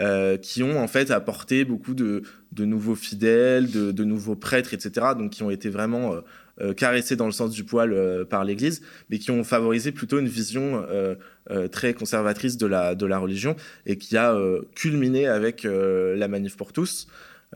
euh, 0.00 0.36
qui 0.36 0.64
ont 0.64 0.82
en 0.82 0.88
fait 0.88 1.12
apporté 1.12 1.64
beaucoup 1.64 1.94
de, 1.94 2.24
nouveaux 2.58 2.96
fidèles, 2.96 3.70
de, 3.70 4.04
nouveaux 4.04 4.34
prêtres, 4.34 4.74
etc. 4.74 5.06
Donc 5.16 5.30
qui 5.30 5.44
ont 5.44 5.50
été 5.50 5.68
vraiment 5.68 6.14
euh, 6.14 6.20
euh, 6.60 6.74
caressés 6.74 7.14
dans 7.14 7.26
le 7.26 7.32
sens 7.32 7.52
du 7.52 7.62
poil 7.62 8.26
par 8.28 8.44
l'Église, 8.44 8.82
mais 9.08 9.20
qui 9.20 9.30
ont 9.30 9.44
favorisé 9.44 9.92
plutôt 9.92 10.18
une 10.18 10.26
vision 10.26 10.84
très 11.70 11.94
conservatrice 11.94 12.56
de 12.56 12.66
la, 12.66 12.96
de 12.96 13.06
la 13.06 13.18
religion 13.18 13.54
et 13.86 13.96
qui 13.96 14.16
a 14.16 14.36
culminé 14.74 15.28
avec 15.28 15.62
la 15.64 16.26
manif 16.26 16.56
pour 16.56 16.72
tous. 16.72 17.06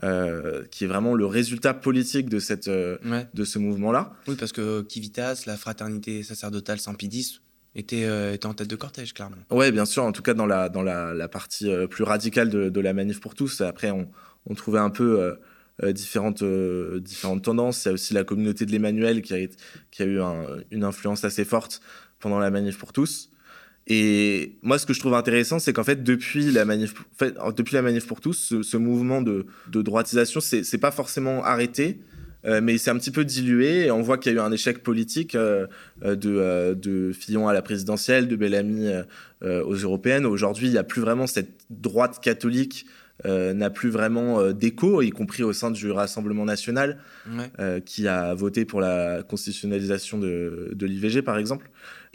Qui 0.01 0.83
est 0.83 0.87
vraiment 0.87 1.13
le 1.13 1.25
résultat 1.25 1.73
politique 1.73 2.29
de, 2.29 2.39
cette, 2.39 2.69
de 2.69 3.43
ce 3.43 3.59
mouvement-là. 3.59 4.13
Oui, 4.27 4.35
parce 4.35 4.51
que 4.51 4.81
Kivitas, 4.81 5.43
la 5.45 5.57
fraternité 5.57 6.23
sacerdotale 6.23 6.79
Saint-Pédis, 6.79 7.41
était, 7.75 8.05
euh, 8.05 8.33
était 8.33 8.45
en 8.45 8.53
tête 8.53 8.67
de 8.67 8.75
cortège, 8.75 9.13
clairement. 9.13 9.37
Oui, 9.51 9.71
bien 9.71 9.85
sûr, 9.85 10.03
en 10.03 10.11
tout 10.11 10.21
cas 10.21 10.33
dans 10.33 10.45
la, 10.45 10.69
dans 10.69 10.81
la, 10.81 11.13
la 11.13 11.27
partie 11.27 11.69
euh, 11.69 11.87
plus 11.87 12.03
radicale 12.03 12.49
de, 12.49 12.69
de, 12.69 12.81
la 12.81 12.93
manif 12.93 13.19
pour 13.19 13.35
tous. 13.35 13.61
Après, 13.61 13.91
on, 13.91 14.09
on 14.45 14.55
trouvait 14.55 14.79
un 14.79 14.89
peu 14.89 15.37
euh, 15.83 15.91
différentes, 15.93 16.43
différentes 17.01 17.43
tendances. 17.43 17.85
Il 17.85 17.87
y 17.87 17.91
a 17.91 17.93
aussi 17.93 18.13
la 18.13 18.23
communauté 18.23 18.65
de 18.65 18.71
l'Emmanuel 18.71 19.21
qui 19.21 19.33
a, 19.33 19.47
qui 19.91 20.01
a 20.01 20.05
eu 20.05 20.19
une 20.71 20.83
influence 20.83 21.23
assez 21.23 21.45
forte 21.45 21.81
pendant 22.19 22.39
la 22.39 22.49
manif 22.51 22.77
pour 22.77 22.91
tous. 22.91 23.28
Et 23.91 24.55
moi, 24.61 24.77
ce 24.77 24.85
que 24.85 24.93
je 24.93 24.99
trouve 24.99 25.15
intéressant, 25.15 25.57
c'est 25.57 25.73
qu'en 25.73 25.83
fait, 25.83 26.03
depuis 26.03 26.51
la 26.51 26.63
manif, 26.63 26.93
depuis 27.57 27.73
la 27.73 27.81
manif 27.81 28.05
pour 28.05 28.21
tous, 28.21 28.33
ce, 28.33 28.61
ce 28.61 28.77
mouvement 28.77 29.23
de, 29.23 29.47
de 29.67 29.81
droitisation, 29.81 30.39
c'est 30.41 30.77
pas 30.77 30.91
forcément 30.91 31.43
arrêté, 31.43 31.99
euh, 32.45 32.61
mais 32.61 32.77
c'est 32.77 32.91
un 32.91 32.97
petit 32.97 33.11
peu 33.11 33.25
dilué 33.25 33.87
et 33.87 33.91
on 33.91 34.01
voit 34.01 34.17
qu'il 34.17 34.31
y 34.31 34.35
a 34.35 34.37
eu 34.37 34.41
un 34.41 34.51
échec 34.51 34.81
politique 34.81 35.35
euh, 35.35 35.67
euh, 36.03 36.15
de, 36.15 36.73
de, 36.79 37.11
Fillon 37.11 37.47
à 37.47 37.53
la 37.53 37.61
présidentielle, 37.61 38.27
de 38.27 38.35
Bellamy 38.35 38.89
aux 39.41 39.73
européennes. 39.73 40.25
Aujourd'hui, 40.25 40.67
il 40.67 40.71
n'y 40.71 40.77
a 40.77 40.83
plus 40.83 41.01
vraiment 41.01 41.25
cette 41.25 41.51
droite 41.69 42.19
catholique 42.21 42.85
n'a 43.25 43.69
plus 43.69 43.89
vraiment 43.89 44.51
d'écho, 44.53 45.01
y 45.01 45.09
compris 45.09 45.43
au 45.43 45.51
sein 45.51 45.71
du 45.71 45.91
Rassemblement 45.91 46.45
national, 46.45 46.99
qui 47.85 48.07
a 48.07 48.33
voté 48.33 48.65
pour 48.65 48.79
la 48.79 49.23
constitutionnalisation 49.23 50.19
de, 50.19 50.69
de 50.73 50.85
l'IVG, 50.85 51.21
par 51.21 51.37
exemple. 51.37 51.69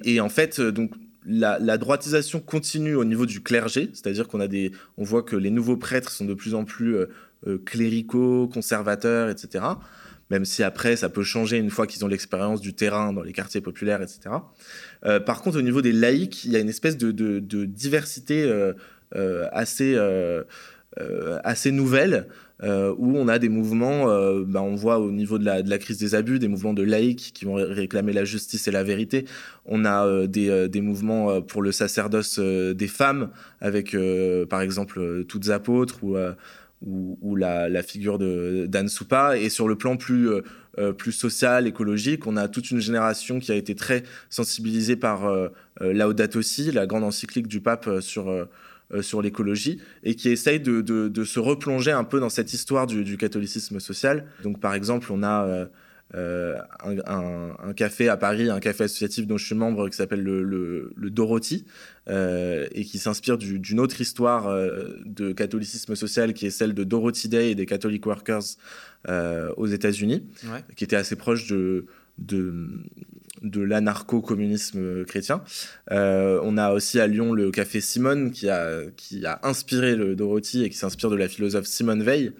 Et 0.04 0.20
en 0.20 0.30
fait, 0.30 0.60
donc, 0.60 0.92
la, 1.26 1.78
droitisation 1.78 2.40
continue 2.40 2.94
au 2.94 3.04
niveau 3.04 3.26
du 3.26 3.42
clergé, 3.42 3.90
c'est-à-dire 3.92 4.28
qu'on 4.28 4.40
a 4.40 4.48
des, 4.48 4.72
on 4.96 5.04
voit 5.04 5.22
que 5.22 5.36
les 5.36 5.50
nouveaux 5.50 5.76
prêtres 5.76 6.10
sont 6.10 6.24
de 6.24 6.34
plus 6.34 6.54
en 6.54 6.64
plus 6.64 6.96
cléricaux, 7.64 8.48
conservateurs, 8.48 9.28
etc 9.28 9.62
même 10.30 10.44
si 10.44 10.62
après 10.62 10.96
ça 10.96 11.08
peut 11.08 11.22
changer 11.22 11.58
une 11.58 11.70
fois 11.70 11.86
qu'ils 11.86 12.04
ont 12.04 12.08
l'expérience 12.08 12.60
du 12.60 12.74
terrain 12.74 13.12
dans 13.12 13.22
les 13.22 13.32
quartiers 13.32 13.60
populaires, 13.60 14.02
etc. 14.02 14.36
Euh, 15.04 15.20
par 15.20 15.42
contre, 15.42 15.58
au 15.58 15.62
niveau 15.62 15.82
des 15.82 15.92
laïcs, 15.92 16.44
il 16.44 16.52
y 16.52 16.56
a 16.56 16.58
une 16.58 16.68
espèce 16.68 16.96
de, 16.96 17.40
diversité 17.64 18.42
euh, 18.44 18.72
euh, 19.14 19.48
assez, 19.52 19.98
assez 21.44 21.70
nouvelle. 21.70 22.26
Où 22.62 23.16
on 23.16 23.28
a 23.28 23.38
des 23.38 23.48
mouvements, 23.48 24.06
bah, 24.44 24.62
on 24.62 24.74
voit 24.74 24.98
au 24.98 25.10
niveau 25.10 25.38
de 25.38 25.44
la, 25.44 25.62
de 25.62 25.68
la, 25.68 25.78
crise 25.78 25.98
des 25.98 26.14
abus, 26.14 26.38
des 26.38 26.48
mouvements 26.48 26.72
de 26.72 26.82
laïcs 26.82 27.32
qui 27.34 27.44
vont 27.44 27.54
réclamer 27.54 28.12
la 28.12 28.24
justice 28.24 28.68
et 28.68 28.70
la 28.70 28.82
vérité. 28.82 29.26
On 29.66 29.84
a 29.84 30.26
des, 30.26 30.68
des, 30.68 30.80
mouvements 30.80 31.42
pour 31.42 31.62
le 31.62 31.72
sacerdoce 31.72 32.38
des 32.38 32.88
femmes, 32.88 33.30
avec 33.60 33.96
par 34.48 34.60
exemple 34.60 35.24
toutes 35.26 35.50
apôtres 35.50 36.04
ou 36.04 36.16
ou, 36.86 37.36
la, 37.36 37.82
figure 37.82 38.18
d'Anne 38.18 38.88
Soupa. 38.88 39.36
Et 39.38 39.48
sur 39.48 39.68
le 39.68 39.76
plan 39.76 39.96
plus, 39.96 40.28
euh, 40.28 40.42
euh, 40.78 40.92
plus 40.92 41.12
social, 41.12 41.66
écologique, 41.66 42.26
on 42.26 42.36
a 42.36 42.48
toute 42.48 42.70
une 42.70 42.80
génération 42.80 43.38
qui 43.38 43.52
a 43.52 43.54
été 43.54 43.74
très 43.74 44.02
sensibilisée 44.28 44.96
par 44.96 45.26
euh, 45.26 45.48
Laudato 45.80 46.42
Si, 46.42 46.70
la 46.72 46.86
grande 46.86 47.04
encyclique 47.04 47.48
du 47.48 47.60
pape 47.60 47.88
sur, 48.00 48.46
sur 49.00 49.22
l'écologie, 49.22 49.80
et 50.02 50.14
qui 50.14 50.28
essaye 50.28 50.60
de, 50.60 50.80
de, 50.80 51.24
se 51.24 51.40
replonger 51.40 51.90
un 51.90 52.04
peu 52.04 52.20
dans 52.20 52.28
cette 52.28 52.52
histoire 52.52 52.86
du, 52.86 53.02
du 53.02 53.16
catholicisme 53.16 53.80
social. 53.80 54.26
Donc 54.42 54.60
par 54.60 54.74
exemple, 54.74 55.10
on 55.10 55.22
a... 55.22 55.68
Euh, 56.14 56.54
un, 57.06 57.72
café 57.74 58.08
à 58.08 58.16
Paris, 58.16 58.48
un 58.48 58.60
café 58.60 58.84
associatif 58.84 59.26
dont 59.26 59.36
je 59.36 59.46
suis 59.46 59.54
membre 59.54 59.88
qui 59.88 59.96
s'appelle 59.96 60.22
le, 60.22 60.44
le, 60.44 61.10
Dorothy 61.10 61.64
euh, 62.08 62.68
et 62.72 62.84
qui 62.84 62.98
s'inspire 62.98 63.36
d'une 63.36 63.80
autre 63.80 64.00
histoire 64.00 64.46
euh, 64.46 64.90
de 65.04 65.32
catholicisme 65.32 65.96
social 65.96 66.32
qui 66.32 66.46
est 66.46 66.50
celle 66.50 66.74
de 66.74 66.84
Dorothy 66.84 67.28
Day 67.28 67.50
et 67.50 67.54
des 67.54 67.66
Catholic 67.66 68.04
Workers 68.06 68.44
aux 69.56 69.66
États-Unis, 69.66 70.24
qui 70.76 70.84
était 70.84 70.96
assez 70.96 71.16
proche 71.16 71.48
de, 71.48 71.86
de, 72.18 72.68
de 73.44 73.60
l'anarcho-communisme 73.60 75.04
chrétien. 75.04 75.42
Euh, 75.92 76.40
on 76.42 76.56
a 76.56 76.72
aussi 76.72 76.98
à 76.98 77.06
Lyon 77.06 77.32
le 77.32 77.50
café 77.50 77.80
Simone 77.80 78.32
qui 78.32 78.48
a, 78.48 78.80
qui 78.96 79.24
a 79.26 79.38
inspiré 79.42 79.94
le 79.94 80.16
Dorothy 80.16 80.64
et 80.64 80.70
qui 80.70 80.76
s'inspire 80.76 81.10
de 81.10 81.16
la 81.16 81.28
philosophe 81.28 81.66
Simone 81.66 82.02
Veil, 82.02 82.32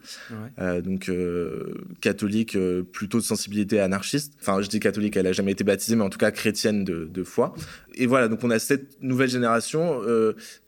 euh, 0.58 0.80
donc 0.80 1.08
euh, 1.08 1.74
catholique 2.00 2.58
plutôt 2.92 3.18
de 3.18 3.24
sensibilité 3.24 3.80
anarchiste. 3.80 4.32
Enfin, 4.40 4.60
je 4.62 4.68
dis 4.68 4.80
catholique, 4.80 5.16
elle 5.16 5.26
a 5.26 5.32
jamais 5.32 5.52
été 5.52 5.62
baptisée, 5.62 5.94
mais 5.94 6.04
en 6.04 6.10
tout 6.10 6.18
cas 6.18 6.30
chrétienne 6.30 6.84
de, 6.84 7.04
de 7.04 7.22
foi. 7.22 7.54
Et 7.94 8.06
voilà, 8.06 8.28
donc 8.28 8.42
on 8.42 8.50
a 8.50 8.58
cette 8.58 9.00
nouvelle 9.02 9.28
génération 9.28 10.00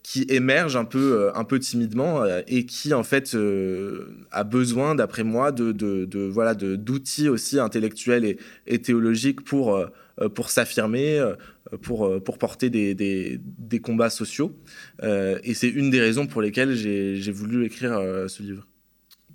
qui 0.04 0.24
émerge 0.28 0.76
un 0.76 0.84
peu, 0.84 1.30
un 1.34 1.42
peu 1.42 1.58
timidement 1.58 2.24
et 2.46 2.66
qui 2.66 2.94
en 2.94 3.02
fait 3.02 3.36
a 4.30 4.44
besoin, 4.44 4.94
d'après 4.94 5.24
moi, 5.24 5.50
de, 5.50 5.72
de, 5.72 6.04
de 6.04 6.20
voilà 6.20 6.54
d'outils 6.54 7.28
aussi 7.28 7.58
intellectuels 7.58 8.24
et, 8.24 8.38
et 8.66 8.80
théologiques 8.80 9.44
pour 9.44 9.74
euh, 9.74 9.86
pour 10.34 10.50
s'affirmer, 10.50 11.18
euh, 11.18 11.34
pour, 11.82 12.06
euh, 12.06 12.20
pour 12.20 12.38
porter 12.38 12.70
des, 12.70 12.94
des, 12.94 13.38
des 13.42 13.80
combats 13.80 14.10
sociaux. 14.10 14.58
et 15.02 15.54
c'est 15.54 15.68
une 15.68 15.90
des 15.90 16.00
raisons 16.00 16.26
pour 16.26 16.42
lesquelles 16.42 16.74
j'ai 16.74 17.32
voulu 17.32 17.66
écrire 17.66 17.98
ce 18.28 18.42
livre. 18.42 18.66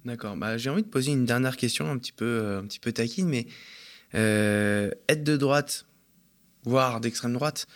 D'accord. 0.06 0.36
Bah, 0.36 0.58
j'ai 0.58 0.70
envie 0.70 0.82
de 0.82 0.88
poser 0.88 1.12
une 1.12 1.26
dernière 1.26 1.58
question 1.58 1.90
un 1.90 1.98
petit 1.98 2.12
peu, 2.12 2.58
un 2.58 2.66
petit 2.66 2.80
peu 2.80 2.92
taquine, 2.92 3.28
mais 3.28 3.46
être 4.14 5.24
de 5.24 5.38
droite, 5.38 5.86
voire 6.64 7.00
d'extrême 7.00 7.34
droite, 7.34 7.68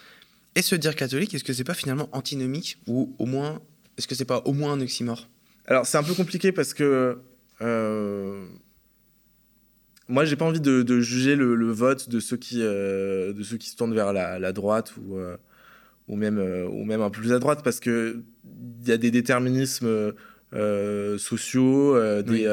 et 0.56 0.62
se 0.62 0.76
dire 0.76 0.96
catholique, 0.96 1.34
est-ce 1.34 1.44
que 1.44 1.54
c'est 1.54 1.64
pas 1.64 1.74
finalement 1.74 2.10
antinomique 2.14 2.80
ou 2.88 3.14
au 3.20 3.26
moins, 3.26 3.62
est-ce 3.98 4.08
que 4.08 4.16
c'est 4.16 4.26
pas 4.26 4.42
au 4.46 4.54
moins 4.54 4.74
un 4.74 4.82
oxymore? 4.82 5.30
Alors 5.68 5.86
c'est 5.86 5.98
un 5.98 6.04
peu 6.04 6.14
compliqué 6.14 6.52
parce 6.52 6.74
que 6.74 7.20
moi, 10.08 10.26
j'ai 10.26 10.36
pas 10.36 10.46
envie 10.46 10.62
de, 10.62 11.00
juger 11.00 11.36
le, 11.36 11.72
vote 11.72 12.10
de 12.10 12.20
ceux 12.20 12.38
qui, 12.38 12.62
euh, 12.62 13.34
de 13.34 13.44
ceux 13.44 13.58
qui 13.58 13.70
se 13.70 13.76
tournent 13.76 13.94
vers 13.94 14.14
la, 14.14 14.52
droite 14.52 14.94
ou, 14.98 15.18
euh, 15.18 15.38
même, 16.08 16.38
euh, 16.38 16.68
ou 16.68 16.84
même 16.84 17.02
un 17.02 17.10
peu 17.10 17.22
plus 17.22 17.34
à 17.34 17.40
droite 17.40 17.62
parce 17.64 17.80
qu'il 17.80 18.24
y 18.86 18.92
a 18.92 18.98
des 18.98 19.12
déterminismes 19.12 20.14
sociaux, 20.52 22.00
des, 22.22 22.48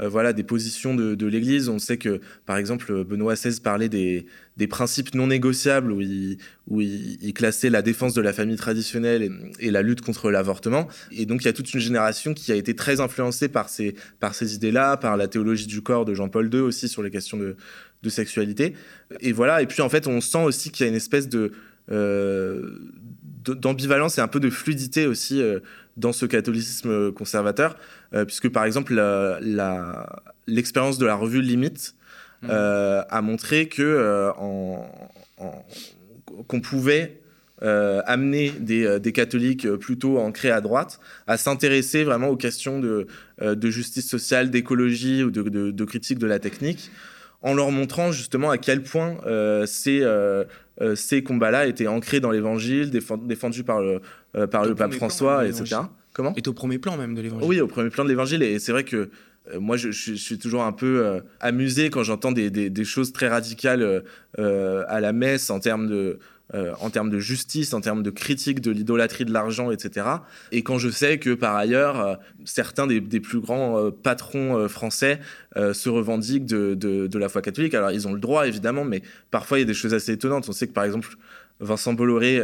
euh, 0.00 0.08
voilà, 0.08 0.32
des 0.32 0.44
positions 0.44 0.94
de, 0.94 1.26
l'Église. 1.26 1.68
On 1.68 1.78
sait 1.78 1.96
que, 1.96 2.20
par 2.46 2.56
exemple, 2.56 3.04
Benoît 3.04 3.34
XVI 3.34 3.60
parlait 3.60 3.88
des, 3.88 4.26
principes 4.68 5.14
non 5.14 5.26
négociables 5.26 5.92
où 5.92 6.00
il, 6.00 6.38
où 6.68 6.80
il, 6.80 7.32
classait 7.34 7.70
la 7.70 7.82
défense 7.82 8.14
de 8.14 8.20
la 8.20 8.32
famille 8.32 8.56
traditionnelle 8.56 9.30
et, 9.58 9.70
la 9.70 9.82
lutte 9.82 10.00
contre 10.00 10.30
l'avortement. 10.30 10.88
Et 11.10 11.26
donc, 11.26 11.42
il 11.42 11.46
y 11.46 11.48
a 11.48 11.52
toute 11.52 11.72
une 11.74 11.80
génération 11.80 12.34
qui 12.34 12.52
a 12.52 12.54
été 12.54 12.74
très 12.74 13.00
influencée 13.00 13.48
par 13.48 13.68
ces, 13.68 13.94
par 14.20 14.34
ces 14.34 14.54
idées-là, 14.54 14.96
par 14.96 15.16
la 15.16 15.26
théologie 15.26 15.66
du 15.66 15.82
corps 15.82 16.04
de 16.04 16.14
Jean-Paul 16.14 16.52
II 16.52 16.60
aussi 16.60 16.88
sur 16.88 17.02
les 17.02 17.10
questions 17.10 17.36
de, 17.36 17.56
sexualité. 18.08 18.74
Et 19.20 19.32
voilà. 19.32 19.60
Et 19.60 19.66
puis, 19.66 19.82
en 19.82 19.88
fait, 19.88 20.06
on 20.06 20.20
sent 20.20 20.42
aussi 20.44 20.70
qu'il 20.70 20.84
y 20.84 20.88
a 20.88 20.90
une 20.90 20.96
espèce 20.96 21.28
de... 21.28 21.52
Euh, 21.90 22.78
d'ambivalence 23.54 24.18
et 24.18 24.20
un 24.20 24.28
peu 24.28 24.40
de 24.40 24.50
fluidité 24.50 25.06
aussi 25.06 25.42
euh, 25.42 25.60
dans 25.96 26.12
ce 26.12 26.26
catholicisme 26.26 27.12
conservateur, 27.12 27.76
euh, 28.14 28.24
puisque 28.24 28.48
par 28.48 28.64
exemple 28.64 28.94
l'expérience 30.46 30.98
de 30.98 31.06
la 31.06 31.14
revue 31.14 31.42
Limite 31.42 31.94
mmh. 32.42 32.50
a 32.50 33.20
montré 33.22 33.68
que 33.68 34.30
qu'on 36.46 36.60
pouvait 36.60 37.20
amener 37.60 38.50
des, 38.50 39.12
catholiques 39.12 39.68
plutôt 39.76 40.18
ancrés 40.18 40.52
à 40.52 40.60
droite 40.60 41.00
à 41.26 41.36
s'intéresser 41.36 42.04
vraiment 42.04 42.28
aux 42.28 42.36
questions 42.36 42.78
de, 42.78 43.08
justice 43.70 44.08
sociale, 44.08 44.50
d'écologie 44.50 45.24
ou 45.24 45.30
de, 45.32 45.84
critique 45.84 46.18
de 46.18 46.26
la 46.26 46.38
technique 46.38 46.90
en 47.42 47.54
leur 47.54 47.70
montrant 47.70 48.12
justement 48.12 48.50
à 48.50 48.58
quel 48.58 48.82
point 48.82 49.18
euh, 49.26 49.66
ces, 49.66 50.00
euh, 50.02 50.44
euh, 50.80 50.94
ces 50.94 51.22
combats-là 51.22 51.66
étaient 51.66 51.86
ancrés 51.86 52.20
dans 52.20 52.30
l'évangile, 52.30 52.90
défendus 52.90 53.64
par 53.64 53.80
le, 53.80 54.00
par 54.46 54.64
le 54.64 54.74
pape 54.74 54.94
François, 54.94 55.46
etc. 55.46 55.76
Comment? 56.12 56.34
Et 56.36 56.48
au 56.48 56.52
premier 56.52 56.78
plan 56.78 56.96
même 56.96 57.14
de 57.14 57.20
l'évangile. 57.20 57.48
Oui, 57.48 57.60
au 57.60 57.68
premier 57.68 57.90
plan 57.90 58.04
de 58.04 58.08
l'évangile. 58.08 58.42
Et 58.42 58.58
c'est 58.58 58.72
vrai 58.72 58.84
que 58.84 59.10
moi, 59.58 59.76
je, 59.76 59.90
suis 59.90 60.38
toujours 60.38 60.62
un 60.62 60.72
peu 60.72 61.22
amusé 61.40 61.88
quand 61.90 62.02
j'entends 62.02 62.32
des, 62.32 62.50
des, 62.50 62.68
des, 62.68 62.84
choses 62.84 63.12
très 63.12 63.28
radicales 63.28 64.02
à 64.36 65.00
la 65.00 65.12
messe 65.12 65.50
en 65.50 65.60
termes 65.60 65.88
de 65.88 66.18
euh, 66.54 66.72
en 66.80 66.88
termes 66.88 67.10
de 67.10 67.18
justice, 67.18 67.74
en 67.74 67.82
termes 67.82 68.02
de 68.02 68.08
critique 68.08 68.62
de 68.62 68.70
l'idolâtrie 68.70 69.26
de 69.26 69.32
l'argent, 69.34 69.70
etc. 69.70 70.06
Et 70.50 70.62
quand 70.62 70.78
je 70.78 70.88
sais 70.88 71.18
que 71.18 71.34
par 71.34 71.54
ailleurs, 71.54 72.00
euh, 72.00 72.14
certains 72.46 72.86
des, 72.86 73.02
plus 73.20 73.40
grands 73.40 73.78
euh, 73.78 73.90
patrons 73.90 74.66
français 74.66 75.20
se 75.56 75.88
revendiquent 75.88 76.46
de, 76.46 76.74
de, 76.74 77.18
la 77.18 77.28
foi 77.28 77.42
catholique, 77.42 77.74
alors 77.74 77.90
ils 77.90 78.08
ont 78.08 78.12
le 78.14 78.20
droit 78.20 78.46
évidemment, 78.46 78.84
mais 78.84 79.02
parfois 79.30 79.58
il 79.58 79.62
y 79.62 79.64
a 79.64 79.66
des 79.66 79.74
choses 79.74 79.92
assez 79.92 80.12
étonnantes. 80.12 80.48
On 80.48 80.52
sait 80.52 80.68
que 80.68 80.72
par 80.72 80.84
exemple, 80.84 81.16
Vincent 81.60 81.92
Bolloré 81.92 82.40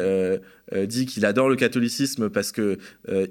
dit 0.86 1.06
qu'il 1.06 1.24
adore 1.24 1.48
le 1.48 1.54
catholicisme 1.54 2.28
parce 2.28 2.50
que 2.50 2.78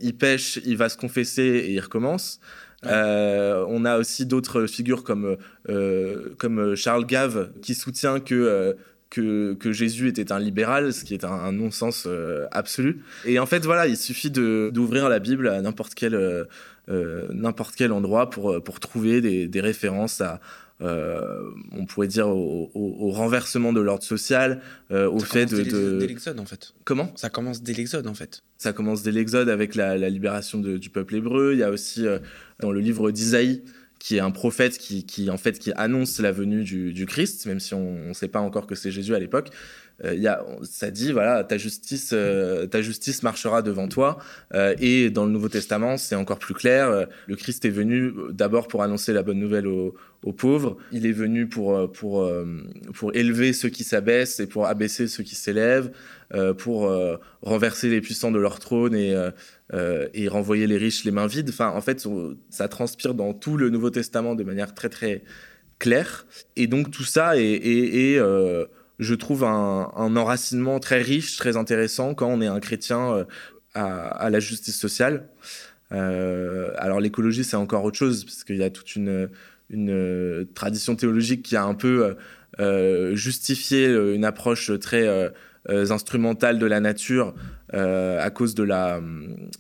il 0.02 0.16
pêche, 0.16 0.60
il 0.66 0.78
va 0.78 0.88
se 0.88 0.96
confesser 0.96 1.44
et 1.44 1.72
il 1.74 1.80
recommence. 1.82 2.40
on 2.84 3.86
a 3.86 3.98
aussi 3.98 4.26
d'autres 4.26 4.68
figures 4.68 5.04
comme, 5.04 5.36
comme 6.38 6.76
Charles 6.76 7.06
Gave 7.06 7.52
qui 7.62 7.76
soutient 7.76 8.22
que 8.22 8.78
que, 9.14 9.72
Jésus 9.72 10.08
était 10.08 10.32
un 10.32 10.40
libéral, 10.40 10.94
ce 10.94 11.04
qui 11.04 11.14
est 11.14 11.24
un, 11.24 11.52
non-sens 11.52 12.06
euh, 12.08 12.48
absolu. 12.52 13.04
Et 13.26 13.40
en 13.40 13.46
fait, 13.46 13.64
voilà, 13.66 13.88
il 13.88 13.98
suffit 13.98 14.32
d'ouvrir 14.32 15.10
la 15.10 15.20
Bible 15.20 15.48
à 15.48 15.62
n'importe 15.62 15.94
quel, 15.94 16.16
euh, 16.16 16.46
euh, 16.90 17.28
n'importe 17.32 17.76
quel 17.76 17.92
endroit 17.92 18.30
pour, 18.30 18.62
pour 18.64 18.80
trouver 18.80 19.22
des, 19.22 19.62
références 19.62 20.22
à, 20.22 20.40
on 20.80 21.86
pourrait 21.86 22.08
dire, 22.08 22.28
au, 22.28 23.12
renversement 23.12 23.72
de 23.72 23.82
l'ordre 23.82 24.04
social, 24.04 24.62
au 24.90 25.20
fait 25.20 25.46
de... 25.46 26.00
Dès 26.00 26.08
l'Exode, 26.08 26.40
en 26.40 26.46
fait. 26.46 26.74
Comment? 26.84 27.12
Ça 27.16 27.30
commence 27.30 27.62
dès 27.62 27.74
l'Exode, 27.74 28.08
en 28.08 28.16
fait. 28.16 28.44
Ça 28.58 28.74
commence 28.74 29.04
dès 29.04 29.12
l'Exode 29.12 29.50
avec 29.50 29.76
la, 29.76 30.10
libération 30.10 30.60
du 30.60 30.90
peuple 30.90 31.16
hébreu. 31.16 31.52
Il 31.54 31.60
y 31.60 31.64
a 31.64 31.70
aussi, 31.70 32.06
dans 32.60 32.72
le 32.72 32.80
livre 32.80 33.12
d'Isaïe, 33.12 33.64
qui 34.04 34.18
est 34.18 34.20
un 34.20 34.32
prophète 34.32 34.78
qui, 34.78 35.06
qui, 35.06 35.30
en 35.30 35.38
fait, 35.38 35.60
qui 35.60 35.72
annonce 35.78 36.20
la 36.20 36.34
venue 36.34 36.64
du, 36.64 36.92
du 36.92 37.06
Christ, 37.06 37.46
même 37.46 37.62
si 37.62 37.74
on 37.74 38.10
ne 38.10 38.12
sait 38.12 38.28
pas 38.28 38.42
encore 38.42 38.68
que 38.68 38.76
c'est 38.76 38.92
Jésus 38.92 39.16
à 39.16 39.20
l'époque. 39.20 39.50
Euh, 40.04 40.36
ça 40.64 40.92
dit, 40.92 41.14
voilà, 41.14 41.46
ta 41.46 41.58
justice, 41.58 42.10
euh, 42.12 42.66
ta 42.68 42.82
justice 42.82 43.24
marchera 43.24 43.62
devant 43.62 43.88
toi. 43.88 44.18
Euh, 44.54 44.76
et 44.82 45.10
dans 45.10 45.26
le 45.26 45.32
Nouveau 45.32 45.48
Testament, 45.48 45.96
c'est 45.96 46.16
encore 46.16 46.40
plus 46.40 46.54
clair. 46.54 47.08
le 47.28 47.36
Christ 47.38 47.64
est 47.64 47.70
venu 47.70 48.12
d'abord 48.32 48.68
pour 48.68 48.84
annoncer 48.84 49.14
la 49.14 49.24
bonne 49.24 49.40
nouvelle 49.40 49.68
aux, 49.68 49.96
aux 50.24 50.34
pauvres. 50.34 50.76
Il 50.92 51.06
est 51.06 51.14
venu 51.14 51.48
pour, 51.48 51.90
pour, 51.94 52.30
pour 52.94 53.16
élever 53.16 53.54
ceux 53.54 53.70
qui 53.70 53.86
s'abaissent 53.86 54.42
et 54.42 54.48
pour 54.48 54.66
abaisser 54.66 55.08
ceux 55.08 55.24
qui 55.24 55.36
s'élèvent, 55.36 55.92
pour 56.58 56.92
renverser 57.42 57.90
les 57.90 58.02
puissants 58.02 58.32
de 58.32 58.40
leur 58.40 58.60
trône 58.60 58.96
et 58.96 59.16
euh, 59.74 60.10
et 60.14 60.28
renvoyer 60.28 60.68
les 60.68 60.78
riches 60.78 61.06
les 61.06 61.12
mains 61.12 61.26
vides. 61.26 61.50
Enfin, 61.50 61.70
en 61.70 61.80
fait, 61.80 62.06
ça 62.50 62.68
transpire 62.68 63.14
dans 63.14 63.34
tout 63.34 63.56
le 63.56 63.70
Nouveau 63.70 63.90
Testament 63.90 64.36
de 64.36 64.44
manière 64.44 64.74
très 64.74 64.90
très 64.90 65.24
claire. 65.80 66.26
Et 66.58 66.68
donc 66.68 66.92
tout 66.92 67.06
ça 67.06 67.38
est, 67.38 68.18
euh, 68.18 68.66
je 69.00 69.16
trouve, 69.16 69.46
un, 69.46 69.90
enracinement 69.96 70.80
très 70.80 71.02
riche, 71.02 71.38
très 71.38 71.56
intéressant 71.56 72.14
quand 72.14 72.28
on 72.28 72.42
est 72.42 72.48
un 72.48 72.60
chrétien 72.60 73.14
euh, 73.14 73.24
à, 73.74 74.30
la 74.30 74.40
justice 74.40 74.78
sociale. 74.78 75.30
alors 75.90 77.00
l'écologie, 77.00 77.44
c'est 77.44 77.56
encore 77.56 77.84
autre 77.86 77.98
chose, 77.98 78.26
parce 78.26 78.44
qu'il 78.44 78.58
y 78.58 78.64
a 78.64 78.70
toute 78.70 78.96
une, 78.96 79.30
tradition 80.54 80.96
théologique 80.96 81.42
qui 81.42 81.56
a 81.56 81.64
un 81.64 81.74
peu 81.74 82.16
justifié 83.16 83.88
une 83.88 84.26
approche 84.26 84.78
très 84.80 85.32
instrumentales 85.70 86.60
de 86.60 86.66
la 86.66 86.80
nature 86.80 87.34
euh, 87.74 88.22
à 88.22 88.30
cause 88.30 88.54
de 88.54 88.64
la 88.64 89.02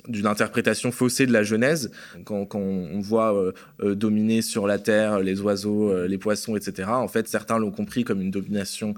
d'une 0.07 0.27
interprétation 0.27 0.91
faussée 0.91 1.25
de 1.25 1.31
la 1.31 1.41
Genèse. 1.41 1.91
Quand, 2.25 2.53
on 2.53 2.99
voit 2.99 3.33
euh, 3.81 3.95
dominer 3.95 4.41
sur 4.41 4.67
la 4.67 4.77
terre 4.77 5.19
les 5.19 5.41
oiseaux, 5.41 6.05
les 6.05 6.17
poissons, 6.17 6.55
etc. 6.55 6.89
En 6.91 7.07
fait, 7.07 7.27
certains 7.27 7.57
l'ont 7.57 7.71
compris 7.71 8.03
comme 8.03 8.21
une 8.21 8.31
domination 8.31 8.93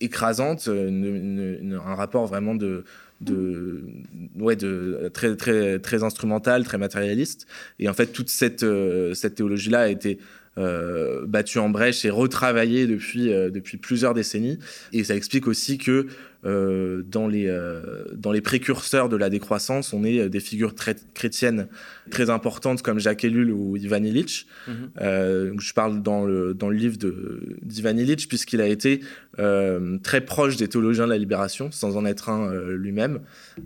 écrasante, 0.00 0.68
un 0.68 1.94
rapport 1.94 2.26
vraiment 2.26 2.54
de 2.54 2.84
ouais 4.38 4.56
de 4.56 5.10
très 5.12 5.36
très 5.36 5.78
très 5.78 6.02
instrumental 6.02 6.64
très 6.64 6.78
matérialiste 6.78 7.46
et 7.78 7.86
en 7.86 7.92
fait 7.92 8.06
toute 8.06 8.30
cette 8.30 8.64
cette 9.12 9.34
théologie 9.34 9.68
là 9.68 9.80
a 9.80 9.88
été 9.88 10.18
euh, 10.58 11.26
battu 11.26 11.60
en 11.60 11.68
brèche 11.68 12.04
et 12.04 12.10
retravaillé 12.10 12.88
depuis, 12.88 13.32
euh, 13.32 13.50
depuis 13.50 13.76
plusieurs 13.76 14.14
décennies. 14.14 14.58
Et 14.92 15.04
ça 15.04 15.14
explique 15.14 15.46
aussi 15.46 15.78
que 15.78 16.08
euh, 16.44 17.02
dans, 17.06 17.28
les, 17.28 17.54
dans 18.14 18.32
les 18.32 18.40
précurseurs 18.40 19.08
de 19.08 19.16
la 19.16 19.30
décroissance, 19.30 19.92
on 19.92 20.02
est 20.02 20.28
des 20.28 20.40
figures 20.40 20.74
très 20.74 20.96
chrétiennes 21.14 21.68
très 22.10 22.30
importantes 22.30 22.82
comme 22.82 22.98
Jacques 22.98 23.24
Ellul 23.24 23.52
ou 23.52 23.76
Ivan 23.76 24.02
Illich. 24.02 24.46
Mhm. 24.66 25.60
je 25.60 25.72
parle 25.72 26.02
dans 26.02 26.24
le, 26.24 26.52
dans 26.54 26.68
le 26.68 26.76
livre 26.76 26.96
d'Ivan 27.62 27.96
Illich 27.96 28.26
puisqu'il 28.26 28.60
a 28.60 28.66
été 28.66 29.00
très 30.02 30.20
proche 30.22 30.56
des 30.56 30.66
théologiens 30.66 31.04
de 31.04 31.10
la 31.10 31.18
libération, 31.18 31.70
sans 31.70 31.96
en 31.96 32.04
être 32.04 32.28
un 32.30 32.52
lui-même. 32.72 33.20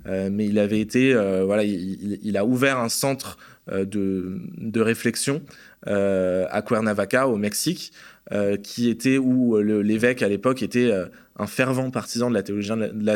mais 0.04 0.46
il 0.46 0.58
avait 0.58 0.80
été, 0.80 1.14
voilà, 1.14 1.62
il, 1.62 2.18
il, 2.22 2.36
a 2.36 2.44
ouvert 2.44 2.78
un 2.78 2.88
centre 2.88 3.38
de, 3.68 4.40
de 4.58 4.80
réflexion 4.80 5.42
euh, 5.86 6.46
à 6.50 6.62
Cuernavaca, 6.62 7.28
au 7.28 7.36
Mexique, 7.36 7.92
euh, 8.32 8.56
qui 8.56 8.88
était 8.88 9.18
où 9.18 9.58
l'évêque 9.58 10.22
à 10.22 10.28
l'époque 10.28 10.62
était 10.62 10.90
euh, 10.90 11.06
un 11.36 11.46
fervent 11.46 11.90
partisan 11.90 12.30
de 12.30 12.34
la, 12.34 12.42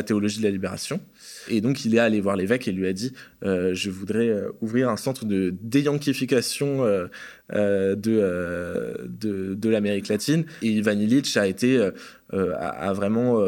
théologie, 0.03 0.39
de 0.39 0.43
la 0.43 0.51
libération. 0.51 1.01
Et 1.47 1.61
donc, 1.61 1.83
il 1.83 1.95
est 1.95 1.99
allé 1.99 2.21
voir 2.21 2.35
l'évêque 2.35 2.67
et 2.67 2.71
lui 2.71 2.85
a 2.85 2.93
dit 2.93 3.13
Je 3.41 3.89
voudrais 3.89 4.31
ouvrir 4.61 4.89
un 4.89 4.97
centre 4.97 5.25
de 5.25 5.55
déyankification 5.61 6.83
de, 7.51 7.95
de, 7.95 9.53
de 9.55 9.69
l'Amérique 9.69 10.09
latine. 10.09 10.45
Et 10.61 10.67
Ivan 10.67 10.91
Illich 10.99 11.37
a, 11.37 11.47
été, 11.47 11.89
a, 12.33 12.93
vraiment 12.93 13.41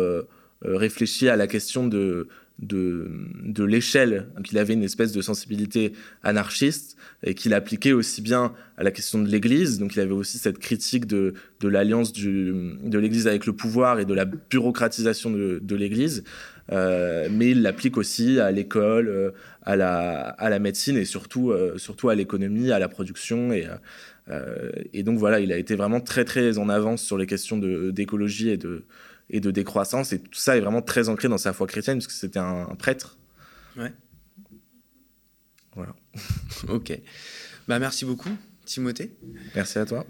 réfléchi 0.64 1.28
à 1.28 1.36
la 1.36 1.48
question 1.48 1.86
de, 1.86 2.30
de, 2.60 3.64
l'échelle. 3.64 4.28
qu'il 4.44 4.58
avait 4.58 4.74
une 4.74 4.84
espèce 4.84 5.12
de 5.12 5.22
sensibilité 5.22 5.94
anarchiste 6.24 6.98
et 7.24 7.34
qu'il 7.34 7.54
appliquait 7.54 7.92
aussi 7.92 8.22
bien 8.22 8.54
à 8.78 8.84
la 8.84 8.92
question 8.92 9.20
de 9.20 9.28
l'Église. 9.28 9.80
Donc 9.80 9.96
il 9.96 10.00
avait 10.00 10.12
aussi 10.12 10.38
cette 10.38 10.60
critique 10.60 11.06
de, 11.06 11.34
l'alliance 11.64 12.14
de 12.14 12.98
l'Église 13.00 13.28
avec 13.28 13.46
le 13.46 13.54
pouvoir 13.54 14.00
et 14.00 14.06
de 14.06 14.14
la 14.14 14.26
bureaucratisation 14.26 15.32
de, 15.32 15.76
l'Église. 15.76 16.24
Euh, 16.72 17.28
mais 17.32 17.50
il 17.50 17.64
l'applique 17.64 17.98
aussi 17.98 18.40
à 18.40 18.52
l'école, 18.52 19.10
euh, 19.10 19.32
à, 19.64 19.76
la, 19.76 20.20
à 20.20 20.50
la 20.50 20.60
médecine 20.60 20.96
et 20.96 21.06
surtout, 21.06 21.52
euh, 21.52 21.78
surtout 21.78 22.08
à 22.10 22.16
l'économie, 22.16 22.72
à 22.72 22.80
la 22.80 22.88
production. 22.88 23.52
Et, 23.52 23.68
et 24.94 25.04
donc 25.04 25.18
voilà, 25.18 25.42
il 25.42 25.52
a 25.52 25.58
été 25.58 25.76
vraiment 25.76 26.00
très 26.00 26.24
très 26.24 26.58
en 26.58 26.70
avance 26.70 27.04
sur 27.04 27.18
les 27.18 27.26
questions 27.26 27.58
d'écologie 27.58 28.50
et 28.50 28.56
de, 28.56 28.84
et 29.32 29.40
de 29.40 29.50
décroissance. 29.50 30.14
Et 30.14 30.20
tout 30.20 30.40
ça 30.40 30.58
est 30.58 30.60
vraiment 30.60 30.82
très 30.82 31.10
ancré 31.10 31.28
dans 31.28 31.38
sa 31.38 31.54
foi 31.54 31.66
chrétienne, 31.66 31.98
parce 31.98 32.08
que 32.08 32.14
c'était 32.14 32.40
un, 32.40 32.66
prêtre. 32.78 33.18
Ouais. 33.78 33.92
Voilà. 35.76 35.96
ok. 36.68 37.00
Bah, 37.68 37.80
merci 37.80 38.06
beaucoup, 38.06 38.30
Timothée. 38.66 39.12
Merci 39.56 39.80
à 39.80 39.86
toi. 39.86 40.06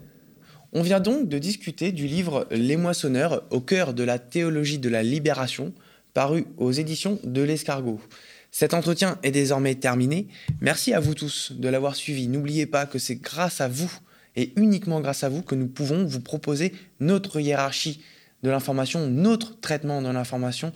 On 0.73 0.81
vient 0.81 0.99
donc 0.99 1.29
de 1.29 1.37
discuter 1.37 1.91
du 1.91 2.07
livre 2.07 2.47
Les 2.49 2.77
Moissonneurs 2.77 3.43
au 3.51 3.61
cœur 3.61 3.93
de 3.93 4.03
la 4.03 4.19
théologie 4.19 4.79
de 4.79 4.89
la 4.89 5.03
libération, 5.03 5.73
paru 6.13 6.45
aux 6.57 6.71
éditions 6.71 7.19
de 7.23 7.41
l'Escargot. 7.41 7.99
Cet 8.51 8.73
entretien 8.73 9.17
est 9.23 9.31
désormais 9.31 9.75
terminé. 9.75 10.27
Merci 10.59 10.93
à 10.93 10.99
vous 10.99 11.13
tous 11.13 11.53
de 11.53 11.67
l'avoir 11.69 11.95
suivi. 11.95 12.27
N'oubliez 12.27 12.65
pas 12.65 12.85
que 12.85 12.99
c'est 12.99 13.15
grâce 13.15 13.61
à 13.61 13.67
vous 13.67 13.91
et 14.35 14.53
uniquement 14.55 15.01
grâce 15.01 15.23
à 15.23 15.29
vous 15.29 15.41
que 15.41 15.55
nous 15.55 15.67
pouvons 15.67 16.05
vous 16.05 16.21
proposer 16.21 16.73
notre 16.99 17.39
hiérarchie 17.39 18.01
de 18.43 18.49
l'information, 18.49 19.07
notre 19.07 19.59
traitement 19.59 20.01
de 20.01 20.09
l'information, 20.09 20.71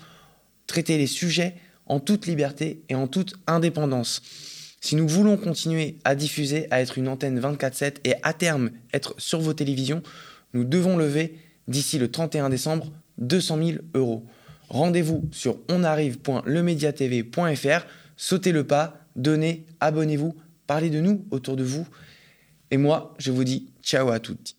traiter 0.68 0.98
les 0.98 1.08
sujets 1.08 1.56
en 1.86 2.00
toute 2.00 2.28
liberté 2.28 2.82
et 2.90 2.96
en 2.96 3.08
toute 3.08 3.36
indépendance. 3.48 4.22
Si 4.82 4.96
nous 4.96 5.08
voulons 5.08 5.38
continuer 5.38 5.98
à 6.04 6.16
diffuser, 6.16 6.68
à 6.72 6.82
être 6.82 6.98
une 6.98 7.08
antenne 7.08 7.40
24/7 7.40 8.00
et 8.04 8.16
à 8.24 8.34
terme 8.34 8.72
être 8.94 9.14
sur 9.18 9.40
vos 9.40 9.54
télévisions, 9.54 10.02
nous 10.54 10.64
devons 10.64 10.98
lever 10.98 11.40
d'ici 11.68 11.98
le 11.98 12.12
31 12.12 12.50
décembre 12.50 12.92
200 13.18 13.58
000 13.58 13.80
euros. 13.94 14.26
Rendez-vous 14.70 15.28
sur 15.32 15.58
onarrive.lemediatv.fr, 15.70 17.86
sautez 18.18 18.52
le 18.52 18.66
pas, 18.66 19.00
donnez, 19.16 19.66
abonnez-vous, 19.80 20.36
parlez 20.68 20.90
de 20.90 21.00
nous 21.00 21.26
autour 21.32 21.56
de 21.56 21.64
vous. 21.64 21.88
Et 22.72 22.78
moi, 22.78 23.14
je 23.18 23.32
vous 23.32 23.44
dis 23.44 23.68
ciao 23.84 24.10
à 24.10 24.20
toutes. 24.20 24.56